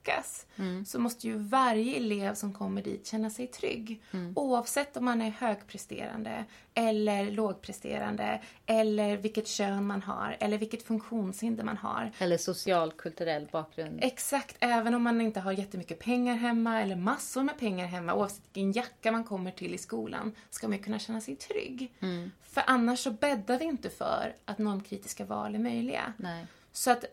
så 0.86 1.00
måste 1.00 1.28
ju 1.28 1.38
varje 1.38 1.98
elev 1.98 2.34
som 2.34 2.54
kommer 2.54 2.82
dit 2.82 3.08
känna 3.08 3.30
sig 3.30 3.48
trygg. 3.48 4.02
Oavsett 4.36 4.98
om 4.98 5.06
man 5.06 5.22
är 5.22 5.30
högpresterande 5.30 6.46
eller 6.74 7.32
lågpresterande 7.32 8.41
eller 8.65 9.17
vilket 9.17 9.48
kön 9.48 9.88
man 9.88 10.02
har 10.02 10.38
eller 10.39 10.58
vilket 10.58 10.84
funktionshinder 10.84 11.63
man 11.63 11.78
har. 11.78 12.12
eller 12.20 12.38
social 12.38 12.91
kulturell 12.91 13.48
bakgrund. 13.52 14.00
Exakt, 14.02 14.56
även 14.60 14.93
om 14.93 15.04
man 15.04 15.22
inte 15.22 15.39
har 15.39 15.52
jättemycket 15.52 16.00
pengar 16.00 16.36
hemma 16.36 16.82
eller 16.82 16.96
massor 16.96 17.43
med 17.43 17.60
pengar 17.60 17.86
hemma, 17.86 18.13
oavsett 18.13 18.41
vilken 18.54 18.72
jacka 18.72 19.12
man 19.12 19.24
kommer 19.24 19.52
till 19.52 19.74
i 19.74 19.78
skolan, 19.78 20.36
ska 20.50 20.67
man 20.67 20.78
ju 20.78 20.84
kunna 20.84 21.00
känna 21.00 21.22
sig 21.22 21.36
trygg. 21.36 21.91
För 22.43 22.63
annars 22.67 23.00
så 23.00 23.12
bäddar 23.12 23.60
vi 23.60 23.65
inte 23.65 23.89
för 23.89 24.36
att 24.46 24.58
normkritiska 24.58 25.26
val 25.26 25.56
är 25.56 25.60
möjliga. 25.60 26.13
Nej. 26.17 26.46
Så 26.72 26.91
att 26.91 27.06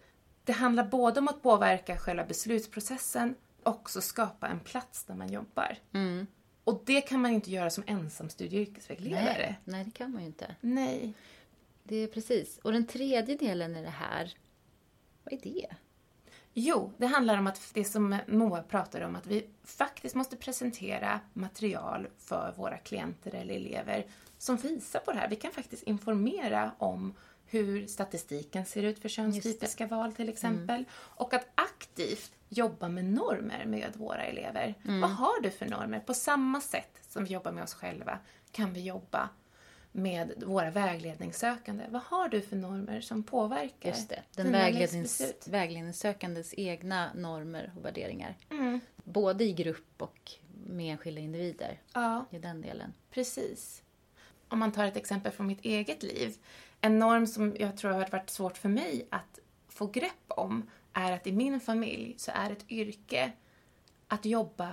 det 0.45 0.53
handlar 0.53 0.85
både 0.85 1.21
om 1.21 1.29
att 1.29 1.43
påverka 1.43 1.97
själva 1.97 2.25
beslutsprocessen 2.25 3.35
och 3.63 3.75
också 3.75 4.01
skapa 4.01 4.49
en 4.49 4.61
plats 4.61 5.05
där 5.05 5.15
man 5.15 5.33
jobbar. 5.33 5.79
Och 6.65 6.83
det 6.87 7.01
kan 7.01 7.21
man 7.21 7.31
inte 7.31 7.51
göra 7.51 7.71
som 7.71 7.85
ensam 7.87 8.29
studie 8.29 8.57
och 8.57 8.69
yrkesvägledare. 8.69 9.25
Nej, 9.37 9.59
nej, 9.65 9.85
det 9.85 9.91
kan 9.91 10.13
man 10.13 10.21
ju 10.21 10.27
inte. 10.27 10.57
Nej. 10.61 11.15
Det 11.83 11.97
är 11.97 12.07
precis. 12.07 12.59
Och 12.59 12.73
den 12.73 12.87
tredje 12.87 13.37
delen 13.37 13.77
i 13.77 13.83
det 13.83 13.91
här, 13.91 14.35
vad 15.25 15.33
är 15.33 15.39
det? 15.43 15.67
Jo, 16.53 16.93
det 16.97 17.07
handlar 17.07 17.39
om 17.39 17.47
att 17.47 17.71
det 17.75 17.85
som 17.85 18.19
Moa 18.27 18.63
pratar 18.63 19.01
om, 19.01 19.17
att 19.17 19.27
vi 19.27 19.47
faktiskt 19.65 20.15
måste 20.15 20.37
presentera 20.37 21.21
material 21.33 22.09
för 22.19 22.55
våra 22.57 22.79
klienter 22.79 23.35
eller 23.35 23.55
elever 23.55 24.07
som 24.39 24.57
visar 24.57 25.01
på 25.01 25.13
det 25.13 25.19
här. 25.19 25.29
Vi 25.29 25.37
kan 25.37 25.53
faktiskt 25.53 25.83
informera 25.83 26.73
om 26.79 27.15
hur 27.55 27.87
statistiken 27.87 28.67
ser 28.67 28.83
ut 28.83 28.99
för 28.99 29.09
könstypiska 29.09 29.87
val 29.87 30.13
till 30.13 30.29
exempel. 30.29 30.77
Mm. 30.77 30.85
Och 30.95 31.35
att 31.35 31.47
aktivt 31.55 32.33
jobba 32.49 32.89
med 32.89 33.05
normer 33.05 33.65
med 33.67 33.97
våra 33.97 34.25
elever. 34.25 34.75
Mm. 34.85 35.01
Vad 35.01 35.11
har 35.11 35.41
du 35.43 35.51
för 35.51 35.67
normer? 35.67 36.01
På 36.01 36.15
samma 36.15 36.61
sätt 36.61 37.01
som 37.09 37.25
vi 37.25 37.33
jobbar 37.33 37.53
med 37.53 37.65
oss 37.65 37.75
själva 37.75 38.19
kan 38.53 38.73
vi 38.73 38.83
jobba 38.83 39.29
med 39.93 40.43
våra 40.47 40.71
vägledningssökande. 40.71 41.85
Vad 41.89 42.03
har 42.03 42.29
du 42.29 42.41
för 42.41 42.57
normer 42.57 43.01
som 43.01 43.23
påverkar 43.23 43.89
Just 43.89 44.09
det. 44.09 44.23
Den 44.35 44.53
väglednings, 44.53 45.23
vägledningssökandes 45.47 46.55
egna 46.57 47.11
normer 47.15 47.73
och 47.77 47.85
värderingar. 47.85 48.37
Mm. 48.51 48.81
Både 49.05 49.45
i 49.45 49.53
grupp 49.53 50.03
och 50.03 50.31
med 50.67 50.93
enskilda 50.93 51.21
individer. 51.21 51.81
Ja. 51.93 52.25
I 52.31 52.39
den 52.39 52.61
delen. 52.61 52.93
Precis. 53.11 53.83
Om 54.49 54.59
man 54.59 54.73
tar 54.73 54.85
ett 54.85 54.97
exempel 54.97 55.33
från 55.33 55.47
mitt 55.47 55.65
eget 55.65 56.03
liv. 56.03 56.37
En 56.85 56.99
norm 56.99 57.27
som 57.27 57.57
jag 57.59 57.77
tror 57.77 57.91
har 57.91 58.09
varit 58.13 58.31
svårt 58.31 58.57
för 58.57 58.69
mig 58.69 59.07
att 59.11 59.39
få 59.69 59.87
grepp 59.87 60.25
om 60.29 60.71
är 60.93 61.13
att 61.13 61.27
i 61.27 61.33
min 61.33 61.61
familj 61.61 62.15
så 62.19 62.31
är 62.35 62.51
ett 62.51 62.71
yrke 62.71 63.33
att 64.09 64.25
jobba 64.25 64.73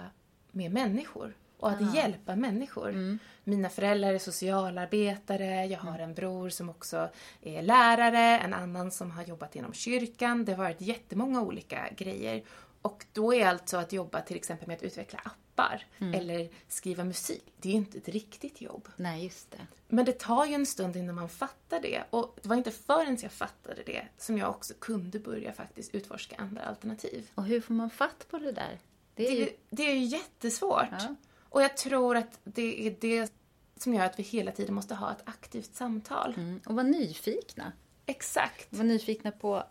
med 0.51 0.71
människor 0.71 1.35
och 1.57 1.69
att 1.69 1.81
Aha. 1.81 1.95
hjälpa 1.95 2.35
människor. 2.35 2.89
Mm. 2.89 3.19
Mina 3.43 3.69
föräldrar 3.69 4.13
är 4.13 4.19
socialarbetare, 4.19 5.65
jag 5.65 5.79
har 5.79 5.95
mm. 5.95 6.01
en 6.01 6.13
bror 6.13 6.49
som 6.49 6.69
också 6.69 7.09
är 7.41 7.61
lärare, 7.61 8.39
en 8.39 8.53
annan 8.53 8.91
som 8.91 9.11
har 9.11 9.23
jobbat 9.23 9.55
inom 9.55 9.73
kyrkan. 9.73 10.45
Det 10.45 10.51
har 10.53 10.63
varit 10.63 10.81
jättemånga 10.81 11.41
olika 11.41 11.89
grejer. 11.97 12.43
Och 12.81 13.05
då 13.13 13.33
är 13.33 13.47
alltså 13.47 13.77
att 13.77 13.93
jobba 13.93 14.21
till 14.21 14.35
exempel 14.35 14.67
med 14.67 14.77
att 14.77 14.83
utveckla 14.83 15.19
appar 15.19 15.85
mm. 15.99 16.13
eller 16.13 16.49
skriva 16.67 17.03
musik, 17.03 17.53
det 17.57 17.69
är 17.69 17.71
ju 17.71 17.77
inte 17.77 17.97
ett 17.97 18.09
riktigt 18.09 18.61
jobb. 18.61 18.87
Nej, 18.95 19.23
just 19.23 19.51
det. 19.51 19.67
Men 19.87 20.05
det 20.05 20.19
tar 20.19 20.45
ju 20.45 20.53
en 20.53 20.65
stund 20.65 20.95
innan 20.95 21.15
man 21.15 21.29
fattar 21.29 21.81
det. 21.81 22.03
Och 22.09 22.39
det 22.41 22.49
var 22.49 22.55
inte 22.55 22.71
förrän 22.71 23.17
jag 23.21 23.31
fattade 23.31 23.83
det 23.85 24.07
som 24.17 24.37
jag 24.37 24.49
också 24.49 24.73
kunde 24.79 25.19
börja 25.19 25.53
faktiskt 25.53 25.95
utforska 25.95 26.35
andra 26.35 26.61
alternativ. 26.61 27.31
Och 27.35 27.45
hur 27.45 27.61
får 27.61 27.73
man 27.73 27.89
fatt 27.89 28.27
på 28.29 28.37
det 28.37 28.51
där? 28.51 28.79
Det 29.15 29.27
är, 29.27 29.31
det, 29.31 29.37
ju... 29.37 29.49
det 29.69 29.83
är 29.83 29.93
ju 29.93 30.03
jättesvårt. 30.03 30.85
Ja. 30.91 31.15
Och 31.49 31.61
jag 31.61 31.77
tror 31.77 32.17
att 32.17 32.39
det 32.43 32.87
är 32.87 32.95
det 32.99 33.33
som 33.77 33.93
gör 33.93 34.05
att 34.05 34.19
vi 34.19 34.23
hela 34.23 34.51
tiden 34.51 34.75
måste 34.75 34.95
ha 34.95 35.11
ett 35.11 35.21
aktivt 35.25 35.75
samtal. 35.75 36.33
Mm. 36.37 36.61
Och 36.65 36.75
vara 36.75 36.87
nyfikna. 36.87 37.71
Exakt. 38.05 38.67
Vara 38.69 38.83
nyfikna 38.83 39.31
på, 39.31 39.63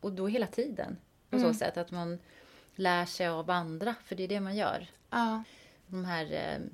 och 0.00 0.12
då 0.12 0.26
hela 0.26 0.46
tiden. 0.46 0.96
På 1.30 1.36
mm. 1.36 1.52
så 1.52 1.58
sätt 1.58 1.76
att 1.76 1.90
man 1.90 2.18
lär 2.76 3.06
sig 3.06 3.28
av 3.28 3.50
andra, 3.50 3.94
för 4.04 4.16
det 4.16 4.24
är 4.24 4.28
det 4.28 4.40
man 4.40 4.56
gör. 4.56 4.86
Ja. 5.10 5.42
De 5.86 6.04
här 6.04 6.32
eh, 6.32 6.66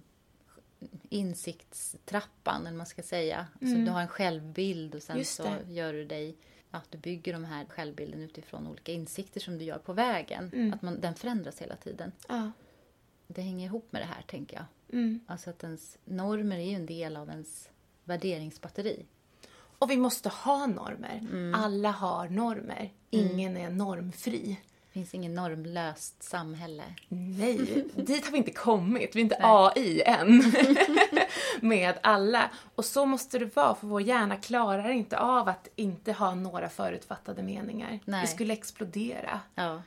insiktstrappan, 1.08 2.66
eller 2.66 2.76
man 2.76 2.86
ska 2.86 3.02
säga. 3.02 3.46
Mm. 3.60 3.74
Så 3.74 3.80
du 3.80 3.90
har 3.90 4.00
en 4.00 4.08
självbild 4.08 4.94
och 4.94 5.02
sen 5.02 5.24
så 5.24 5.54
gör 5.68 5.92
du 5.92 6.04
dig 6.04 6.36
att 6.70 6.90
du 6.90 6.98
bygger 6.98 7.32
de 7.32 7.44
här 7.44 7.64
självbilden 7.64 8.22
utifrån 8.22 8.66
olika 8.66 8.92
insikter 8.92 9.40
som 9.40 9.58
du 9.58 9.64
gör 9.64 9.78
på 9.78 9.92
vägen. 9.92 10.50
Mm. 10.54 10.72
Att 10.72 10.82
man, 10.82 11.00
den 11.00 11.14
förändras 11.14 11.62
hela 11.62 11.76
tiden. 11.76 12.12
Ja 12.28 12.52
det 13.34 13.42
hänger 13.42 13.66
ihop 13.66 13.92
med 13.92 14.02
det 14.02 14.06
här, 14.06 14.22
tänker 14.22 14.56
jag. 14.56 14.64
Mm. 14.98 15.20
Alltså 15.26 15.50
att 15.50 15.64
ens 15.64 15.98
normer 16.04 16.58
är 16.58 16.70
ju 16.70 16.74
en 16.74 16.86
del 16.86 17.16
av 17.16 17.28
ens 17.28 17.68
värderingsbatteri. 18.04 19.06
Och 19.78 19.90
vi 19.90 19.96
måste 19.96 20.28
ha 20.28 20.66
normer. 20.66 21.28
Mm. 21.30 21.54
Alla 21.54 21.90
har 21.90 22.28
normer. 22.28 22.92
Mm. 23.10 23.30
Ingen 23.30 23.56
är 23.56 23.70
normfri. 23.70 24.60
Det 24.92 24.98
finns 24.98 25.14
inget 25.14 25.30
normlöst 25.30 26.22
samhälle. 26.22 26.82
Nej, 27.08 27.84
dit 27.96 28.24
har 28.24 28.32
vi 28.32 28.38
inte 28.38 28.50
kommit. 28.50 29.16
Vi 29.16 29.20
är 29.20 29.22
inte 29.22 29.38
Nej. 29.40 29.70
AI 29.74 30.02
än. 30.02 30.42
med 31.60 31.98
alla. 32.02 32.50
Och 32.74 32.84
så 32.84 33.06
måste 33.06 33.38
det 33.38 33.56
vara, 33.56 33.74
för 33.74 33.86
vår 33.86 34.00
hjärna 34.00 34.36
klarar 34.36 34.90
inte 34.90 35.18
av 35.18 35.48
att 35.48 35.68
inte 35.76 36.12
ha 36.12 36.34
några 36.34 36.68
förutfattade 36.68 37.42
meningar. 37.42 37.98
Nej. 38.04 38.20
Vi 38.20 38.26
skulle 38.26 38.52
explodera. 38.52 39.40
Ja. 39.54 39.82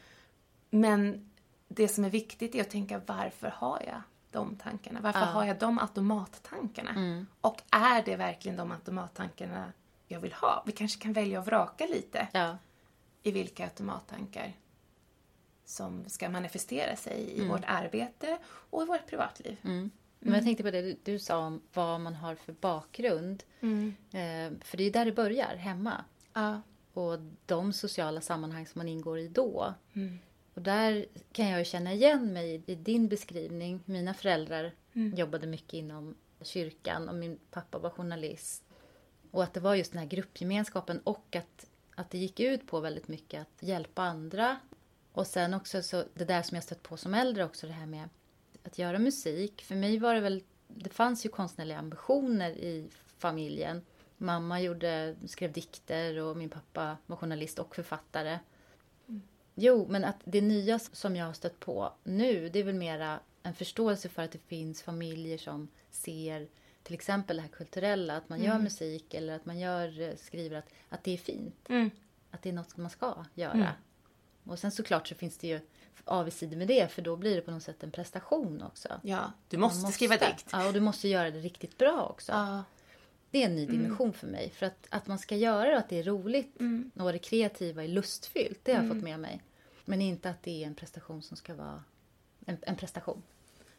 Men 0.70 1.30
det 1.68 1.88
som 1.88 2.06
är 2.06 2.10
viktigt 2.10 2.56
är 2.56 2.62
att 2.62 2.70
tänka 2.70 3.02
varför 3.06 3.54
har 3.56 3.82
jag 3.88 4.02
de 4.32 4.56
tankarna? 4.56 5.00
Varför 5.02 5.20
ja. 5.20 5.26
har 5.26 5.46
jag 5.46 5.60
de 5.60 5.80
automattankarna? 5.80 6.90
Mm. 6.90 7.28
Och 7.42 7.62
är 7.72 8.04
det 8.04 8.16
verkligen 8.16 8.58
de 8.58 8.72
automattankarna 8.72 9.72
jag 10.08 10.20
vill 10.20 10.34
ha? 10.34 10.64
Vi 10.66 10.72
kanske 10.72 11.02
kan 11.02 11.14
välja 11.14 11.40
att 11.40 11.48
vraka 11.48 11.86
lite 11.86 12.28
ja. 12.32 12.58
i 13.24 13.32
vilka 13.32 13.64
automattankar 13.64 14.54
som 15.66 16.10
ska 16.10 16.30
manifestera 16.30 16.96
sig 16.96 17.20
i 17.20 17.38
mm. 17.38 17.50
vårt 17.50 17.64
arbete 17.68 18.38
och 18.46 18.84
i 18.84 18.86
vårt 18.86 19.08
privatliv. 19.08 19.58
Mm. 19.64 19.92
Men 20.20 20.34
jag 20.34 20.40
mm. 20.40 20.46
tänkte 20.46 20.64
på 20.64 20.72
det 20.72 21.06
du 21.06 21.20
sa 21.20 21.38
om 21.38 21.62
vad 21.74 22.02
man 22.02 22.16
har 22.16 22.36
för 22.36 22.54
bakgrund. 22.54 23.44
Mm. 23.62 23.96
Eh, 24.12 24.60
för 24.66 24.78
det 24.78 24.84
är 24.84 24.92
där 24.92 25.06
det 25.06 25.12
börjar, 25.12 25.56
hemma. 25.56 26.06
Ja. 26.34 26.62
Och 26.94 27.20
de 27.46 27.74
sociala 27.74 28.22
sammanhang 28.22 28.68
som 28.68 28.80
man 28.80 28.88
ingår 28.88 29.20
i 29.20 29.28
då. 29.28 29.74
Mm. 29.94 30.20
Och 30.54 30.62
där 30.62 31.06
kan 31.32 31.48
jag 31.48 31.66
känna 31.66 31.94
igen 31.94 32.34
mig 32.34 32.64
i 32.66 32.76
din 32.76 33.08
beskrivning. 33.08 33.80
Mina 33.86 34.14
föräldrar 34.14 34.72
mm. 34.94 35.16
jobbade 35.16 35.48
mycket 35.48 35.74
inom 35.74 36.16
kyrkan 36.42 37.10
och 37.10 37.16
min 37.16 37.40
pappa 37.52 37.78
var 37.78 37.90
journalist. 37.90 38.64
Och 39.32 39.44
att 39.44 39.54
det 39.54 39.60
var 39.60 39.76
just 39.76 39.92
den 39.92 40.00
här 40.00 40.08
gruppgemenskapen 40.08 41.00
och 41.04 41.36
att, 41.36 41.66
att 41.96 42.10
det 42.10 42.18
gick 42.18 42.40
ut 42.40 42.68
på 42.68 42.80
väldigt 42.80 43.08
mycket 43.08 43.42
att 43.42 43.68
hjälpa 43.68 44.02
andra. 44.02 44.58
Och 45.16 45.28
sen 45.28 45.54
också 45.54 45.82
så 45.82 46.04
det 46.14 46.26
där 46.26 46.42
som 46.42 46.56
jag 46.56 46.64
stött 46.64 46.84
på 46.84 46.98
som 46.98 47.14
äldre 47.14 47.46
också, 47.46 47.68
det 47.68 47.74
här 47.74 47.86
med 47.86 48.10
att 48.64 48.78
göra 48.78 49.00
musik. 49.00 49.62
För 49.62 49.76
mig 49.76 50.00
var 50.00 50.14
det 50.14 50.20
väl, 50.20 50.44
det 50.68 50.90
fanns 50.90 51.26
ju 51.26 51.30
konstnärliga 51.30 51.78
ambitioner 51.78 52.52
i 52.52 52.88
familjen. 53.18 53.82
Mamma 54.18 54.62
gjorde, 54.62 55.16
skrev 55.26 55.52
dikter 55.52 56.20
och 56.20 56.38
min 56.38 56.50
pappa 56.50 56.98
var 57.06 57.18
journalist 57.18 57.60
och 57.60 57.76
författare. 57.76 58.40
Jo, 59.56 59.88
men 59.90 60.04
att 60.04 60.20
det 60.24 60.42
nya 60.42 60.80
som 60.80 61.16
jag 61.16 61.26
har 61.26 61.34
stött 61.34 61.60
på 61.60 61.94
nu, 62.04 62.50
det 62.50 62.60
är 62.60 62.64
väl 62.64 62.76
mera 62.76 63.20
en 63.44 63.54
förståelse 63.54 64.10
för 64.10 64.22
att 64.22 64.32
det 64.32 64.48
finns 64.48 64.82
familjer 64.82 65.38
som 65.38 65.68
ser 65.92 66.48
till 66.84 66.94
exempel 66.94 67.36
det 67.36 67.42
här 67.42 67.50
kulturella, 67.50 68.18
att 68.18 68.30
man 68.30 68.40
mm. 68.40 68.52
gör 68.52 68.60
musik 68.60 69.14
eller 69.14 69.36
att 69.36 69.46
man 69.46 69.60
gör, 69.60 70.16
skriver 70.16 70.58
att, 70.58 70.70
att 70.90 71.04
det 71.04 71.12
är 71.12 71.18
fint. 71.18 71.70
Mm. 71.70 71.92
Att 72.32 72.42
det 72.42 72.50
är 72.50 72.54
något 72.54 72.78
man 72.78 72.90
ska 72.90 73.26
göra. 73.34 73.76
Mm. 74.46 74.54
Och 74.54 74.60
sen 74.60 74.72
såklart 74.72 75.08
så 75.08 75.16
finns 75.16 75.38
det 75.38 75.48
ju 75.48 75.60
avigsidor 76.06 76.58
med 76.58 76.68
det, 76.68 76.92
för 76.92 77.02
då 77.02 77.16
blir 77.16 77.36
det 77.36 77.42
på 77.42 77.52
något 77.52 77.64
sätt 77.64 77.84
en 77.84 77.92
prestation 77.92 78.62
också. 78.62 79.00
Ja, 79.04 79.32
du 79.50 79.58
måste, 79.58 79.82
måste 79.82 79.96
skriva 79.96 80.18
dikt. 80.18 80.50
Ja, 80.52 80.68
och 80.68 80.74
du 80.74 80.80
måste 80.80 81.08
göra 81.08 81.32
det 81.32 81.40
riktigt 81.40 81.78
bra 81.78 82.06
också. 82.06 82.32
Ja. 82.32 82.64
Det 83.32 83.42
är 83.42 83.46
en 83.46 83.56
ny 83.56 83.64
mm. 83.64 83.78
dimension 83.78 84.14
för 84.14 84.28
mig. 84.28 84.50
För 84.50 84.66
att, 84.66 84.88
att 84.90 85.08
man 85.08 85.20
ska 85.20 85.36
göra 85.36 85.70
det 85.70 85.74
och 85.74 85.80
att 85.80 85.90
det 85.90 86.00
är 86.00 86.04
roligt 86.04 86.60
mm. 86.60 86.92
och 86.96 87.12
det 87.12 87.20
kreativa 87.20 87.84
är 87.84 87.88
lustfyllt, 87.88 88.60
det 88.64 88.74
har 88.74 88.84
jag 88.84 88.94
fått 88.94 89.04
med 89.04 89.20
mig. 89.20 89.42
Men 89.86 90.02
inte 90.02 90.30
att 90.30 90.44
det 90.44 90.64
är 90.64 90.68
en 90.68 90.76
prestation 90.76 91.22
som 91.22 91.38
ska 91.38 91.56
vara 91.56 91.84
en, 92.46 92.58
en 92.62 92.76
prestation. 92.76 93.22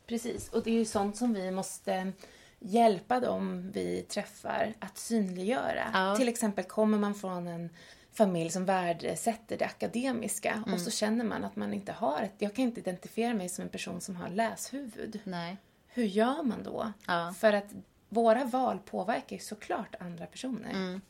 Precis, 0.07 0.49
och 0.49 0.63
det 0.63 0.71
är 0.71 0.75
ju 0.75 0.85
sånt 0.85 1.17
som 1.17 1.35
vi 1.35 1.51
måste 1.51 2.13
hjälpa 2.59 3.21
dem 3.21 3.71
vi 3.75 4.03
träffar 4.03 4.75
att 4.79 4.99
synliggöra. 4.99 5.91
Ja. 5.93 6.17
Till 6.17 6.29
exempel 6.29 6.65
kommer 6.65 6.99
man 6.99 7.15
från 7.15 7.47
en 7.47 7.71
familj 8.17 8.51
som 8.51 8.65
värdesätter 8.65 9.59
det 9.59 9.65
akademiska 9.65 10.53
mm. 10.53 10.75
och 10.75 10.81
så 10.81 10.91
känner 10.91 11.25
man 11.25 11.45
att 11.45 11.57
man 11.57 11.75
inte 11.75 11.93
har 11.93 12.23
ett... 12.23 12.35
Jag 12.39 12.55
kan 12.55 12.65
inte 12.65 12.81
identifiera 12.81 13.35
mig 13.35 13.49
som 13.49 13.63
en 13.63 13.69
person 13.69 14.01
som 14.01 14.17
har 14.17 14.29
läshuvud. 14.29 15.21
Nej. 15.25 15.57
Hur 15.87 16.05
gör 16.05 16.43
man 16.43 16.63
då? 16.63 16.93
Ja. 17.07 17.35
För 17.39 17.53
att 17.53 17.75
våra 18.09 18.45
val 18.45 18.79
påverkar 18.79 19.37
ju 19.37 19.43
såklart 19.43 19.95
andra 20.01 20.27
personer. 20.27 20.71
Mm. 20.71 21.01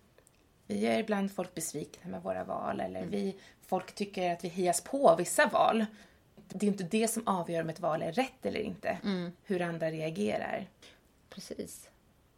Vi 0.66 0.78
gör 0.78 0.98
ibland 0.98 1.32
folk 1.32 1.54
besvikna 1.54 2.10
med 2.10 2.22
våra 2.22 2.44
val 2.44 2.80
eller 2.80 3.00
mm. 3.00 3.10
vi, 3.10 3.36
folk 3.66 3.94
tycker 3.94 4.32
att 4.32 4.44
vi 4.44 4.48
hias 4.48 4.80
på 4.80 5.16
vissa 5.18 5.46
val. 5.46 5.86
Det 6.48 6.66
är 6.66 6.70
inte 6.70 6.84
det 6.84 7.08
som 7.08 7.28
avgör 7.28 7.62
om 7.62 7.68
ett 7.68 7.80
val 7.80 8.02
är 8.02 8.12
rätt 8.12 8.46
eller 8.46 8.60
inte. 8.60 8.98
Mm. 9.04 9.32
Hur 9.44 9.62
andra 9.62 9.90
reagerar. 9.90 10.66
Precis. 11.30 11.90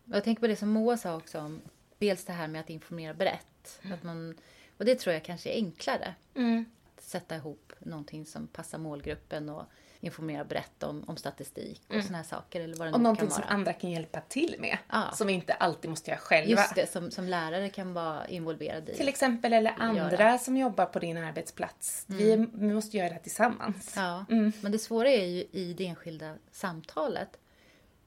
Jag 0.05 0.25
tänker 0.25 0.41
på 0.41 0.47
det 0.47 0.57
som 0.57 0.69
Moa 0.69 0.97
sa 0.97 1.17
också 1.17 1.41
om 1.41 1.61
dels 1.99 2.25
det 2.25 2.33
här 2.33 2.49
med 2.49 2.61
att 2.61 2.71
informera 2.71 3.15
brett. 3.15 3.81
Att 3.93 4.03
man, 4.03 4.35
och 4.79 4.85
det 4.85 4.95
tror 4.95 5.15
jag 5.15 5.25
kanske 5.25 5.51
är 5.51 5.55
enklare. 5.55 6.15
Mm. 6.35 6.65
Att 6.97 7.05
sätta 7.05 7.37
ihop 7.37 7.73
någonting 7.79 8.27
som 8.27 8.47
passar 8.47 8.79
målgruppen 8.79 9.49
och 9.49 9.65
informera 10.01 10.45
brett 10.45 10.83
om, 10.83 11.05
om 11.07 11.17
statistik 11.17 11.83
och 11.87 11.95
mm. 11.95 12.07
såna 12.07 12.19
här 12.19 12.25
saker. 12.25 12.61
Eller 12.61 12.77
vad 12.77 12.89
det 12.89 12.93
och 12.93 13.01
någonting 13.01 13.31
som 13.31 13.45
andra 13.49 13.73
kan 13.73 13.91
hjälpa 13.91 14.21
till 14.21 14.57
med. 14.59 14.79
Ja. 14.89 15.11
Som 15.15 15.29
inte 15.29 15.53
alltid 15.53 15.91
måste 15.91 16.11
göra 16.11 16.21
själva. 16.21 16.51
Just 16.51 16.75
det, 16.75 16.93
som, 16.93 17.11
som 17.11 17.29
lärare 17.29 17.69
kan 17.69 17.95
vara 17.95 18.29
involverade 18.29 18.93
i. 18.93 18.97
Till 18.97 19.09
exempel, 19.09 19.53
eller 19.53 19.75
andra 19.79 20.19
göra. 20.19 20.39
som 20.39 20.57
jobbar 20.57 20.87
på 20.87 20.99
din 20.99 21.17
arbetsplats. 21.17 22.07
Mm. 22.09 22.19
Vi, 22.19 22.37
vi, 22.67 22.75
måste 22.75 22.97
göra 22.97 23.09
det 23.09 23.19
tillsammans. 23.19 23.93
Ja, 23.97 24.25
mm. 24.31 24.53
men 24.61 24.73
det 24.73 24.79
svåra 24.79 25.09
är 25.09 25.27
ju 25.27 25.47
i 25.53 25.75
det 25.79 25.87
enskilda 25.87 26.35
samtalet. 26.51 27.39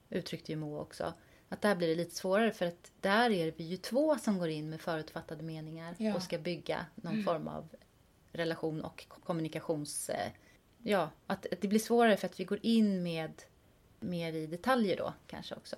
uttryckte 0.10 0.52
ju 0.52 0.58
Moa 0.58 0.82
också. 0.82 1.14
Att 1.52 1.62
där 1.62 1.76
blir 1.76 1.88
det 1.88 1.96
lite 1.96 2.16
svårare 2.16 2.52
för 2.52 2.66
att 2.66 2.92
där 3.02 3.30
är 3.30 3.52
vi 3.58 3.64
ju 3.64 3.78
två 3.78 4.18
som 4.18 4.38
går 4.38 4.50
in 4.50 4.70
med 4.70 4.82
förutfattade 4.82 5.44
meningar 5.44 5.96
Ja. 5.98 6.16
och 6.16 6.24
ska 6.24 6.38
bygga 6.38 6.86
någon 6.96 7.24
form 7.24 7.48
av 7.48 7.70
relation 8.32 8.82
och 8.82 9.06
kommunikations... 9.24 10.10
eh, 10.10 10.32
Ja, 10.84 11.10
att 11.28 11.46
att 11.54 11.62
det 11.62 11.68
blir 11.68 11.80
svårare 11.80 12.18
för 12.18 12.26
att 12.28 12.40
vi 12.40 12.44
går 12.44 12.60
in 12.62 13.04
med 13.04 13.32
mer 14.00 14.34
i 14.34 14.48
detaljer 14.48 14.98
då 14.98 15.14
kanske 15.28 15.56
också. 15.56 15.76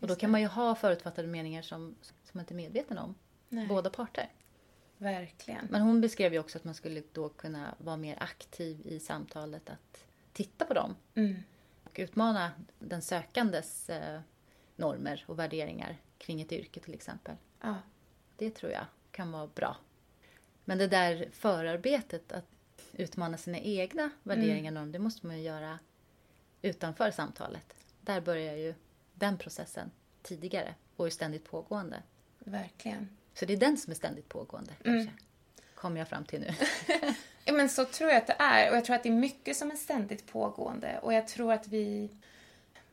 Och 0.00 0.06
då 0.06 0.12
Just 0.12 0.20
kan 0.20 0.30
man 0.30 0.40
ju 0.40 0.46
ha 0.46 0.74
förutfattade 0.74 1.28
meningar 1.28 1.62
som, 1.62 1.94
som 2.02 2.14
man 2.32 2.40
inte 2.42 2.54
är 2.54 2.56
medveten 2.56 2.98
om. 2.98 3.14
Nej. 3.48 3.66
Båda 3.66 3.90
parter. 3.90 4.32
Verkligen. 4.98 5.66
Men 5.70 5.82
hon 5.82 6.00
beskrev 6.00 6.32
ju 6.32 6.38
också 6.38 6.58
att 6.58 6.64
man 6.64 6.74
skulle 6.74 7.02
då 7.12 7.28
kunna 7.28 7.74
vara 7.78 7.96
mer 7.96 8.16
aktiv 8.22 8.80
i 8.86 9.00
samtalet 9.00 9.70
att 9.70 10.04
titta 10.32 10.64
på 10.64 10.74
dem 10.74 10.96
Mm. 11.14 11.36
och 11.84 11.96
utmana 11.98 12.50
den 12.78 13.02
sökandes 13.02 13.90
eh, 13.90 14.20
normer 14.78 15.24
och 15.26 15.38
värderingar 15.38 15.96
kring 16.18 16.40
ett 16.40 16.52
yrke 16.52 16.80
till 16.80 16.94
exempel. 16.94 17.36
Ja. 17.60 17.74
Det 18.36 18.50
tror 18.50 18.72
jag 18.72 18.84
kan 19.10 19.32
vara 19.32 19.46
bra. 19.46 19.76
Men 20.64 20.78
det 20.78 20.86
där 20.86 21.28
förarbetet 21.32 22.32
att 22.32 22.44
utmana 22.92 23.36
sina 23.36 23.58
egna 23.58 24.10
värderingar 24.22 24.70
och 24.70 24.74
normer, 24.74 24.92
det 24.92 24.98
måste 24.98 25.26
man 25.26 25.36
ju 25.36 25.42
göra 25.42 25.78
utanför 26.62 27.10
samtalet. 27.10 27.74
Där 28.00 28.20
börjar 28.20 28.56
ju 28.56 28.74
den 29.14 29.38
processen 29.38 29.90
tidigare 30.22 30.74
och 30.96 31.06
är 31.06 31.10
ständigt 31.10 31.44
pågående. 31.44 32.02
Verkligen. 32.38 33.08
Så 33.34 33.44
det 33.44 33.52
är 33.52 33.56
den 33.56 33.76
som 33.76 33.90
är 33.90 33.94
ständigt 33.94 34.28
pågående 34.28 34.72
kanske. 34.82 35.12
Kommer 35.74 35.98
jag 35.98 36.08
fram 36.08 36.24
till 36.24 36.40
nu. 36.40 36.54
Ja, 37.44 37.54
men 37.54 37.68
så 37.68 37.84
tror 37.84 38.10
jag 38.10 38.18
att 38.18 38.26
det 38.26 38.36
är. 38.38 38.70
Och 38.70 38.76
jag 38.76 38.84
tror 38.84 38.96
att 38.96 39.02
det 39.02 39.08
är 39.08 39.14
mycket 39.14 39.56
som 39.56 39.70
är 39.70 39.76
ständigt 39.76 40.26
pågående. 40.26 40.98
Och 41.02 41.12
jag 41.12 41.28
tror 41.28 41.52
att 41.52 41.68
vi... 41.68 42.10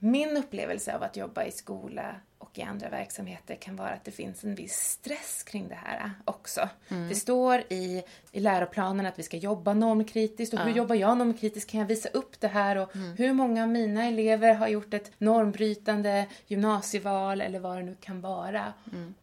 Min 0.06 0.38
upplevelse 0.38 0.96
av 0.96 1.04
att 1.04 1.18
jobba 1.18 1.44
i 1.44 1.52
skola 1.52 2.16
och 2.38 2.58
i 2.58 2.62
andra 2.62 2.90
verksamheter 2.90 3.56
kan 3.56 3.76
vara 3.76 3.90
att 3.90 4.04
det 4.04 4.12
finns 4.12 4.44
en 4.44 4.56
viss 4.56 4.76
stress 4.76 5.44
kring 5.44 5.68
det 5.68 5.76
här 5.76 6.12
också. 6.26 6.70
Det 7.10 7.16
står 7.16 7.60
i, 7.70 8.04
i 8.32 8.40
läroplanen 8.40 9.06
att 9.06 9.20
vi 9.20 9.24
ska 9.24 9.38
jobba 9.38 9.74
normkritiskt 9.74 10.54
och 10.54 10.60
hur 10.60 10.72
jobbar 10.72 10.96
jag 10.96 11.18
normkritiskt? 11.18 11.72
Kan 11.72 11.80
jag 11.80 11.88
visa 11.88 12.10
upp 12.10 12.40
det 12.40 12.48
här? 12.48 12.76
Och 12.76 12.90
hur 13.18 13.34
många 13.34 13.64
av 13.64 13.70
mina 13.70 14.04
elever 14.04 14.54
har 14.54 14.68
gjort 14.68 14.94
ett 14.94 15.12
normbrytande 15.18 16.26
gymnasieval 16.48 17.42
eller 17.42 17.60
vad 17.60 17.78
det 17.78 17.84
nu 17.84 17.96
kan 18.00 18.22
vara? 18.22 18.74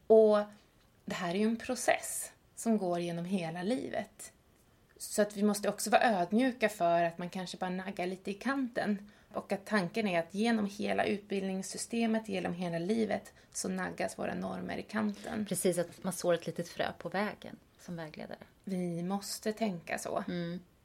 Och 0.07 0.39
det 1.05 1.15
här 1.15 1.35
är 1.35 1.39
ju 1.39 1.45
en 1.45 1.57
process 1.57 2.33
som 2.57 2.79
går 2.79 3.01
genom 3.01 3.25
hela 3.25 3.63
livet. 3.63 4.33
Så 4.99 5.23
att 5.23 5.37
vi 5.37 5.43
måste 5.43 5.69
också 5.69 5.91
vara 5.91 6.03
ödmjuka 6.03 6.69
för 6.69 7.03
att 7.03 7.19
man 7.19 7.31
kanske 7.31 7.57
bara 7.57 7.71
naggar 7.71 8.07
lite 8.07 8.31
i 8.31 8.35
kanten. 8.35 9.11
Och 9.35 9.53
att 9.53 9.67
tanken 9.67 10.09
är 10.09 10.19
att 10.19 10.35
genom 10.35 10.67
hela 10.67 11.05
utbildningssystemet, 11.05 12.29
genom 12.29 12.55
hela 12.55 12.79
livet, 12.79 13.33
så 13.53 13.69
naggas 13.69 14.19
våra 14.19 14.35
normer 14.35 14.77
i 14.77 14.83
kanten. 14.83 15.47
Precis, 15.47 15.79
att 15.79 16.05
man 16.05 16.13
sår 16.13 16.35
ett 16.35 16.47
litet 16.47 16.69
frö 16.69 16.93
på 16.99 17.09
vägen 17.09 17.57
som 17.81 17.97
vägledare. 17.97 18.39
Vi 18.65 19.03
måste 19.03 19.53
tänka 19.53 19.99
så. 19.99 20.25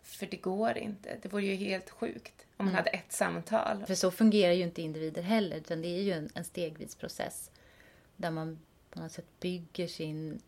För 0.02 0.26
det 0.26 0.38
går 0.38 0.78
inte. 0.78 1.18
Det 1.22 1.34
vore 1.34 1.46
ju 1.46 1.56
helt 1.56 1.90
sjukt 1.90 2.46
om 2.58 2.66
man 2.66 2.76
hade 2.76 2.90
ett 2.90 3.12
samtal. 3.12 3.86
För 3.86 3.96
så 3.96 4.12
fungerar 4.12 4.54
ju 4.54 4.64
inte 4.64 4.82
individer 4.82 5.22
heller, 5.22 5.58
utan 5.58 5.82
det 5.82 5.88
är 5.88 6.02
ju 6.02 6.12
en, 6.12 6.30
en 6.34 6.44
stegvis 6.44 6.96
process. 6.96 7.52
Där 8.16 8.32
man 8.32 8.60
på 8.90 9.00
något 9.00 9.12
sätt 9.12 9.40
bygger 9.40 9.88
sin, 9.88 10.40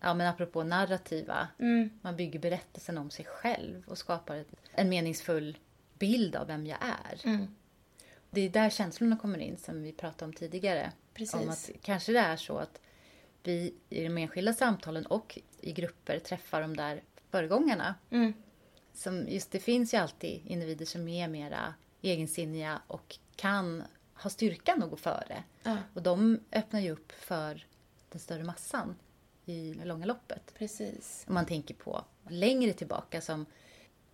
ja 0.00 0.14
men 0.14 0.26
apropå 0.26 0.62
narrativa, 0.62 1.48
man 2.02 2.16
bygger 2.16 2.38
berättelsen 2.38 2.98
om 2.98 3.10
sig 3.10 3.24
själv 3.24 3.82
och 3.86 3.98
skapar 3.98 4.36
ett, 4.36 4.48
en 4.72 4.88
meningsfull 4.88 5.58
bild 5.98 6.36
av 6.36 6.46
vem 6.46 6.66
jag 6.66 6.78
är. 6.82 7.48
Det 8.30 8.40
är 8.40 8.50
där 8.50 8.70
känslorna 8.70 9.16
kommer 9.16 9.38
in 9.38 9.56
som 9.56 9.82
vi 9.82 9.92
pratade 9.92 10.24
om 10.24 10.32
tidigare. 10.32 10.92
Precis. 11.14 11.34
Om 11.34 11.48
att 11.48 11.70
kanske 11.82 12.12
det 12.12 12.18
är 12.18 12.36
så 12.36 12.58
att 12.58 12.80
vi 13.42 13.74
i 13.88 14.04
de 14.04 14.18
enskilda 14.18 14.52
samtalen 14.52 15.06
och 15.06 15.38
i 15.60 15.72
grupper 15.72 16.18
träffar 16.18 16.60
de 16.60 16.76
där 16.76 17.02
föregångarna. 17.30 17.94
Som 18.92 19.28
just, 19.28 19.50
det 19.50 19.60
finns 19.60 19.94
ju 19.94 19.98
alltid 19.98 20.42
individer 20.46 20.86
som 20.86 21.08
är 21.08 21.28
mera 21.28 21.74
egensinniga 22.02 22.80
och 22.86 23.18
kan 23.36 23.82
ha 24.14 24.30
styrkan 24.30 24.82
att 24.82 24.90
gå 24.90 24.96
före. 24.96 25.44
Ja. 25.62 25.76
Och 25.94 26.02
de 26.02 26.40
öppnar 26.52 26.80
ju 26.80 26.90
upp 26.90 27.12
för 27.12 27.66
den 28.08 28.20
större 28.20 28.44
massan 28.44 28.96
i 29.44 29.72
det 29.72 29.84
långa 29.84 30.06
loppet. 30.06 30.54
Precis. 30.58 31.24
Om 31.28 31.34
man 31.34 31.46
tänker 31.46 31.74
på 31.74 32.04
längre 32.28 32.72
tillbaka 32.72 33.20
som 33.20 33.46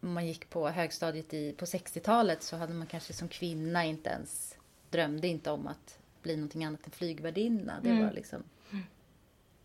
om 0.03 0.13
man 0.13 0.27
gick 0.27 0.51
på 0.51 0.69
högstadiet 0.69 1.35
i, 1.35 1.53
på 1.53 1.65
60-talet 1.65 2.43
så 2.43 2.57
hade 2.57 2.75
man 2.75 2.87
kanske 2.87 3.13
som 3.13 3.29
kvinna 3.29 3.85
inte 3.85 4.11
ens 4.11 4.59
drömde 4.91 5.29
inte 5.29 5.51
om 5.51 5.67
att 5.67 5.99
bli 6.23 6.37
någonting 6.37 6.65
annat 6.65 6.87
än 6.87 6.93
flygvärdinna. 6.93 7.81
Det 7.83 8.03
var 8.03 8.13
liksom 8.13 8.43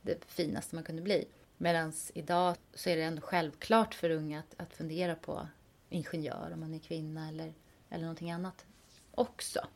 det 0.01 0.25
finaste 0.25 0.75
man 0.75 0.83
kunde 0.83 1.01
bli. 1.01 1.25
Medan 1.57 1.93
idag 2.13 2.55
så 2.73 2.89
är 2.89 2.95
det 2.97 3.03
ändå 3.03 3.21
självklart 3.21 3.93
för 3.93 4.09
unga 4.09 4.39
att, 4.39 4.55
att 4.57 4.73
fundera 4.73 5.15
på 5.15 5.47
ingenjör 5.89 6.51
om 6.53 6.59
man 6.59 6.73
är 6.73 6.79
kvinna 6.79 7.29
eller, 7.29 7.53
eller 7.89 8.01
någonting 8.03 8.31
annat 8.31 8.65
också. 9.11 9.67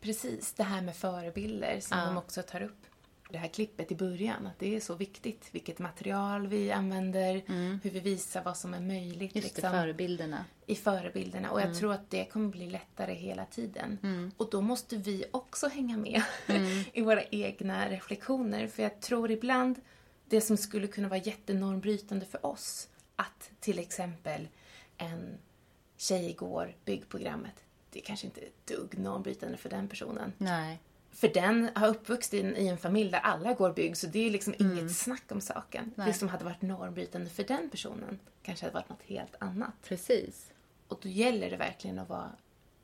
Precis, 0.00 0.52
det 0.52 0.62
här 0.62 0.82
med 0.82 0.96
förebilder 0.96 1.80
som 1.80 1.98
Ja. 1.98 2.04
de 2.04 2.16
också 2.16 2.42
tar 2.42 2.62
upp. 2.62 2.86
Det 3.34 3.38
här 3.38 3.48
klippet 3.48 3.92
i 3.92 3.94
början, 3.94 4.46
att 4.46 4.58
det 4.58 4.76
är 4.76 4.80
så 4.80 4.94
viktigt. 4.94 5.48
Vilket 5.50 5.78
material 5.78 6.46
vi 6.46 6.72
använder, 6.72 7.42
hur 7.82 7.90
vi 7.90 8.00
visar 8.00 8.42
vad 8.44 8.56
som 8.56 8.74
är 8.74 8.80
möjligt. 8.80 9.36
Just 9.36 9.56
liksom. 9.56 9.70
förebilderna. 9.70 10.44
i 10.66 10.74
förebilderna 10.74 11.50
och 11.50 11.60
jag 11.60 11.78
tror 11.78 11.92
att 11.92 12.10
det 12.10 12.24
kommer 12.24 12.48
bli 12.48 12.70
lättare 12.70 13.14
hela 13.14 13.44
tiden. 13.44 13.98
Och 14.36 14.50
då 14.50 14.60
måste 14.60 14.96
vi 14.96 15.24
också 15.30 15.68
hänga 15.68 15.96
med 15.96 16.22
i 16.92 17.02
våra 17.02 17.22
egna 17.22 17.90
reflektioner. 17.90 18.66
För 18.66 18.82
jag 18.82 19.00
tror 19.00 19.30
ibland 19.30 19.80
det 20.28 20.40
som 20.40 20.56
skulle 20.56 20.86
kunna 20.86 21.08
vara 21.08 21.20
jättenormbrytande 21.20 22.26
för 22.26 22.46
oss 22.46 22.88
att 23.16 23.50
till 23.60 23.78
exempel 23.78 24.48
en 24.96 25.38
tjej 25.96 26.32
går 26.32 26.76
byggprogrammet. 26.84 27.64
Det 27.90 27.98
är 27.98 28.04
kanske 28.04 28.26
inte 28.26 28.40
är 28.40 28.46
ett 28.46 28.66
dugg 28.66 28.98
normbrytande 28.98 29.56
för 29.56 29.70
den 29.70 29.88
personen. 29.88 30.32
Nej. 30.38 30.78
För 31.14 31.28
den 31.28 31.70
har 31.74 31.88
uppvuxit 31.88 32.34
i 32.34 32.68
en 32.68 32.78
familj 32.78 33.10
där 33.10 33.18
alla 33.18 33.52
går 33.52 33.72
bygg 33.72 33.96
så 33.96 34.06
det 34.06 34.26
är 34.26 34.30
liksom 34.30 34.54
inget 34.58 34.96
snack 34.96 35.22
om 35.28 35.40
saken. 35.40 35.92
Nej. 35.94 36.06
Det 36.06 36.12
som 36.14 36.28
hade 36.28 36.44
varit 36.44 36.62
normbrytande 36.62 37.30
för 37.30 37.44
den 37.44 37.70
personen 37.70 38.18
kanske 38.42 38.64
hade 38.66 38.74
varit 38.74 38.88
något 38.88 39.02
helt 39.02 39.34
annat. 39.38 39.72
Precis. 39.88 40.50
Och 40.88 40.98
då 41.02 41.08
gäller 41.08 41.50
det 41.50 41.56
verkligen 41.56 41.98
att 41.98 42.08
vara 42.08 42.30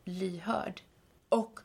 lyhörd 0.05 0.81
och 1.29 1.61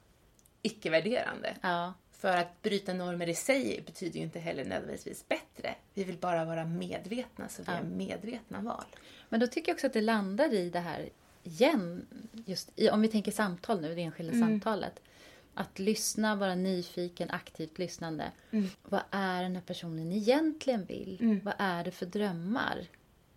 icke-värderande. 0.61 1.55
Ja. 1.61 1.93
För 2.11 2.37
att 2.37 2.61
bryta 2.61 2.93
normer 2.93 3.29
i 3.29 3.35
sig 3.35 3.83
betyder 3.85 4.15
ju 4.17 4.25
inte 4.25 4.39
heller 4.39 4.65
nödvändigtvis 4.65 5.27
bättre. 5.27 5.75
Vi 5.93 6.03
vill 6.03 6.17
bara 6.17 6.45
vara 6.45 6.65
medvetna, 6.65 7.49
så 7.49 7.61
vi 7.63 7.71
Ja. 7.71 7.77
gör 7.77 7.83
medvetna 7.83 8.61
val. 8.61 8.85
Men 9.29 9.39
då 9.39 9.47
tycker 9.47 9.69
jag 9.69 9.75
också 9.75 9.87
att 9.87 9.93
det 9.93 10.01
landar 10.01 10.53
i 10.53 10.69
det 10.69 10.79
här 10.79 11.09
igen, 11.43 12.05
just 12.45 12.71
i, 12.75 12.89
om 12.89 13.01
vi 13.01 13.07
tänker 13.07 13.31
samtal 13.31 13.81
nu, 13.81 13.95
det 13.95 14.01
enskilda 14.01 14.33
samtalet. 14.33 15.01
Att 15.57 15.79
lyssna, 15.79 16.35
vara 16.35 16.55
nyfiken, 16.55 17.29
aktivt 17.31 17.77
lyssnande. 17.79 18.31
Vad 18.83 19.01
är 19.11 19.43
den 19.43 19.55
här 19.55 19.61
personen 19.63 20.11
egentligen 20.11 20.85
vill? 20.85 21.39
Vad 21.43 21.53
är 21.57 21.83
det 21.83 21.91
för 21.91 22.05
drömmar? 22.05 22.87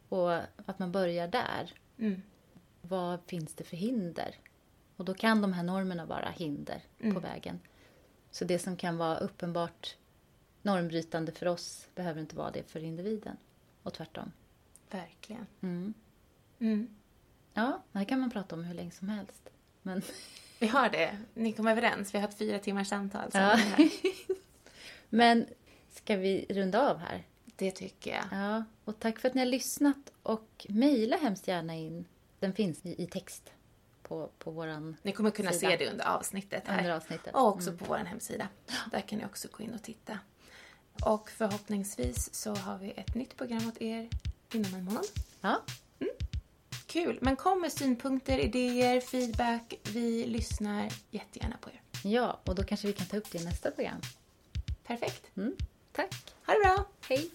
Och 0.08 0.32
att 0.66 0.78
man 0.78 0.92
börjar 0.92 1.28
där. 1.28 1.72
Mm. 1.98 2.22
Vad 2.82 3.20
finns 3.26 3.54
det 3.54 3.64
för 3.64 3.76
hinder? 3.76 4.34
Och 4.96 5.04
då 5.04 5.14
kan 5.14 5.42
de 5.42 5.52
här 5.52 5.62
normerna 5.62 6.06
vara 6.06 6.30
hinder 6.30 6.82
på 7.14 7.20
vägen. 7.20 7.60
Så 8.30 8.44
det 8.44 8.58
som 8.58 8.76
kan 8.76 8.96
vara 8.96 9.18
uppenbart 9.18 9.96
normbrytande 10.62 11.32
för 11.32 11.46
oss 11.46 11.88
behöver 11.94 12.20
inte 12.20 12.36
vara 12.36 12.50
det 12.50 12.70
för 12.70 12.84
individen. 12.84 13.36
Och 13.82 13.94
tvärtom. 13.94 14.32
Verkligen. 14.90 15.46
Mm. 15.60 15.94
Mm. 16.58 16.96
Ja, 17.54 17.82
det 17.92 17.98
här 17.98 18.04
kan 18.04 18.20
man 18.20 18.30
prata 18.30 18.54
om 18.54 18.64
hur 18.64 18.74
länge 18.74 18.90
som 18.90 19.08
helst. 19.08 19.48
Men 19.82 20.02
Vi 20.58 20.66
har 20.66 20.88
det. 20.90 21.18
Ni 21.34 21.52
kom 21.52 21.66
överens. 21.66 22.14
Vi 22.14 22.18
har 22.18 22.22
haft 22.26 22.38
fyra 22.38 22.58
timmars 22.58 22.88
samtal. 22.88 23.30
Ja. 23.32 23.58
Men 25.08 25.46
ska 25.94 26.16
vi 26.16 26.46
runda 26.48 26.90
av 26.90 26.98
här? 26.98 27.24
Det 27.56 27.70
tycker 27.70 28.10
jag. 28.10 28.24
Ja, 28.40 28.64
och 28.84 28.98
tack 28.98 29.18
för 29.18 29.28
att 29.28 29.34
ni 29.34 29.40
har 29.40 29.46
lyssnat 29.46 30.12
och 30.22 30.66
mejla 30.68 31.16
hemskt 31.16 31.48
gärna 31.48 31.74
in. 31.74 32.04
Den 32.38 32.52
finns 32.52 32.86
i, 32.86 33.02
i 33.02 33.06
text 33.06 33.52
på, 34.02 34.30
på 34.38 34.50
våran 34.50 34.96
Ni 35.02 35.12
kommer 35.12 35.30
kunna 35.30 35.52
Sida. 35.52 35.70
se 35.70 35.76
det 35.76 35.90
under 35.90 36.04
avsnittet 36.04 36.62
här. 36.66 36.78
Under 36.78 36.90
avsnittet. 36.90 37.34
Och 37.34 37.48
också 37.48 37.72
på 37.72 37.84
vår 37.84 37.96
hemsida. 37.96 38.48
Där 38.90 39.00
kan 39.00 39.18
ni 39.18 39.24
också 39.24 39.48
gå 39.52 39.62
in 39.64 39.74
och 39.74 39.82
titta. 39.82 40.18
Och 41.04 41.30
förhoppningsvis 41.30 42.34
så 42.34 42.54
har 42.54 42.78
vi 42.78 42.90
ett 42.90 43.14
nytt 43.14 43.36
program 43.36 43.68
åt 43.68 43.82
er 43.82 44.08
inom 44.52 44.74
en 44.74 44.84
månad. 44.84 45.04
Ja, 45.40 45.62
Kul! 46.88 47.18
Men 47.22 47.36
kom 47.36 47.60
med 47.60 47.72
synpunkter, 47.72 48.38
idéer, 48.38 49.00
feedback. 49.00 49.74
Vi 49.92 50.26
lyssnar 50.26 50.88
jättegärna 51.10 51.56
på 51.60 51.70
er. 51.70 51.80
ja, 52.04 52.40
och 52.44 52.54
då 52.54 52.62
kanske 52.62 52.86
vi 52.86 52.92
kan 52.92 53.06
ta 53.06 53.16
upp 53.16 53.32
det 53.32 53.38
i 53.38 53.44
nästa 53.44 53.70
program. 53.70 54.00
Perfekt. 54.84 55.36
Mm, 55.36 55.56
tack. 55.92 56.14
Ha 56.46 56.54
det 56.54 56.60
bra! 56.60 56.84
Hej! 57.08 57.30